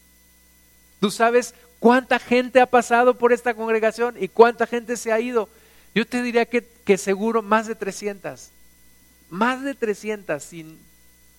Tú 1.01 1.11
sabes 1.11 1.55
cuánta 1.79 2.19
gente 2.19 2.61
ha 2.61 2.67
pasado 2.67 3.19
por 3.19 3.33
esta 3.33 3.55
congregación 3.55 4.17
y 4.19 4.29
cuánta 4.29 4.67
gente 4.67 4.97
se 4.97 5.13
ha 5.13 5.21
ido. 5.21 5.49
Yo 5.95 6.07
te 6.07 6.23
diría 6.23 6.47
que, 6.47 6.67
que 6.85 6.97
seguro 6.97 7.43
más 7.43 7.67
de 7.67 7.75
300. 7.75 8.49
Más 9.29 9.63
de 9.63 9.75
300, 9.75 10.43
sin, 10.43 10.79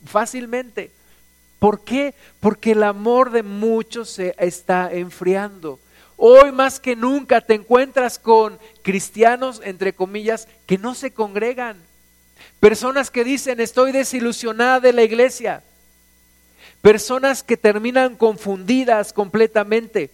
fácilmente. 0.05 0.91
¿Por 1.63 1.85
qué? 1.85 2.13
Porque 2.41 2.71
el 2.71 2.83
amor 2.83 3.31
de 3.31 3.41
muchos 3.41 4.09
se 4.09 4.35
está 4.37 4.91
enfriando. 4.91 5.79
Hoy 6.17 6.51
más 6.51 6.81
que 6.81 6.93
nunca 6.93 7.39
te 7.39 7.53
encuentras 7.53 8.19
con 8.19 8.59
cristianos, 8.81 9.61
entre 9.63 9.93
comillas, 9.93 10.49
que 10.65 10.77
no 10.77 10.93
se 10.93 11.13
congregan. 11.13 11.77
Personas 12.59 13.09
que 13.09 13.23
dicen, 13.23 13.61
estoy 13.61 13.93
desilusionada 13.93 14.81
de 14.81 14.91
la 14.91 15.03
iglesia. 15.03 15.63
Personas 16.81 17.43
que 17.43 17.55
terminan 17.55 18.17
confundidas 18.17 19.13
completamente. 19.13 20.11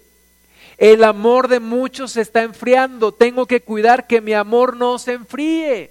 El 0.77 1.03
amor 1.03 1.47
de 1.47 1.59
muchos 1.59 2.11
se 2.11 2.21
está 2.21 2.43
enfriando. 2.43 3.11
Tengo 3.11 3.47
que 3.47 3.61
cuidar 3.61 4.05
que 4.05 4.21
mi 4.21 4.35
amor 4.35 4.77
no 4.77 4.99
se 4.99 5.13
enfríe. 5.13 5.89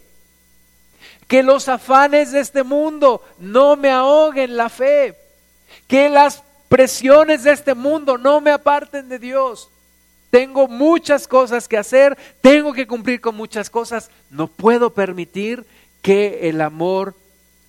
Que 1.27 1.43
los 1.43 1.69
afanes 1.69 2.31
de 2.31 2.39
este 2.39 2.63
mundo 2.63 3.25
no 3.41 3.75
me 3.75 3.91
ahoguen 3.91 4.57
la 4.57 4.69
fe. 4.69 5.17
Que 5.87 6.09
las 6.09 6.43
presiones 6.69 7.45
de 7.45 7.53
este 7.53 7.75
mundo 7.75 8.19
no 8.19 8.41
me 8.41 8.51
aparten 8.51 9.09
de 9.09 9.19
Dios. 9.19 9.71
Tengo 10.31 10.69
muchas 10.69 11.27
cosas 11.27 11.69
que 11.69 11.79
hacer, 11.79 12.16
tengo 12.41 12.73
que 12.73 12.87
cumplir 12.87 13.21
con 13.21 13.35
muchas 13.35 13.71
cosas. 13.71 14.11
No 14.31 14.47
puedo 14.47 14.91
permitir 14.93 15.64
que 16.03 16.49
el 16.49 16.61
amor 16.61 17.14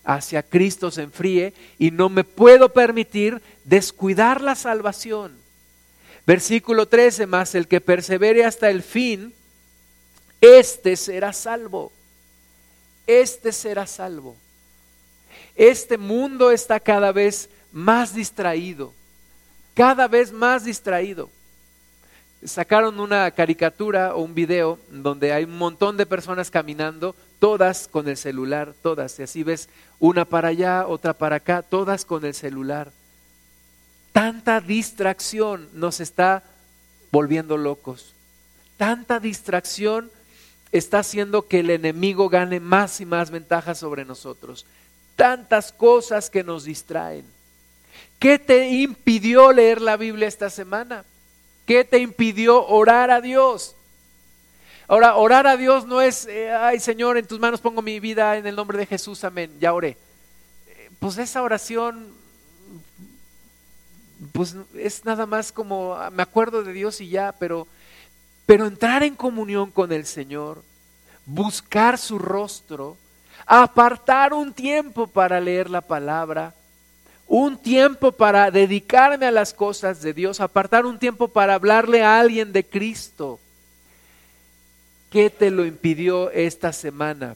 hacia 0.04 0.44
Cristo 0.44 0.92
se 0.92 1.04
enfríe 1.04 1.54
y 1.78 1.92
no 1.92 2.10
me 2.10 2.24
puedo 2.24 2.70
permitir 2.70 3.42
descuidar 3.64 4.42
la 4.42 4.56
salvación. 4.56 5.38
Versículo 6.26 6.88
13 6.88 7.26
más, 7.28 7.56
el 7.56 7.68
que 7.68 7.82
persevere 7.82 8.44
hasta 8.44 8.70
el 8.70 8.84
fin, 8.84 9.34
este 10.42 10.96
será 10.96 11.34
salvo. 11.34 11.92
Este 13.08 13.52
será 13.52 13.88
salvo. 13.88 14.36
Este 15.56 15.98
mundo 15.98 16.52
está 16.52 16.80
cada 16.80 17.12
vez 17.12 17.50
más 17.72 18.14
distraído, 18.14 18.94
cada 19.74 20.08
vez 20.08 20.32
más 20.32 20.66
distraído. 20.66 21.30
Sacaron 22.44 23.00
una 23.00 23.30
caricatura 23.32 24.16
o 24.16 24.22
un 24.22 24.34
video 24.34 24.80
donde 24.90 25.34
hay 25.34 25.44
un 25.44 25.58
montón 25.58 25.98
de 25.98 26.06
personas 26.06 26.50
caminando, 26.50 27.16
todas 27.40 27.88
con 27.88 28.08
el 28.08 28.16
celular, 28.16 28.74
todas. 28.82 29.20
Y 29.20 29.24
así 29.24 29.44
ves 29.44 29.68
una 30.00 30.24
para 30.26 30.50
allá, 30.50 30.88
otra 30.88 31.14
para 31.14 31.38
acá, 31.38 31.62
todas 31.62 32.06
con 32.06 32.24
el 32.24 32.34
celular. 32.34 32.92
Tanta 34.14 34.62
distracción 34.62 35.68
nos 35.74 36.00
está 36.00 36.44
volviendo 37.12 37.58
locos. 37.58 38.14
Tanta 38.78 39.20
distracción 39.20 40.10
está 40.72 41.00
haciendo 41.00 41.48
que 41.48 41.60
el 41.60 41.70
enemigo 41.70 42.30
gane 42.30 42.60
más 42.60 43.02
y 43.02 43.06
más 43.06 43.32
ventajas 43.32 43.78
sobre 43.80 44.06
nosotros. 44.06 44.66
Tantas 45.16 45.72
cosas 45.72 46.30
que 46.30 46.44
nos 46.44 46.64
distraen. 46.64 47.26
¿Qué 48.20 48.38
te 48.38 48.70
impidió 48.70 49.54
leer 49.54 49.82
la 49.82 49.96
Biblia 49.96 50.28
esta 50.28 50.50
semana? 50.50 51.06
¿Qué 51.66 51.86
te 51.86 52.00
impidió 52.00 52.68
orar 52.68 53.12
a 53.12 53.22
Dios? 53.22 53.76
Ahora, 54.90 55.16
orar 55.16 55.48
a 55.48 55.56
Dios 55.56 55.86
no 55.86 56.02
es, 56.02 56.26
eh, 56.26 56.52
ay 56.52 56.80
Señor, 56.80 57.18
en 57.18 57.28
tus 57.28 57.40
manos 57.40 57.62
pongo 57.62 57.82
mi 57.82 58.00
vida 58.00 58.36
en 58.38 58.46
el 58.46 58.56
nombre 58.56 58.78
de 58.78 58.88
Jesús, 58.88 59.24
amén, 59.24 59.56
ya 59.60 59.72
oré. 59.72 59.96
Eh, 60.68 60.90
pues 61.00 61.18
esa 61.18 61.44
oración, 61.44 62.12
pues 64.34 64.56
es 64.74 65.06
nada 65.06 65.26
más 65.26 65.52
como, 65.54 65.94
ah, 65.94 66.10
me 66.10 66.24
acuerdo 66.24 66.64
de 66.64 66.74
Dios 66.74 67.00
y 67.00 67.08
ya, 67.08 67.32
pero, 67.32 67.68
pero 68.46 68.66
entrar 68.66 69.04
en 69.04 69.16
comunión 69.16 69.72
con 69.72 69.94
el 69.94 70.06
Señor, 70.06 70.64
buscar 71.26 71.98
su 71.98 72.20
rostro, 72.20 72.98
apartar 73.46 74.34
un 74.34 74.52
tiempo 74.54 75.08
para 75.08 75.40
leer 75.40 75.70
la 75.70 75.82
palabra, 75.82 76.56
un 77.30 77.60
tiempo 77.60 78.12
para 78.12 78.50
dedicarme 78.50 79.28
a 79.28 79.32
las 79.32 79.54
cosas 79.54 80.02
de 80.02 80.14
Dios, 80.14 80.40
apartar 80.40 80.88
un 80.88 80.98
tiempo 80.98 81.28
para 81.28 81.54
hablarle 81.54 82.02
a 82.02 82.20
alguien 82.20 82.52
de 82.52 82.66
Cristo. 82.66 83.40
¿Qué 85.12 85.30
te 85.30 85.52
lo 85.52 85.64
impidió 85.64 86.32
esta 86.32 86.74
semana? 86.74 87.36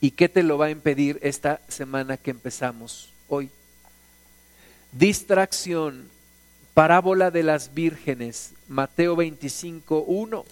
¿Y 0.00 0.12
qué 0.12 0.28
te 0.28 0.44
lo 0.44 0.56
va 0.56 0.66
a 0.66 0.70
impedir 0.70 1.18
esta 1.20 1.60
semana 1.66 2.16
que 2.16 2.30
empezamos 2.30 3.12
hoy? 3.28 3.50
Distracción, 4.92 6.08
parábola 6.74 7.32
de 7.32 7.42
las 7.42 7.74
vírgenes, 7.74 8.52
Mateo 8.68 9.16
25, 9.16 10.04
1. 10.06 10.44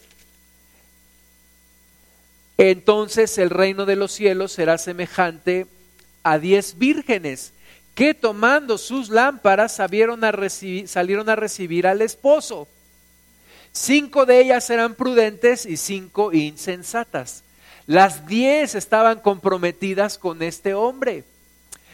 Entonces 2.59 3.39
el 3.39 3.51
reino 3.51 3.87
de 3.87 3.95
los 3.95 4.11
cielos 4.11 4.51
será 4.51 4.77
semejante 4.77 5.69
a 6.25 6.39
diez 6.41 6.79
vírgenes 6.79 7.53
que 7.95 8.15
tomando 8.15 8.79
sus 8.79 9.11
lámparas 9.11 9.73
salieron 9.73 10.25
a, 10.25 10.33
recibir, 10.33 11.87
al 11.87 12.03
esposo. 12.03 12.69
Cinco 13.73 14.27
de 14.27 14.41
ellas 14.41 14.69
eran 14.71 14.95
prudentes 14.95 15.67
y 15.67 15.77
cinco 15.77 16.33
insensatas. 16.33 17.43
Las 17.87 18.27
diez 18.27 18.75
estaban 18.75 19.21
comprometidas 19.21 20.19
con 20.19 20.43
este 20.43 20.75
hombre. 20.75 21.25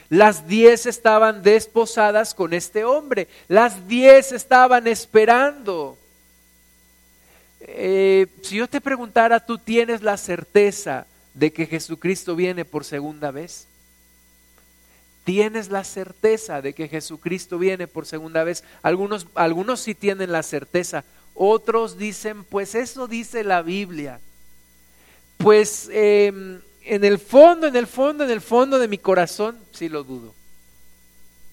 Las 0.09 0.47
diez 0.47 0.87
estaban 0.87 1.43
desposadas 1.43 2.35
con 2.35 2.53
este 2.53 2.85
hombre. 2.85 3.29
Las 3.49 3.89
diez 3.89 4.33
estaban 4.33 4.87
esperando. 4.87 5.99
Eh, 7.61 8.27
si 8.43 8.57
yo 8.57 8.69
te 8.69 8.81
preguntara, 8.81 9.45
¿tú 9.45 9.59
tienes 9.59 10.03
la 10.03 10.17
certeza 10.17 11.07
de 11.35 11.53
que 11.53 11.67
Jesucristo 11.67 12.37
viene 12.37 12.65
por 12.65 12.85
segunda 12.85 13.31
vez? 13.31 13.67
Tienes 15.29 15.69
la 15.69 15.85
certeza 15.85 16.63
de 16.63 16.73
que 16.73 16.89
Jesucristo 16.89 17.59
viene 17.59 17.87
por 17.87 18.07
segunda 18.07 18.45
vez. 18.45 18.65
Algunos, 18.81 19.27
algunos 19.35 19.79
sí 19.79 19.95
tienen 19.95 20.33
la 20.33 20.43
certeza, 20.43 21.05
otros 21.35 21.99
dicen, 21.99 22.45
pues 22.45 22.75
eso 22.75 23.07
dice 23.07 23.45
la 23.45 23.61
Biblia. 23.61 24.21
Pues 25.37 25.91
em, 25.93 26.63
en 26.83 27.05
el 27.05 27.19
fondo, 27.19 27.67
en 27.67 27.77
el 27.77 27.87
fondo, 27.87 28.25
en 28.25 28.31
el 28.31 28.41
fondo 28.41 28.79
de 28.79 28.89
mi 28.89 28.97
corazón, 28.97 29.59
sí 29.71 29.91
lo 29.91 30.03
dudo. 30.03 30.33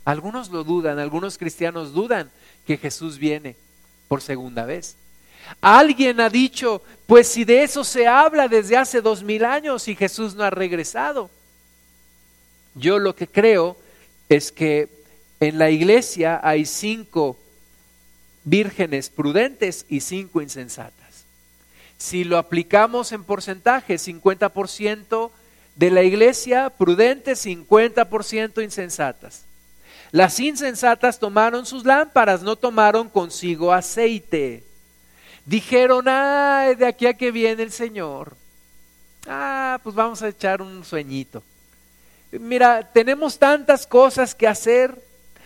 Algunos 0.05 0.51
lo 0.51 0.63
dudan, 0.63 0.97
algunos 0.97 1.37
cristianos 1.37 1.91
dudan 1.91 2.31
que 2.65 2.77
Jesús 2.77 3.17
viene 3.17 3.57
por 4.07 4.21
segunda 4.21 4.63
vez. 4.63 4.95
Alguien 5.59 6.21
ha 6.21 6.29
dicho, 6.29 6.81
pues 7.07 7.27
si 7.27 7.43
de 7.43 7.63
eso 7.63 7.83
se 7.83 8.07
habla 8.07 8.47
desde 8.47 8.77
hace 8.77 9.01
dos 9.01 9.21
mil 9.21 9.43
años 9.43 9.89
y 9.89 9.97
Jesús 9.97 10.33
no 10.33 10.45
ha 10.45 10.49
regresado. 10.49 11.29
Yo 12.75 12.99
lo 12.99 13.15
que 13.15 13.27
creo 13.27 13.77
es 14.27 14.51
que 14.51 14.89
en 15.39 15.57
la 15.57 15.69
iglesia 15.69 16.39
hay 16.43 16.65
cinco 16.65 17.37
vírgenes 18.43 19.09
prudentes 19.09 19.85
y 19.87 20.01
cinco 20.01 20.41
insensatas. 20.41 21.25
Si 21.97 22.25
lo 22.25 22.37
aplicamos 22.37 23.13
en 23.13 23.23
porcentaje, 23.23 23.95
50% 23.95 25.31
de 25.75 25.91
la 25.91 26.03
iglesia 26.03 26.69
prudentes, 26.69 27.45
50% 27.45 28.61
insensatas. 28.61 29.45
Las 30.11 30.39
insensatas 30.39 31.19
tomaron 31.19 31.65
sus 31.65 31.85
lámparas, 31.85 32.43
no 32.43 32.57
tomaron 32.57 33.09
consigo 33.09 33.71
aceite. 33.71 34.63
Dijeron, 35.45 36.05
ay, 36.07 36.75
de 36.75 36.87
aquí 36.87 37.05
a 37.05 37.13
que 37.13 37.31
viene 37.31 37.63
el 37.63 37.71
Señor. 37.71 38.35
Ah, 39.27 39.79
pues 39.83 39.95
vamos 39.95 40.21
a 40.21 40.27
echar 40.27 40.61
un 40.61 40.83
sueñito 40.83 41.41
mira, 42.39 42.89
tenemos 42.93 43.37
tantas 43.37 43.85
cosas 43.85 44.33
que 44.35 44.47
hacer. 44.47 44.95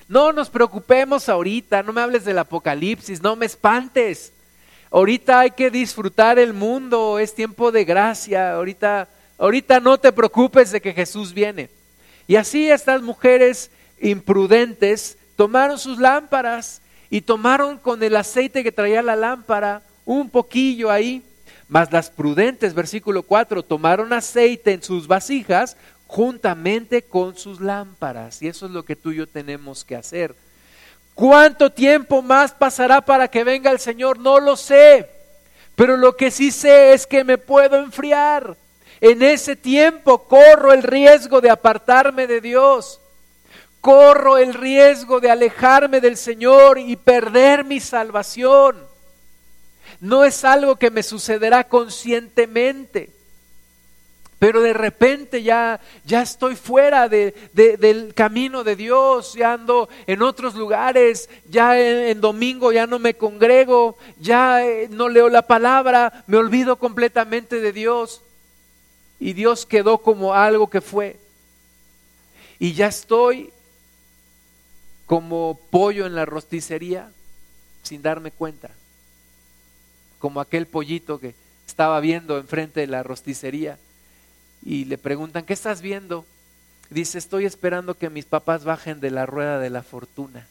No 0.08 0.32
nos 0.32 0.50
preocupemos 0.50 1.30
ahorita, 1.30 1.84
no 1.84 1.94
me 1.94 2.02
hables 2.02 2.26
del 2.26 2.40
apocalipsis, 2.40 3.22
no 3.22 3.36
me 3.36 3.46
espantes. 3.46 4.34
Ahorita 4.92 5.42
hay 5.42 5.52
que 5.52 5.70
disfrutar 5.70 6.40
el 6.40 6.54
mundo, 6.54 7.20
es 7.20 7.36
tiempo 7.36 7.72
de 7.72 7.86
gracia. 7.86 8.54
Ahorita, 8.54 9.08
ahorita 9.38 9.80
no 9.80 10.00
te 10.00 10.12
preocupes 10.12 10.72
de 10.72 10.82
que 10.82 10.94
Jesús 10.94 11.34
viene. 11.34 11.70
Y 12.28 12.36
así 12.36 12.70
estas 12.70 13.02
mujeres 13.02 13.72
imprudentes 14.00 15.18
tomaron 15.36 15.78
sus 15.78 16.00
lámparas 16.00 16.82
y 17.10 17.22
tomaron 17.22 17.78
con 17.78 18.02
el 18.04 18.16
aceite 18.16 18.64
que 18.64 18.72
traía 18.72 19.02
la 19.02 19.16
lámpara 19.16 19.82
un 20.06 20.30
poquillo 20.30 20.92
ahí. 20.92 21.24
Mas 21.68 21.92
las 21.92 22.10
prudentes, 22.10 22.74
versículo 22.74 23.22
4, 23.22 23.62
tomaron 23.62 24.12
aceite 24.12 24.72
en 24.72 24.82
sus 24.82 25.08
vasijas 25.08 25.78
juntamente 26.10 27.04
con 27.04 27.38
sus 27.38 27.62
lámparas. 27.62 28.42
Y 28.42 28.48
eso 28.48 28.66
es 28.66 28.72
lo 28.72 28.84
que 28.84 28.96
tú 28.96 29.12
y 29.12 29.18
yo 29.18 29.28
tenemos 29.28 29.86
que 29.86 29.96
hacer. 29.96 30.36
¿Cuánto 31.14 31.72
tiempo 31.72 32.24
más 32.24 32.52
pasará 32.52 33.00
para 33.00 33.28
que 33.28 33.44
venga 33.44 33.70
el 33.70 33.80
Señor? 33.80 34.18
No 34.18 34.40
lo 34.40 34.58
sé. 34.58 35.08
Pero 35.76 35.98
lo 35.98 36.18
que 36.18 36.32
sí 36.32 36.50
sé 36.50 36.94
es 36.94 37.06
que 37.06 37.24
me 37.24 37.38
puedo 37.38 37.78
enfriar. 37.78 38.58
En 39.00 39.22
ese 39.22 39.56
tiempo 39.56 40.24
corro 40.24 40.74
el 40.74 40.82
riesgo 40.82 41.42
de 41.42 41.52
apartarme 41.52 42.26
de 42.26 42.42
Dios. 42.42 43.00
Corro 43.80 44.40
el 44.40 44.56
riesgo 44.56 45.20
de 45.20 45.30
alejarme 45.30 46.02
del 46.02 46.18
Señor 46.18 46.80
y 46.80 46.96
perder 46.96 47.64
mi 47.64 47.80
salvación. 47.80 48.78
No 50.00 50.26
es 50.26 50.44
algo 50.44 50.76
que 50.76 50.90
me 50.90 51.04
sucederá 51.04 51.66
conscientemente 51.66 53.19
pero 54.40 54.62
de 54.62 54.72
repente 54.72 55.44
ya, 55.44 55.82
ya 56.06 56.22
estoy 56.22 56.56
fuera 56.56 57.10
de, 57.10 57.36
del 57.54 58.14
camino 58.14 58.64
de 58.64 58.78
Dios, 58.78 59.34
ya 59.34 59.54
ando 59.54 59.90
en 60.08 60.22
otros 60.22 60.56
lugares, 60.56 61.30
ya 61.50 61.78
en, 61.78 62.22
domingo 62.22 62.72
ya 62.72 62.88
no 62.88 63.00
me 63.00 63.16
congrego, 63.16 63.98
ya 64.18 64.66
eh, 64.66 64.88
no 64.90 65.10
leo 65.10 65.28
la 65.28 65.42
palabra, 65.42 66.24
me 66.26 66.38
olvido 66.38 66.78
completamente 66.78 67.60
de 67.60 67.74
Dios. 67.74 68.22
Y 69.20 69.34
Dios 69.34 69.66
quedó 69.66 69.98
como 69.98 70.34
algo 70.34 70.70
que 70.70 70.80
fue. 70.80 71.20
Y 72.60 72.72
ya 72.72 72.88
estoy 72.88 73.52
como 75.06 75.60
pollo 75.70 76.06
en 76.06 76.16
la 76.16 76.24
rosticería 76.24 77.12
sin 77.84 78.02
darme 78.02 78.32
cuenta, 78.32 78.70
como 80.20 80.40
aquel 80.40 80.66
pollito 80.66 81.20
que 81.20 81.36
estaba 81.68 82.00
viendo 82.00 82.38
enfrente 82.38 82.80
de 82.80 82.88
la 82.88 83.04
rosticería 83.04 83.78
y 84.64 84.86
le 84.86 84.98
preguntan, 84.98 85.46
¿qué 85.46 85.54
estás 85.54 85.82
viendo? 85.82 86.26
Dice, 86.90 87.18
estoy 87.18 87.46
esperando 87.46 87.98
que 87.98 88.10
mis 88.10 88.26
papás 88.26 88.64
bajen 88.64 89.00
de 89.00 89.12
la 89.12 89.26
rueda 89.26 89.60
de 89.60 89.70
la 89.70 89.84
fortuna. 89.84 90.48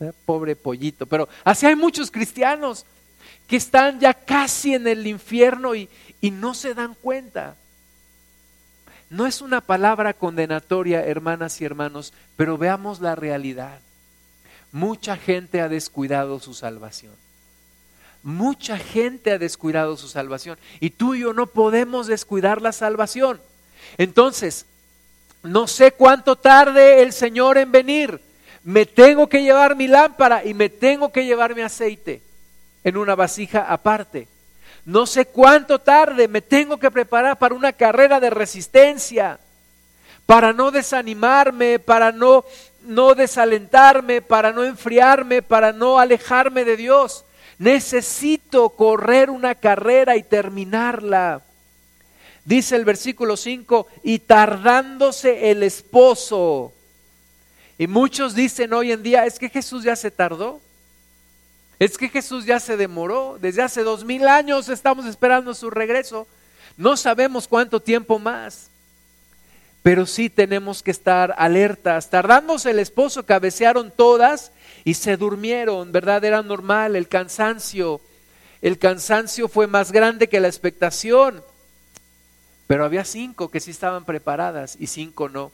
Eh, 0.00 0.12
pobre 0.24 0.56
pollito. 0.56 1.06
Pero 1.06 1.28
así 1.44 1.66
hay 1.66 1.76
muchos 1.76 2.10
cristianos 2.10 2.86
que 3.46 3.56
están 3.56 4.00
ya 4.00 4.14
casi 4.14 4.74
en 4.74 4.86
el 4.86 5.06
infierno 5.06 5.74
y, 5.74 5.88
y 6.20 6.30
no 6.30 6.54
se 6.54 6.74
dan 6.74 6.94
cuenta. 6.94 7.56
No 9.10 9.26
es 9.26 9.40
una 9.40 9.60
palabra 9.60 10.14
condenatoria, 10.14 11.04
hermanas 11.04 11.60
y 11.60 11.64
hermanos, 11.64 12.14
pero 12.36 12.56
veamos 12.56 13.00
la 13.00 13.16
realidad. 13.16 13.80
Mucha 14.72 15.16
gente 15.16 15.60
ha 15.60 15.68
descuidado 15.68 16.38
su 16.38 16.54
salvación. 16.54 17.12
Mucha 18.22 18.76
gente 18.76 19.32
ha 19.32 19.38
descuidado 19.38 19.96
su 19.96 20.08
salvación 20.08 20.58
y 20.78 20.90
tú 20.90 21.14
y 21.14 21.20
yo 21.20 21.32
no 21.32 21.46
podemos 21.46 22.06
descuidar 22.06 22.60
la 22.60 22.72
salvación. 22.72 23.40
Entonces, 23.96 24.66
no 25.42 25.66
sé 25.66 25.92
cuánto 25.92 26.36
tarde 26.36 27.02
el 27.02 27.12
Señor 27.12 27.56
en 27.56 27.72
venir. 27.72 28.20
Me 28.62 28.84
tengo 28.84 29.26
que 29.28 29.42
llevar 29.42 29.74
mi 29.74 29.88
lámpara 29.88 30.44
y 30.44 30.52
me 30.52 30.68
tengo 30.68 31.10
que 31.10 31.24
llevar 31.24 31.54
mi 31.54 31.62
aceite 31.62 32.20
en 32.84 32.96
una 32.98 33.14
vasija 33.14 33.66
aparte. 33.72 34.28
No 34.84 35.06
sé 35.06 35.26
cuánto 35.26 35.78
tarde 35.78 36.28
me 36.28 36.42
tengo 36.42 36.78
que 36.78 36.90
preparar 36.90 37.38
para 37.38 37.54
una 37.54 37.72
carrera 37.72 38.20
de 38.20 38.30
resistencia, 38.30 39.38
para 40.26 40.52
no 40.52 40.70
desanimarme, 40.70 41.78
para 41.78 42.12
no, 42.12 42.44
no 42.82 43.14
desalentarme, 43.14 44.20
para 44.20 44.52
no 44.52 44.64
enfriarme, 44.64 45.42
para 45.42 45.72
no 45.72 45.98
alejarme 45.98 46.64
de 46.64 46.76
Dios. 46.76 47.24
Necesito 47.60 48.70
correr 48.70 49.28
una 49.28 49.54
carrera 49.54 50.16
y 50.16 50.22
terminarla. 50.22 51.42
Dice 52.42 52.74
el 52.74 52.86
versículo 52.86 53.36
5, 53.36 53.86
y 54.02 54.20
tardándose 54.20 55.50
el 55.50 55.62
esposo. 55.62 56.72
Y 57.76 57.86
muchos 57.86 58.34
dicen 58.34 58.72
hoy 58.72 58.92
en 58.92 59.02
día, 59.02 59.26
es 59.26 59.38
que 59.38 59.50
Jesús 59.50 59.84
ya 59.84 59.94
se 59.94 60.10
tardó. 60.10 60.58
Es 61.78 61.98
que 61.98 62.08
Jesús 62.08 62.46
ya 62.46 62.60
se 62.60 62.78
demoró. 62.78 63.36
Desde 63.38 63.60
hace 63.60 63.82
dos 63.82 64.06
mil 64.06 64.26
años 64.26 64.70
estamos 64.70 65.04
esperando 65.04 65.52
su 65.52 65.68
regreso. 65.68 66.26
No 66.78 66.96
sabemos 66.96 67.46
cuánto 67.46 67.78
tiempo 67.78 68.18
más. 68.18 68.68
Pero 69.82 70.06
sí 70.06 70.30
tenemos 70.30 70.82
que 70.82 70.92
estar 70.92 71.34
alertas. 71.36 72.08
Tardándose 72.08 72.70
el 72.70 72.78
esposo, 72.78 73.26
cabecearon 73.26 73.90
todas 73.90 74.50
y 74.84 74.94
se 74.94 75.16
durmieron, 75.16 75.92
¿verdad? 75.92 76.24
Era 76.24 76.42
normal, 76.42 76.96
el 76.96 77.08
cansancio, 77.08 78.00
el 78.62 78.78
cansancio 78.78 79.48
fue 79.48 79.66
más 79.66 79.92
grande 79.92 80.28
que 80.28 80.40
la 80.40 80.48
expectación, 80.48 81.42
pero 82.66 82.84
había 82.84 83.04
cinco 83.04 83.50
que 83.50 83.60
sí 83.60 83.70
estaban 83.70 84.04
preparadas 84.04 84.76
y 84.78 84.86
cinco 84.86 85.28
no. 85.28 85.50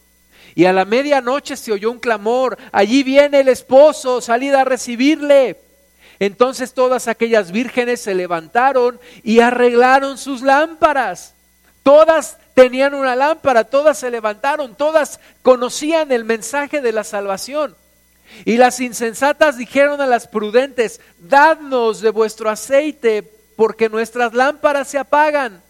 Y 0.55 0.67
a 0.67 0.73
la 0.73 0.85
medianoche 0.85 1.57
se 1.57 1.73
oyó 1.73 1.91
un 1.91 1.99
clamor, 1.99 2.59
allí 2.73 3.03
viene 3.03 3.41
el 3.41 3.49
esposo, 3.49 4.21
salid 4.21 4.55
a 4.55 4.65
recibirle. 4.65 5.59
Entonces 6.19 6.73
todas 6.73 7.09
aquellas 7.09 7.53
vírgenes 7.53 8.01
se 8.01 8.15
levantaron 8.15 8.99
y 9.23 9.41
arreglaron 9.41 10.19
sus 10.19 10.43
lámparas. 10.43 11.35
Todas 11.83 12.39
tenían 12.55 12.95
una 12.95 13.15
lámpara, 13.15 13.65
todas 13.65 13.99
se 13.99 14.11
levantaron, 14.11 14.75
todas 14.75 15.21
conocían 15.43 16.11
el 16.11 16.25
mensaje 16.25 16.81
de 16.81 16.93
la 16.93 17.05
salvación. 17.05 17.77
Y 18.45 18.57
las 18.57 18.81
insensatas 18.81 19.57
dijeron 19.59 20.01
a 20.01 20.07
las 20.07 20.29
prudentes, 20.29 21.01
dadnos 21.19 22.01
de 22.01 22.11
vuestro 22.11 22.51
aceite, 22.51 23.23
porque 23.57 23.89
nuestras 23.89 24.35
lámparas 24.35 24.89
se 24.89 24.99
apagan. 24.99 25.63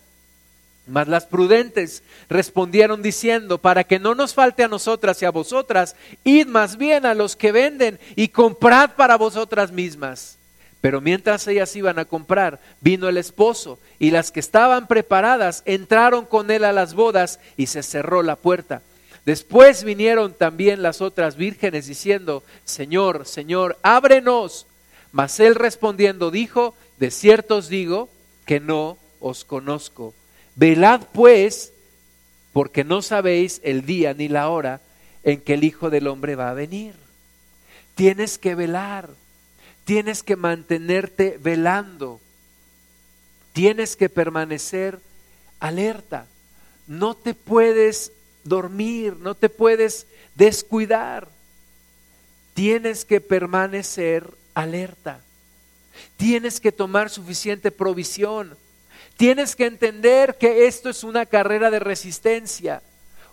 Mas 0.86 1.09
las 1.09 1.26
prudentes 1.26 2.02
respondieron 2.28 3.02
diciendo, 3.02 3.59
para 3.59 3.84
que 3.84 3.98
no 3.98 4.14
nos 4.14 4.34
falte 4.34 4.62
a 4.62 4.68
nosotras 4.68 5.20
y 5.20 5.24
a 5.24 5.30
vosotras, 5.30 5.96
id 6.22 6.46
más 6.46 6.76
bien 6.76 7.07
a 7.07 7.14
los 7.14 7.34
que 7.34 7.50
venden 7.50 7.98
y 8.14 8.28
comprad 8.28 8.90
para 8.90 9.16
vosotras 9.16 9.72
mismas. 9.72 10.38
Pero 10.80 11.00
mientras 11.00 11.46
ellas 11.48 11.74
iban 11.74 11.98
a 11.98 12.04
comprar, 12.04 12.61
vino 12.80 13.09
el 13.09 13.16
esposo, 13.16 13.80
y 13.98 14.12
las 14.12 14.30
que 14.30 14.38
estaban 14.38 14.86
preparadas 14.86 15.62
entraron 15.64 16.24
con 16.24 16.50
él 16.52 16.64
a 16.64 16.72
las 16.72 16.94
bodas 16.94 17.40
y 17.57 17.66
se 17.66 17.82
cerró 17.82 18.22
la 18.22 18.36
puerta. 18.36 18.82
Después 19.27 19.83
vinieron 19.83 20.33
también 20.35 20.83
las 20.83 21.01
otras 21.01 21.37
vírgenes 21.37 21.89
diciendo, 21.89 22.45
Señor, 22.64 23.27
Señor, 23.27 23.77
ábrenos. 23.83 24.66
Mas 25.11 25.41
él 25.41 25.57
respondiendo 25.57 26.31
dijo, 26.31 26.77
de 26.99 27.11
cierto 27.11 27.57
os 27.57 27.68
digo 27.68 28.09
que 28.47 28.61
no 28.61 28.99
os 29.18 29.45
conozco. 29.45 30.14
Velad 30.55 31.03
pues, 31.12 31.72
porque 32.53 32.85
no 32.85 33.03
sabéis 33.03 33.61
el 33.64 33.85
día 33.85 34.14
ni 34.14 34.29
la 34.29 34.49
hora 34.49 34.81
en 35.24 35.41
que 35.41 35.55
el 35.55 35.64
Hijo 35.64 35.91
del 35.91 36.07
Hombre 36.07 36.37
va 36.37 36.51
a 36.51 36.55
venir. 36.55 36.95
Tienes 37.97 38.39
que 38.39 38.55
velar, 38.55 39.11
tienes 39.85 40.22
que 40.22 40.37
mantenerte 40.37 41.37
velando, 41.43 42.20
tienes 43.53 43.97
que 43.97 44.09
permanecer 44.09 45.01
alerta. 45.59 46.27
No 46.87 47.16
te 47.16 47.35
puedes 47.35 48.12
dormir, 48.49 49.16
no 49.16 49.34
te 49.34 49.49
puedes 49.49 50.07
descuidar. 50.34 51.28
Tienes 52.55 53.05
que 53.05 53.20
permanecer 53.20 54.30
alerta. 54.55 55.20
Tienes 56.16 56.61
que 56.61 56.72
tomar 56.72 57.11
suficiente 57.11 57.70
provisión. 57.70 58.57
Tienes 59.16 59.57
que 59.57 59.66
entender 59.66 60.36
que 60.38 60.66
esto 60.66 60.90
es 60.90 61.05
una 61.05 61.26
carrera 61.26 61.70
de 61.70 61.78
resistencia, 61.78 62.82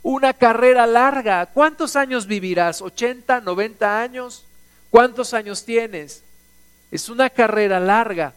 una 0.01 0.34
carrera 0.34 0.88
larga. 0.88 1.45
¿Cuántos 1.47 1.95
años 1.95 2.26
vivirás? 2.26 2.82
¿80, 2.82 3.43
90 3.43 4.01
años? 4.01 4.45
¿Cuántos 4.89 5.34
años 5.34 5.66
tienes? 5.66 6.24
Es 6.91 7.09
una 7.09 7.30
carrera 7.30 7.80
larga. 7.80 8.34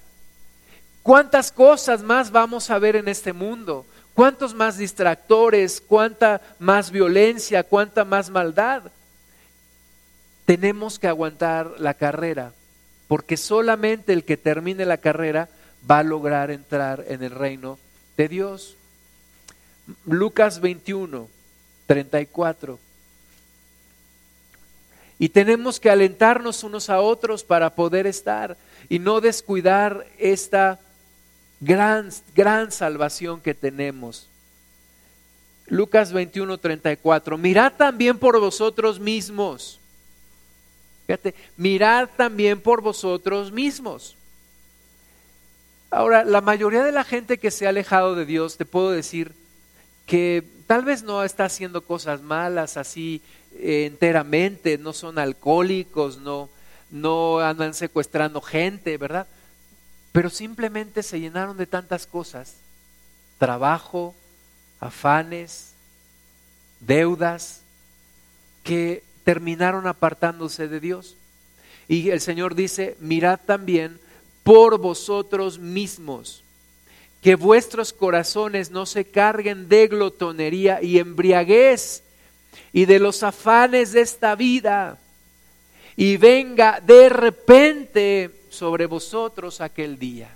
¿Cuántas 1.03 1.53
cosas 1.53 2.03
más 2.03 2.33
vamos 2.33 2.68
a 2.70 2.79
ver 2.81 2.97
en 2.97 3.07
este 3.07 3.33
mundo? 3.33 3.87
¿Cuántos 4.17 4.55
más 4.55 4.79
distractores? 4.79 5.83
¿Cuánta 5.87 6.41
más 6.59 6.91
violencia? 6.91 7.62
¿Cuánta 7.62 8.03
más 8.03 8.31
maldad? 8.31 8.85
Tenemos 10.47 10.99
que 10.99 11.07
aguantar 11.07 11.75
la 11.79 11.93
carrera, 11.93 12.53
porque 13.09 13.37
solamente 13.37 14.14
el 14.14 14.25
que 14.25 14.39
termine 14.39 14.87
la 14.87 14.97
carrera 14.97 15.51
va 15.89 15.99
a 15.99 16.03
lograr 16.03 16.51
entrar 16.51 17.05
en 17.09 17.23
el 17.23 17.31
reino 17.31 17.79
de 18.17 18.29
Dios. 18.29 18.79
Lucas 20.07 20.62
21, 20.62 21.29
34. 21.87 22.79
Y 25.19 25.29
tenemos 25.29 25.79
que 25.79 25.91
alentarnos 25.91 26.64
unos 26.64 26.89
a 26.89 27.01
otros 27.01 27.45
para 27.45 27.69
poder 27.75 28.07
estar 28.07 28.57
y 28.89 28.99
no 28.99 29.21
descuidar 29.21 30.07
esta 30.17 30.81
gran, 31.61 32.11
gran 32.35 32.73
salvación 32.73 33.41
que 33.41 33.55
tenemos. 33.55 34.29
Lucas 35.67 36.13
21, 36.13 36.59
34. 36.59 37.39
Mirad 37.39 37.73
también 37.73 38.19
por 38.19 38.39
vosotros 38.39 39.01
mismos. 39.01 39.81
Fíjate, 41.07 41.35
mirad 41.57 42.09
también 42.17 42.61
por 42.61 42.81
vosotros 42.81 43.53
mismos. 43.53 44.17
Ahora, 45.91 46.25
la 46.25 46.41
mayoría 46.41 46.83
de 46.83 46.93
la 46.93 47.05
gente 47.05 47.39
que 47.39 47.51
se 47.51 47.67
ha 47.67 47.71
alejado 47.71 48.15
de 48.15 48.27
Dios, 48.27 48.57
te 48.57 48.65
puedo 48.65 48.91
decir 48.91 49.33
que 50.05 50.43
tal 50.67 50.85
vez 50.85 51.03
no 51.03 51.23
está 51.23 51.45
haciendo 51.45 51.81
cosas 51.83 52.23
malas 52.23 52.77
así 52.77 53.23
eh, 53.55 53.87
enteramente, 53.87 54.79
no 54.79 54.93
son 54.93 55.19
alcohólicos, 55.19 56.19
no, 56.19 56.49
no 56.91 57.39
andan 57.41 57.75
secuestrando 57.75 58.41
gente, 58.41 58.97
¿verdad? 58.99 59.27
Pero 60.17 60.31
simplemente 60.31 61.03
se 61.03 61.21
llenaron 61.21 61.59
de 61.59 61.67
tantas 61.67 62.07
cosas, 62.07 62.55
trabajo, 63.37 64.14
afanes, 64.81 65.75
deudas, 66.81 67.61
que 68.64 69.03
terminaron 69.25 69.87
apartándose 69.87 70.69
de 70.69 70.81
Dios. 70.81 71.17
Y 71.87 72.09
el 72.09 72.23
Señor 72.23 72.55
dice, 72.55 72.97
mirad 72.99 73.41
también 73.45 74.01
por 74.43 74.79
vosotros 74.79 75.59
mismos, 75.59 76.43
que 77.21 77.35
vuestros 77.35 77.93
corazones 77.93 78.71
no 78.71 78.87
se 78.87 79.05
carguen 79.05 79.69
de 79.69 79.87
glotonería 79.87 80.81
y 80.81 80.99
embriaguez 80.99 82.03
y 82.73 82.87
de 82.87 83.01
los 83.01 83.23
afanes 83.23 83.93
de 83.93 84.01
esta 84.01 84.35
vida, 84.35 84.99
y 85.95 86.17
venga 86.17 86.81
de 86.81 87.11
repente 87.11 88.31
sobre 88.57 88.87
vosotros 88.87 89.61
aquel 89.61 89.99
día. 89.99 90.35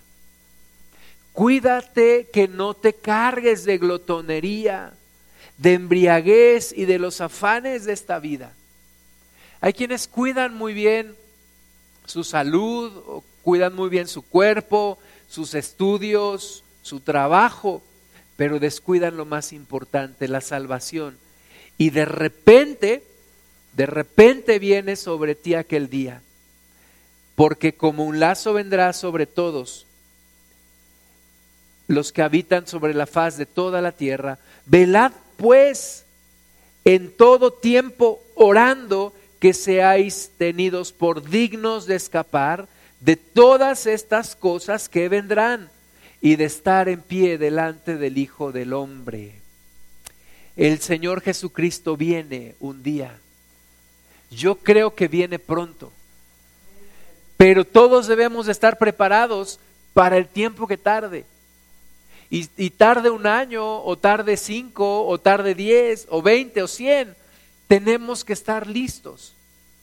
Cuídate 1.33 2.29
que 2.33 2.49
no 2.49 2.75
te 2.75 2.93
cargues 2.93 3.64
de 3.64 3.79
glotonería, 3.79 4.93
de 5.59 5.75
embriaguez 5.75 6.73
y 6.77 6.85
de 6.85 6.99
los 6.99 7.21
afanes 7.21 7.85
de 7.85 7.93
esta 7.93 8.18
vida. 8.18 8.53
Hay 9.61 9.73
quienes 9.73 10.09
cuidan 10.09 10.55
muy 10.55 10.75
bien 10.75 11.14
su 12.07 12.25
salud, 12.25 12.93
o 13.07 13.25
cuidan 13.43 13.75
muy 13.75 13.89
bien 13.89 14.09
su 14.09 14.23
cuerpo, 14.23 14.99
sus 15.29 15.55
estudios, 15.55 16.64
su 16.83 17.01
trabajo, 17.01 17.83
pero 18.37 18.59
descuidan 18.59 19.16
lo 19.16 19.25
más 19.25 19.53
importante, 19.53 20.29
la 20.29 20.41
salvación. 20.41 21.18
Y 21.79 21.91
de 21.91 22.05
repente, 22.05 23.05
de 23.75 23.87
repente 23.87 24.59
viene 24.59 24.97
sobre 24.97 25.35
ti 25.35 25.55
aquel 25.55 25.89
día, 25.89 26.23
porque 27.41 27.72
como 27.72 28.05
un 28.05 28.20
lazo 28.20 28.53
vendrá 28.53 28.93
sobre 28.93 29.24
todos 29.24 29.86
los 31.88 32.12
que 32.12 32.20
habitan 32.20 32.66
sobre 32.66 32.93
la 32.93 33.07
faz 33.07 33.38
de 33.38 33.47
toda 33.47 33.80
la 33.80 33.93
tierra. 33.93 34.38
Velad 34.66 35.12
pues 35.38 36.05
en 36.84 37.11
todo 37.11 37.51
tiempo 37.51 38.22
orando 38.34 39.14
que 39.38 39.55
seáis 39.55 40.32
tenidos 40.36 40.93
por 40.93 41.30
dignos 41.30 41.86
de 41.86 41.95
escapar 41.95 42.68
de 43.01 43.16
todas 43.16 43.86
estas 43.86 44.36
cosas 44.36 44.91
que 44.91 45.09
vendrán 45.09 45.70
y 46.20 46.36
de 46.36 46.45
estar 46.45 46.91
en 46.91 47.01
pie 47.01 47.38
delante 47.38 47.97
del 47.97 48.18
Hijo 48.18 48.53
del 48.53 48.74
Hombre. 48.74 49.32
El 50.57 50.78
Señor 50.80 51.22
Jesucristo 51.22 51.97
viene 51.97 52.55
un 52.61 52.82
día. 52.82 53.18
Yo 54.30 54.57
creo 54.57 54.95
que 54.95 55.09
viene 55.09 55.38
pronto. 55.38 55.91
Pero 57.41 57.64
todos 57.64 58.07
debemos 58.07 58.49
estar 58.49 58.76
preparados 58.76 59.59
para 59.95 60.18
el 60.18 60.28
tiempo 60.28 60.66
que 60.66 60.76
tarde. 60.76 61.24
Y, 62.28 62.47
y, 62.59 62.68
tarde 62.68 63.09
un 63.09 63.26
año, 63.26 63.82
o 63.82 63.97
tarde 63.97 64.36
cinco, 64.36 65.07
o 65.07 65.16
tarde 65.16 65.55
diez, 65.55 66.07
o 66.11 66.20
veinte, 66.20 66.62
o 66.62 66.68
cien. 66.68 67.16
Tenemos 67.66 68.26
que 68.26 68.34
estar 68.34 68.66
listos. 68.66 69.32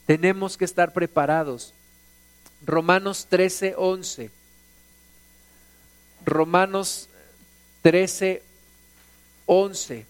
Tenemos 0.06 0.56
que 0.56 0.66
estar 0.66 0.94
preparados. 0.94 1.74
Romanos 2.64 3.26
13, 3.28 3.74
11. 3.76 4.30
Romanos 6.28 7.10
13, 7.82 8.44
11. 9.48 10.06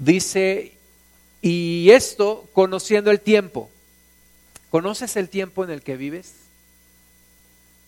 Dice, 0.00 0.72
y 1.42 1.90
esto 1.90 2.48
conociendo 2.54 3.10
el 3.10 3.20
tiempo. 3.20 3.68
¿Conoces 4.70 5.14
el 5.16 5.28
tiempo 5.28 5.62
en 5.62 5.68
el 5.68 5.82
que 5.82 5.98
vives? 5.98 6.32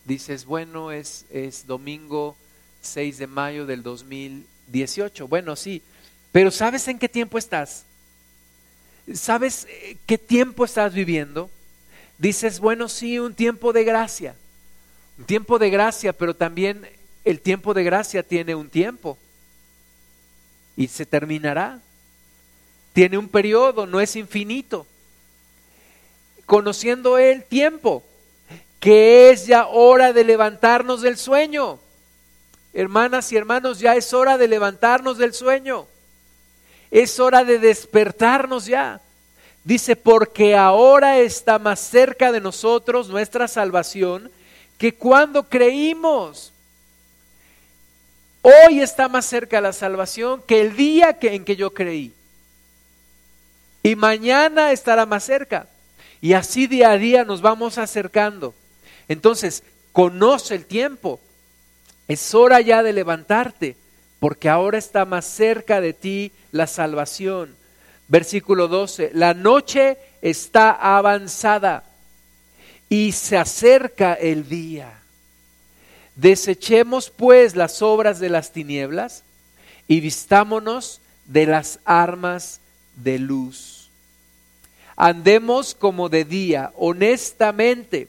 Dices, 0.05 0.45
bueno, 0.45 0.93
es, 0.93 1.25
es 1.31 1.67
domingo 1.67 2.37
6 2.83 3.17
de 3.17 3.27
mayo 3.27 3.65
del 3.65 3.83
2018. 3.83 5.27
Bueno, 5.27 5.57
sí, 5.57 5.81
pero 6.33 6.51
¿sabes 6.51 6.87
en 6.87 6.99
qué 6.99 7.09
tiempo 7.09 7.39
estás? 7.39 7.85
¿Sabes 9.15 9.67
eh, 9.71 9.97
qué 10.05 10.19
tiempo 10.19 10.67
estás 10.67 10.93
viviendo? 10.93 11.49
Dices, 12.19 12.61
bueno, 12.61 12.91
sí, 12.91 13.19
un 13.19 13.33
tiempo 13.33 13.73
de 13.73 13.85
gracia. 13.85 14.35
Un 15.17 15.25
tiempo 15.25 15.59
de 15.59 15.71
gracia, 15.71 16.13
pero 16.13 16.37
también 16.37 16.87
el 17.25 17.41
tiempo 17.41 17.73
de 17.73 17.85
gracia 17.85 18.23
tiene 18.23 18.55
un 18.55 18.69
tiempo. 18.69 19.17
Y 20.77 20.89
se 20.89 21.07
terminará. 21.07 21.81
Tiene 22.93 23.19
un 23.19 23.29
periodo, 23.29 23.87
no 23.87 24.01
es 24.01 24.17
infinito. 24.17 24.87
Conociendo 26.47 27.19
el 27.19 27.45
tiempo, 27.45 28.03
que 28.81 29.31
es 29.31 29.47
ya 29.47 29.67
hora 29.67 30.13
de 30.13 30.25
levantarnos 30.25 31.03
del 31.03 31.17
sueño. 31.17 31.79
Hermanas 32.75 33.31
y 33.33 33.37
hermanos, 33.37 33.79
ya 33.79 33.95
es 33.97 34.13
hora 34.13 34.39
de 34.39 34.49
levantarnos 34.49 35.19
del 35.19 35.33
sueño. 35.33 35.87
Es 36.91 37.21
hora 37.21 37.45
de 37.45 37.59
despertarnos 37.59 38.67
ya. 38.67 39.01
Dice, 39.65 39.95
porque 39.95 40.57
ahora 40.57 41.19
está 41.19 41.59
más 41.59 41.81
cerca 41.81 42.33
de 42.33 42.41
nosotros 42.41 43.09
nuestra 43.09 43.47
salvación 43.47 44.31
que 44.77 44.95
cuando 44.95 45.49
creímos. 45.49 46.53
Hoy 48.43 48.81
está 48.81 49.09
más 49.09 49.25
cerca 49.25 49.61
la 49.61 49.73
salvación 49.73 50.43
que 50.45 50.61
el 50.61 50.75
día 50.75 51.13
que, 51.19 51.35
en 51.35 51.45
que 51.45 51.55
yo 51.55 51.73
creí. 51.73 52.13
Y 53.83 53.97
mañana 53.97 54.73
estará 54.73 55.07
más 55.07 55.25
cerca. 55.25 55.67
Y 56.21 56.35
así 56.35 56.67
día 56.67 56.93
a 56.93 56.99
día 56.99 57.25
nos 57.25 57.41
vamos 57.41 57.79
acercando. 57.79 58.55
Entonces, 59.09 59.65
conoce 59.93 60.55
el 60.55 60.67
tiempo. 60.67 61.21
Es 62.09 62.35
hora 62.35 62.61
ya 62.61 62.83
de 62.83 62.93
levantarte 62.93 63.77
porque 64.23 64.49
ahora 64.49 64.79
está 64.79 65.05
más 65.05 65.25
cerca 65.25 65.81
de 65.81 65.95
ti 65.95 66.31
la 66.53 66.69
salvación. 66.69 67.57
Versículo 68.07 68.69
12, 68.69 69.11
la 69.15 69.35
noche 69.35 69.99
está 70.21 70.71
avanzada 70.71 71.83
y 72.89 73.11
se 73.11 73.37
acerca 73.37 74.15
el 74.15 74.49
día. 74.49 74.93
Desechemos 76.15 77.11
pues 77.11 77.57
las 77.57 77.83
obras 77.83 78.21
de 78.21 78.29
las 78.29 78.53
tinieblas 78.53 79.25
y 79.89 79.99
vistámonos 79.99 81.01
de 81.25 81.47
las 81.47 81.81
armas 81.85 82.61
de 82.97 83.19
luz. 83.19 83.91
Andemos 84.97 85.75
como 85.75 86.09
de 86.09 86.25
día, 86.25 86.73
honestamente, 86.77 88.09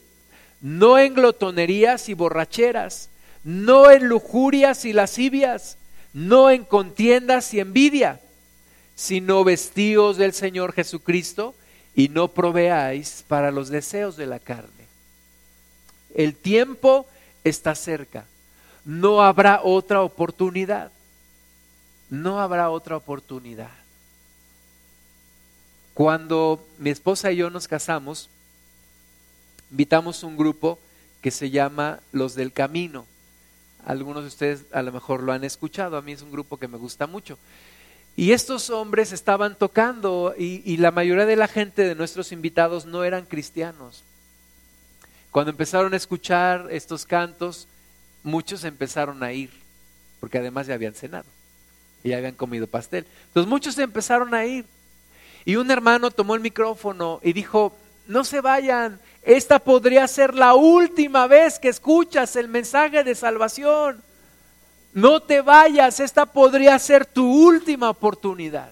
no 0.62 0.98
en 1.00 1.14
glotonerías 1.14 2.10
y 2.10 2.14
borracheras, 2.14 3.10
no 3.44 3.90
en 3.90 4.08
lujurias 4.08 4.86
y 4.86 4.94
lascivias 4.94 5.78
no 6.14 6.52
en 6.52 6.64
contiendas 6.64 7.54
y 7.54 7.60
envidia, 7.60 8.22
sino 8.96 9.44
vestíos 9.44 10.18
del 10.18 10.34
Señor 10.34 10.72
Jesucristo 10.74 11.56
y 11.96 12.10
no 12.10 12.28
proveáis 12.30 13.26
para 13.28 13.52
los 13.52 13.70
deseos 13.70 14.16
de 14.16 14.28
la 14.28 14.40
carne. 14.40 14.70
El 16.16 16.36
tiempo 16.36 17.08
está 17.44 17.74
cerca. 17.74 18.26
No 18.86 19.24
habrá 19.24 19.62
otra 19.64 20.04
oportunidad. 20.04 20.92
No 22.10 22.40
habrá 22.40 22.70
otra 22.70 22.98
oportunidad. 22.98 23.72
Cuando 25.94 26.66
mi 26.80 26.90
esposa 26.90 27.32
y 27.32 27.38
yo 27.38 27.50
nos 27.50 27.68
casamos, 27.68 28.30
invitamos 29.70 30.24
un 30.24 30.38
grupo 30.38 30.80
que 31.22 31.32
se 31.32 31.52
llama 31.52 32.00
Los 32.12 32.36
del 32.36 32.52
Camino. 32.52 33.06
Algunos 33.86 34.24
de 34.24 34.28
ustedes 34.28 34.66
a 34.72 34.82
lo 34.82 34.92
mejor 34.92 35.22
lo 35.22 35.34
han 35.34 35.44
escuchado, 35.44 35.98
a 35.98 36.02
mí 36.02 36.14
es 36.14 36.22
un 36.22 36.32
grupo 36.32 36.58
que 36.58 36.68
me 36.68 36.78
gusta 36.78 37.06
mucho. 37.06 37.38
Y 38.16 38.32
estos 38.32 38.70
hombres 38.70 39.12
estaban 39.12 39.56
tocando 39.56 40.36
y, 40.38 40.78
la 40.78 40.92
mayoría 40.92 41.26
de 41.26 41.36
la 41.36 41.48
gente 41.48 41.84
de 41.84 41.96
nuestros 41.96 42.32
invitados 42.32 42.86
no 42.86 43.04
eran 43.04 43.26
cristianos. 43.26 44.04
Cuando 45.32 45.50
empezaron 45.50 45.94
a 45.94 45.98
escuchar 45.98 46.68
estos 46.70 47.06
cantos, 47.06 47.68
muchos 48.22 48.64
empezaron 48.64 49.24
a 49.24 49.34
ir, 49.34 49.50
porque 50.20 50.38
además 50.38 50.68
ya 50.68 50.76
habían 50.76 50.94
cenado 50.94 51.26
y 52.04 52.10
ya 52.10 52.18
habían 52.18 52.36
comido 52.36 52.68
pastel. 52.68 53.06
Entonces 53.28 53.50
muchos 53.50 53.78
empezaron 53.80 54.34
a 54.34 54.46
ir. 54.46 54.66
Y 55.46 55.56
un 55.56 55.72
hermano 55.72 56.12
tomó 56.12 56.36
el 56.36 56.42
micrófono 56.42 57.20
y 57.24 57.34
dijo, 57.34 57.74
no 58.08 58.24
se 58.24 58.42
vayan, 58.42 59.00
esta 59.24 59.60
podría 59.60 60.08
ser 60.08 60.34
la 60.36 60.54
última 60.54 61.28
vez 61.28 61.60
que 61.60 61.70
escuchas 61.70 62.36
el 62.36 62.48
mensaje 62.48 63.04
de 63.04 63.16
salvación. 63.16 64.02
No 64.94 65.22
te 65.22 65.42
vayas, 65.42 66.00
esta 66.00 66.26
podría 66.26 66.78
ser 66.78 67.06
tu 67.06 67.26
última 67.26 67.90
oportunidad. 67.90 68.72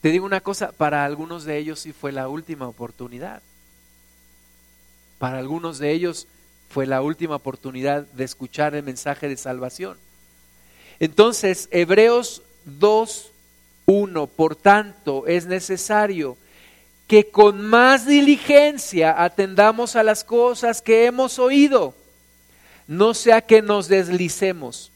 Te 0.00 0.10
digo 0.10 0.24
una 0.24 0.40
cosa, 0.40 0.72
para 0.72 1.04
algunos 1.04 1.44
de 1.44 1.58
ellos 1.58 1.80
sí 1.80 1.92
fue 1.92 2.12
la 2.12 2.28
última 2.28 2.68
oportunidad. 2.68 3.42
Para 5.18 5.38
algunos 5.38 5.78
de 5.78 5.90
ellos 5.92 6.28
fue 6.68 6.86
la 6.86 7.02
última 7.02 7.36
oportunidad 7.36 8.02
de 8.02 8.24
escuchar 8.24 8.74
el 8.74 8.84
mensaje 8.84 9.28
de 9.28 9.36
salvación. 9.36 9.98
Entonces, 11.00 11.68
Hebreos 11.72 12.42
2, 12.64 13.32
1, 13.90 14.26
por 14.26 14.54
tanto, 14.54 15.26
es 15.26 15.46
necesario 15.46 16.36
que 17.06 17.30
con 17.30 17.62
más 17.62 18.04
diligencia 18.06 19.24
atendamos 19.24 19.96
a 19.96 20.02
las 20.02 20.24
cosas 20.24 20.82
que 20.82 21.06
hemos 21.06 21.38
oído, 21.38 21.94
no 22.86 23.14
sea 23.14 23.40
que 23.40 23.62
nos 23.62 23.88
deslicemos. 23.88 24.92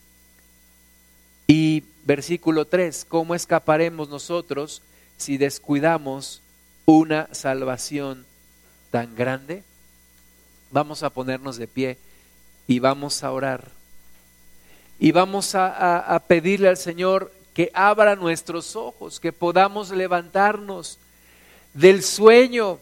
Y 1.47 1.84
versículo 2.05 2.66
3, 2.66 3.07
¿cómo 3.09 3.34
escaparemos 3.34 4.11
nosotros 4.11 4.82
si 5.16 5.38
descuidamos 5.38 6.43
una 6.84 7.28
salvación 7.32 8.26
tan 8.90 9.16
grande? 9.16 9.64
Vamos 10.70 11.03
a 11.03 11.09
ponernos 11.09 11.57
de 11.57 11.66
pie 11.66 11.97
y 12.66 12.78
vamos 12.78 13.24
a 13.24 13.32
orar. 13.32 13.70
Y 14.99 15.12
vamos 15.12 15.55
a, 15.55 16.22
pedirle 16.28 16.68
al 16.68 16.76
Señor 16.76 17.32
que 17.55 17.70
abra 17.74 18.16
nuestros 18.16 18.76
ojos, 18.76 19.20
que 19.20 19.32
podamos 19.32 19.90
levantarnos 19.90 20.98
del 21.74 22.03
sueño 22.03 22.78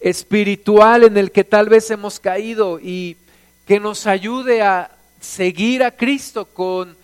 espiritual 0.00 1.04
en 1.04 1.16
el 1.16 1.30
que 1.30 1.44
tal 1.44 1.68
vez 1.68 1.90
hemos 1.90 2.18
caído 2.18 2.80
y 2.80 3.16
que 3.66 3.78
nos 3.78 4.06
ayude 4.06 4.62
a 4.62 4.90
seguir 5.20 5.82
a 5.82 5.90
Cristo 5.90 6.46
con 6.46 6.96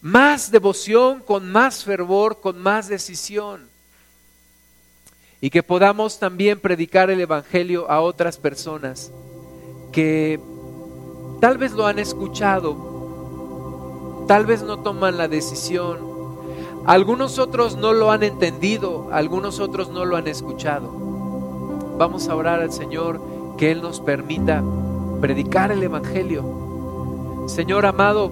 más 0.00 0.50
devoción, 0.52 1.20
con 1.20 1.50
más 1.50 1.84
fervor, 1.84 2.40
con 2.40 2.58
más 2.58 2.88
decisión. 2.88 3.68
Y 5.40 5.50
que 5.50 5.62
podamos 5.62 6.18
también 6.18 6.58
predicar 6.60 7.10
el 7.10 7.20
Evangelio 7.20 7.90
a 7.90 8.00
otras 8.00 8.38
personas 8.38 9.12
que 9.92 10.40
tal 11.40 11.58
vez 11.58 11.72
lo 11.72 11.86
han 11.86 11.98
escuchado, 11.98 12.76
tal 14.28 14.46
vez 14.46 14.62
no 14.62 14.78
toman 14.78 15.18
la 15.18 15.28
decisión, 15.28 16.15
algunos 16.86 17.38
otros 17.40 17.76
no 17.76 17.92
lo 17.92 18.12
han 18.12 18.22
entendido, 18.22 19.08
algunos 19.12 19.58
otros 19.58 19.90
no 19.90 20.04
lo 20.04 20.16
han 20.16 20.28
escuchado. 20.28 20.88
Vamos 21.98 22.28
a 22.28 22.36
orar 22.36 22.60
al 22.60 22.72
Señor 22.72 23.20
que 23.56 23.72
Él 23.72 23.82
nos 23.82 24.00
permita 24.00 24.62
predicar 25.20 25.72
el 25.72 25.82
Evangelio. 25.82 26.44
Señor 27.46 27.86
amado, 27.86 28.30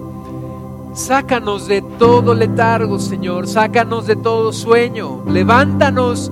sácanos 0.93 1.67
de 1.67 1.81
todo 1.81 2.33
letargo, 2.33 2.99
Señor, 2.99 3.47
sácanos 3.47 4.07
de 4.07 4.15
todo 4.15 4.53
sueño, 4.53 5.23
levántanos 5.27 6.31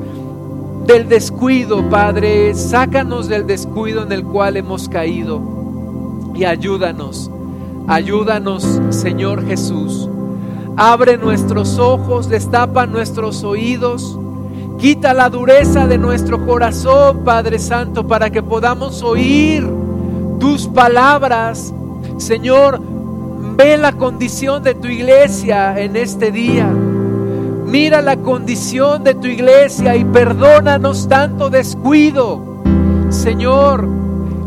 del 0.86 1.09
descuido, 1.09 1.89
Padre, 1.89 2.55
sácanos 2.55 3.28
del 3.28 3.47
descuido 3.47 4.03
en 4.03 4.11
el 4.13 4.24
cual 4.24 4.55
hemos 4.55 4.88
caído 4.88 5.41
y 6.34 6.45
ayúdanos, 6.45 7.30
ayúdanos, 7.88 8.80
Señor 8.91 9.45
Jesús. 9.45 10.09
Abre 10.76 11.17
nuestros 11.17 11.78
ojos, 11.78 12.30
destapa 12.30 12.88
nuestros 12.88 13.43
oídos, 13.43 14.17
quita 14.80 15.13
la 15.13 15.30
dureza 15.30 15.86
de 15.86 15.99
nuestro 15.99 16.45
corazón, 16.45 17.24
Padre 17.24 17.59
Santo, 17.59 18.07
para 18.07 18.32
que 18.32 18.41
podamos 18.41 19.03
oír 19.03 19.69
tus 20.39 20.67
palabras. 20.67 21.71
Señor, 22.17 22.82
ve 23.55 23.78
la 23.78 23.91
condición 23.91 24.63
de 24.63 24.74
tu 24.74 24.88
iglesia 24.88 25.80
en 25.80 25.95
este 25.95 26.32
día. 26.32 26.67
Mira 26.67 28.01
la 28.01 28.17
condición 28.17 29.03
de 29.03 29.13
tu 29.13 29.28
iglesia 29.28 29.95
y 29.95 30.05
perdónanos 30.05 31.07
tanto 31.07 31.51
descuido. 31.51 32.41
Señor, 33.09 33.88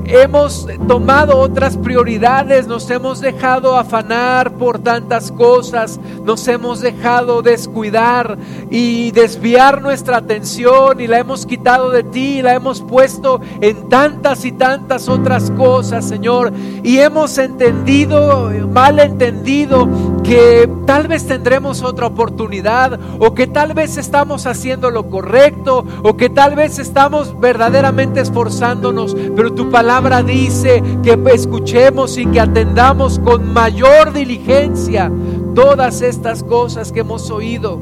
hemos 0.06 0.68
tomado 0.86 1.38
otras 1.38 1.76
prioridades, 1.76 2.66
nos 2.66 2.88
hemos 2.90 3.20
dejado 3.20 3.76
afanar 3.76 4.52
por 4.52 4.78
tantas 4.78 5.32
cosas, 5.32 5.98
nos 6.24 6.46
hemos 6.48 6.80
dejado 6.80 7.42
descuidar 7.42 8.38
y 8.70 9.10
desviar 9.10 9.82
nuestra 9.82 10.18
atención 10.18 11.00
y 11.00 11.06
la 11.06 11.18
hemos 11.18 11.46
quitado 11.46 11.90
de 11.90 12.04
ti, 12.04 12.38
y 12.38 12.42
la 12.42 12.54
hemos 12.54 12.82
puesto 12.82 13.40
en 13.60 13.88
tantas 13.88 14.44
y 14.44 14.52
tantas 14.52 15.08
otras 15.08 15.50
cosas, 15.52 16.06
Señor, 16.06 16.52
y 16.82 16.98
hemos 16.98 17.38
entendido, 17.38 18.50
mal 18.72 19.00
entendido, 19.00 19.88
que 20.22 20.68
tal 20.86 21.08
vez 21.08 21.26
tendremos 21.26 21.82
otra 21.82 22.06
oportunidad 22.06 22.98
o 23.18 23.34
que 23.34 23.46
tal 23.46 23.74
vez 23.74 23.96
estamos 23.96 24.46
haciendo 24.46 24.90
lo 24.90 25.08
correcto 25.08 25.84
o 26.02 26.16
que 26.16 26.28
tal 26.28 26.56
vez 26.56 26.78
estamos 26.78 27.38
verdaderamente 27.38 28.20
esforzándonos, 28.20 29.16
pero 29.36 29.52
tu 29.52 29.70
palabra 29.70 29.95
palabra 29.96 30.22
dice 30.22 30.82
que 31.02 31.18
escuchemos 31.32 32.18
y 32.18 32.26
que 32.26 32.38
atendamos 32.38 33.18
con 33.18 33.50
mayor 33.54 34.12
diligencia 34.12 35.10
todas 35.54 36.02
estas 36.02 36.42
cosas 36.42 36.92
que 36.92 37.00
hemos 37.00 37.30
oído. 37.30 37.80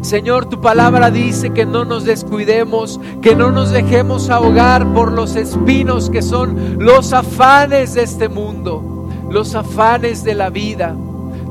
Señor, 0.00 0.46
tu 0.46 0.60
palabra 0.60 1.12
dice 1.12 1.50
que 1.50 1.64
no 1.64 1.84
nos 1.84 2.04
descuidemos, 2.04 3.00
que 3.22 3.36
no 3.36 3.52
nos 3.52 3.70
dejemos 3.70 4.28
ahogar 4.28 4.92
por 4.92 5.12
los 5.12 5.36
espinos 5.36 6.10
que 6.10 6.20
son 6.20 6.80
los 6.80 7.12
afanes 7.12 7.94
de 7.94 8.02
este 8.02 8.28
mundo, 8.28 9.08
los 9.30 9.54
afanes 9.54 10.24
de 10.24 10.34
la 10.34 10.50
vida, 10.50 10.96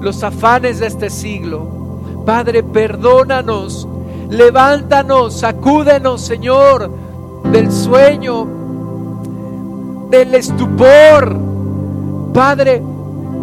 los 0.01 0.23
afanes 0.23 0.79
de 0.79 0.87
este 0.87 1.09
siglo. 1.09 1.65
Padre, 2.25 2.63
perdónanos, 2.63 3.87
levántanos, 4.29 5.39
sacúdenos, 5.39 6.19
Señor, 6.19 6.91
del 7.49 7.71
sueño 7.71 8.57
del 10.09 10.35
estupor. 10.35 11.37
Padre, 12.33 12.81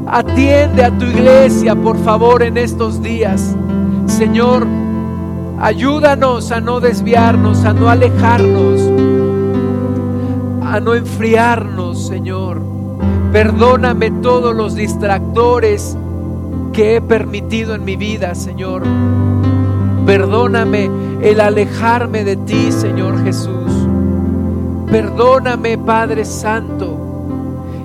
atiende 0.07 0.85
a 0.85 0.91
tu 0.91 1.05
iglesia, 1.05 1.75
por 1.75 1.99
favor, 1.99 2.43
en 2.43 2.57
estos 2.57 3.03
días. 3.03 3.55
Señor, 4.07 4.67
ayúdanos 5.61 6.53
a 6.53 6.61
no 6.61 6.81
desviarnos, 6.81 7.65
a 7.65 7.73
no 7.73 7.89
alejarnos, 7.89 8.81
a 10.65 10.81
no 10.81 10.95
enfriarnos, 10.95 12.07
Señor. 12.07 12.61
Perdóname 13.33 14.11
todos 14.11 14.55
los 14.55 14.75
distractores 14.75 15.97
que 16.73 16.97
he 16.97 17.01
permitido 17.01 17.75
en 17.75 17.85
mi 17.85 17.97
vida, 17.97 18.35
Señor. 18.35 18.83
Perdóname 20.07 20.91
el 21.23 21.41
alejarme 21.41 22.25
de 22.25 22.37
ti, 22.37 22.71
Señor 22.71 23.25
Jesús. 23.25 23.89
Perdóname, 24.87 25.79
Padre 25.79 26.25
Santo 26.25 27.14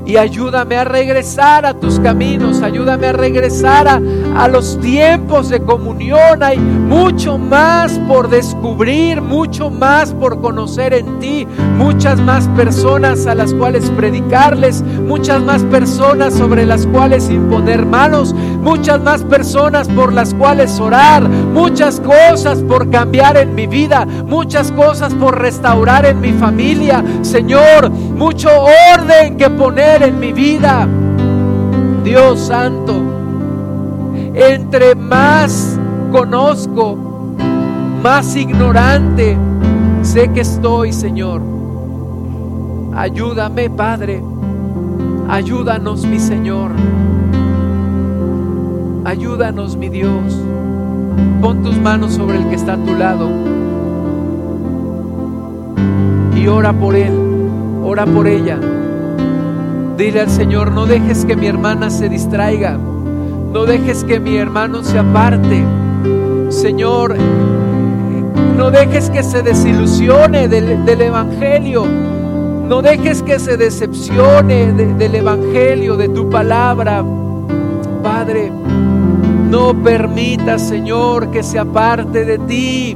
y 0.10 0.18
ayúdame 0.18 0.76
a 0.76 0.86
regresar 0.86 1.68
a 1.68 1.76
tus 1.76 2.00
caminos, 2.00 2.64
ayúdame 2.64 3.08
a 3.08 3.14
regresar 3.14 3.88
a, 3.88 4.02
a, 4.36 4.48
los 4.48 4.80
tiempos 4.82 5.50
de 5.50 5.62
comunión. 5.62 6.42
Hay 6.42 6.58
mucho 6.58 7.38
más 7.38 8.00
por 8.08 8.28
descubrir, 8.28 9.22
mucho 9.22 9.70
más 9.70 10.12
por 10.14 10.42
conocer 10.42 10.96
en 10.96 11.20
ti, 11.20 11.48
muchas 11.78 12.20
más 12.20 12.48
personas 12.50 13.28
a 13.28 13.36
las 13.36 13.54
cuales 13.54 13.92
predicarles, 13.92 14.82
muchas 14.82 15.44
más 15.44 15.62
personas 15.66 16.34
sobre 16.34 16.66
las 16.66 16.88
cuales 16.88 17.30
imponer 17.30 17.86
manos, 17.86 18.34
muchas 18.34 19.00
más 19.04 19.24
personas 19.24 19.88
por 19.90 20.12
las 20.12 20.34
cuales 20.34 20.80
orar, 20.80 21.30
muchas 21.30 22.02
cosas 22.02 22.64
por 22.64 22.90
cambiar 22.90 23.38
en 23.38 23.54
mi 23.54 23.68
vida, 23.68 24.08
muchas 24.26 24.72
cosas 24.72 25.14
por 25.14 25.40
restaurar 25.40 26.08
en 26.08 26.20
mi 26.20 26.32
familia. 26.32 27.04
Señor, 27.22 27.92
mucho 28.20 28.50
orden 28.98 29.38
que 29.38 29.50
poner 29.50 30.04
en 30.04 30.20
mi 30.20 30.34
vida. 30.34 30.86
Dios 32.04 32.40
santo, 32.42 33.02
entre 34.34 34.94
más 34.94 35.80
conozco, 36.12 36.98
más 38.04 38.36
ignorante 38.36 39.38
sé 40.02 40.30
que 40.34 40.42
estoy, 40.42 40.92
Señor. 40.92 41.42
Ayúdame, 42.94 43.70
Padre. 43.70 44.22
Ayúdanos, 45.30 46.06
mi 46.06 46.20
Señor. 46.20 46.72
Ayúdanos, 49.06 49.78
mi 49.78 49.88
Dios. 49.88 50.42
Pon 51.42 51.64
tus 51.64 51.78
manos 51.78 52.14
sobre 52.14 52.38
el 52.38 52.50
que 52.50 52.56
está 52.56 52.74
a 52.74 52.78
tu 52.78 52.96
lado. 52.96 53.30
Y 56.36 56.48
ora 56.48 56.74
por 56.74 56.96
él. 56.96 57.29
Ora 57.92 58.06
por 58.06 58.28
ella. 58.28 58.60
Dile 59.98 60.22
al 60.22 60.30
Señor, 60.30 60.72
no 60.72 60.86
dejes 60.86 61.26
que 61.26 61.36
mi 61.36 61.48
hermana 61.48 61.90
se 61.90 62.08
distraiga, 62.08 62.78
no 62.78 63.66
dejes 63.66 64.04
que 64.04 64.20
mi 64.20 64.38
hermano 64.38 64.84
se 64.84 65.00
aparte. 65.00 65.64
Señor, 66.50 67.16
no 68.56 68.70
dejes 68.70 69.10
que 69.10 69.24
se 69.24 69.42
desilusione 69.42 70.48
del, 70.48 71.02
Evangelio, 71.02 71.88
no 71.88 72.84
dejes 72.84 73.24
que 73.24 73.40
se 73.40 73.58
decepcione 73.58 74.72
del 74.72 75.16
Evangelio, 75.16 75.98
de 75.98 76.10
tu 76.10 76.30
palabra. 76.30 77.04
Padre, 78.04 78.52
no 79.50 79.74
permita, 79.84 80.60
Señor, 80.60 81.32
que 81.32 81.42
se 81.42 81.58
aparte 81.58 82.24
de 82.24 82.38
ti. 82.38 82.96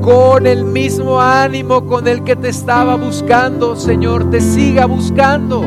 Con 0.00 0.46
el 0.46 0.64
mismo 0.64 1.20
ánimo 1.20 1.86
con 1.86 2.08
el 2.08 2.24
que 2.24 2.36
te 2.36 2.48
estaba 2.48 2.96
buscando, 2.96 3.76
Señor, 3.76 4.30
te 4.30 4.40
siga 4.40 4.86
buscando. 4.86 5.62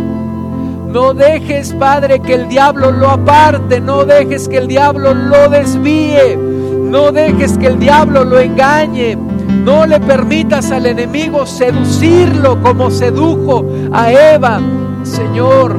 No 0.94 1.14
dejes, 1.14 1.74
Padre, 1.74 2.20
que 2.20 2.36
el 2.36 2.48
diablo 2.50 2.92
lo 2.92 3.10
aparte, 3.10 3.80
no 3.80 4.06
dejes 4.06 4.48
que 4.48 4.58
el 4.58 4.68
diablo 4.68 5.14
lo 5.14 5.50
desvíe, 5.50 6.38
no 6.38 7.12
dejes 7.12 7.58
que 7.58 7.68
el 7.68 7.80
diablo 7.80 8.24
lo 8.24 8.40
engañe, 8.40 9.16
no 9.16 9.86
le 9.86 10.00
permitas 10.00 10.72
al 10.72 10.86
enemigo 10.86 11.46
seducirlo 11.46 12.62
como 12.62 12.92
sedujo 12.92 13.66
a 13.92 14.12
Eva, 14.12 14.62
Señor. 15.04 15.76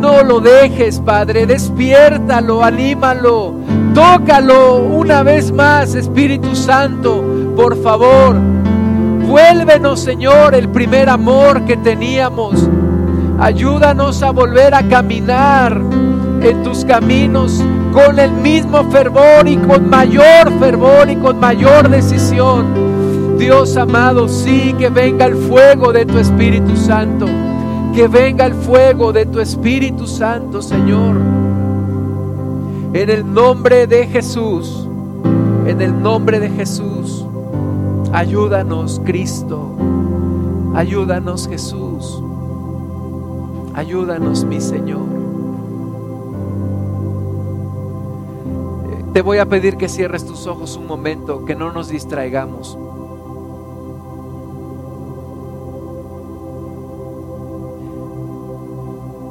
No 0.00 0.22
lo 0.22 0.40
dejes, 0.40 1.00
Padre, 1.00 1.46
despiértalo, 1.46 2.62
anímalo, 2.62 3.54
tócalo 3.94 4.76
una 4.76 5.22
vez 5.22 5.52
más, 5.52 5.94
Espíritu 5.94 6.54
Santo, 6.54 7.24
por 7.56 7.80
favor. 7.82 8.36
Vuélvenos, 9.26 10.00
Señor, 10.00 10.54
el 10.54 10.68
primer 10.68 11.08
amor 11.08 11.64
que 11.64 11.76
teníamos. 11.76 12.68
Ayúdanos 13.38 14.22
a 14.22 14.32
volver 14.32 14.74
a 14.74 14.82
caminar 14.88 15.80
en 16.42 16.62
tus 16.62 16.84
caminos 16.84 17.62
con 17.92 18.18
el 18.18 18.32
mismo 18.32 18.90
fervor 18.90 19.46
y 19.46 19.56
con 19.56 19.88
mayor 19.88 20.52
fervor 20.58 21.08
y 21.10 21.16
con 21.16 21.38
mayor 21.38 21.88
decisión. 21.88 23.38
Dios 23.38 23.76
amado, 23.76 24.28
sí, 24.28 24.74
que 24.78 24.90
venga 24.90 25.26
el 25.26 25.36
fuego 25.36 25.92
de 25.92 26.04
tu 26.04 26.18
Espíritu 26.18 26.76
Santo. 26.76 27.26
Que 27.94 28.06
venga 28.06 28.46
el 28.46 28.54
fuego 28.54 29.12
de 29.12 29.26
tu 29.26 29.40
Espíritu 29.40 30.06
Santo, 30.06 30.60
Señor. 30.60 31.49
En 32.92 33.08
el 33.08 33.32
nombre 33.32 33.86
de 33.86 34.06
Jesús, 34.08 34.88
en 35.66 35.80
el 35.80 36.02
nombre 36.02 36.40
de 36.40 36.50
Jesús, 36.50 37.24
ayúdanos, 38.12 39.00
Cristo. 39.04 39.76
Ayúdanos, 40.74 41.48
Jesús. 41.48 42.22
Ayúdanos, 43.74 44.44
mi 44.44 44.60
Señor. 44.60 45.20
Te 49.12 49.22
voy 49.22 49.38
a 49.38 49.46
pedir 49.46 49.76
que 49.76 49.88
cierres 49.88 50.24
tus 50.26 50.46
ojos 50.48 50.76
un 50.76 50.86
momento, 50.86 51.44
que 51.44 51.54
no 51.54 51.72
nos 51.72 51.88
distraigamos. 51.88 52.76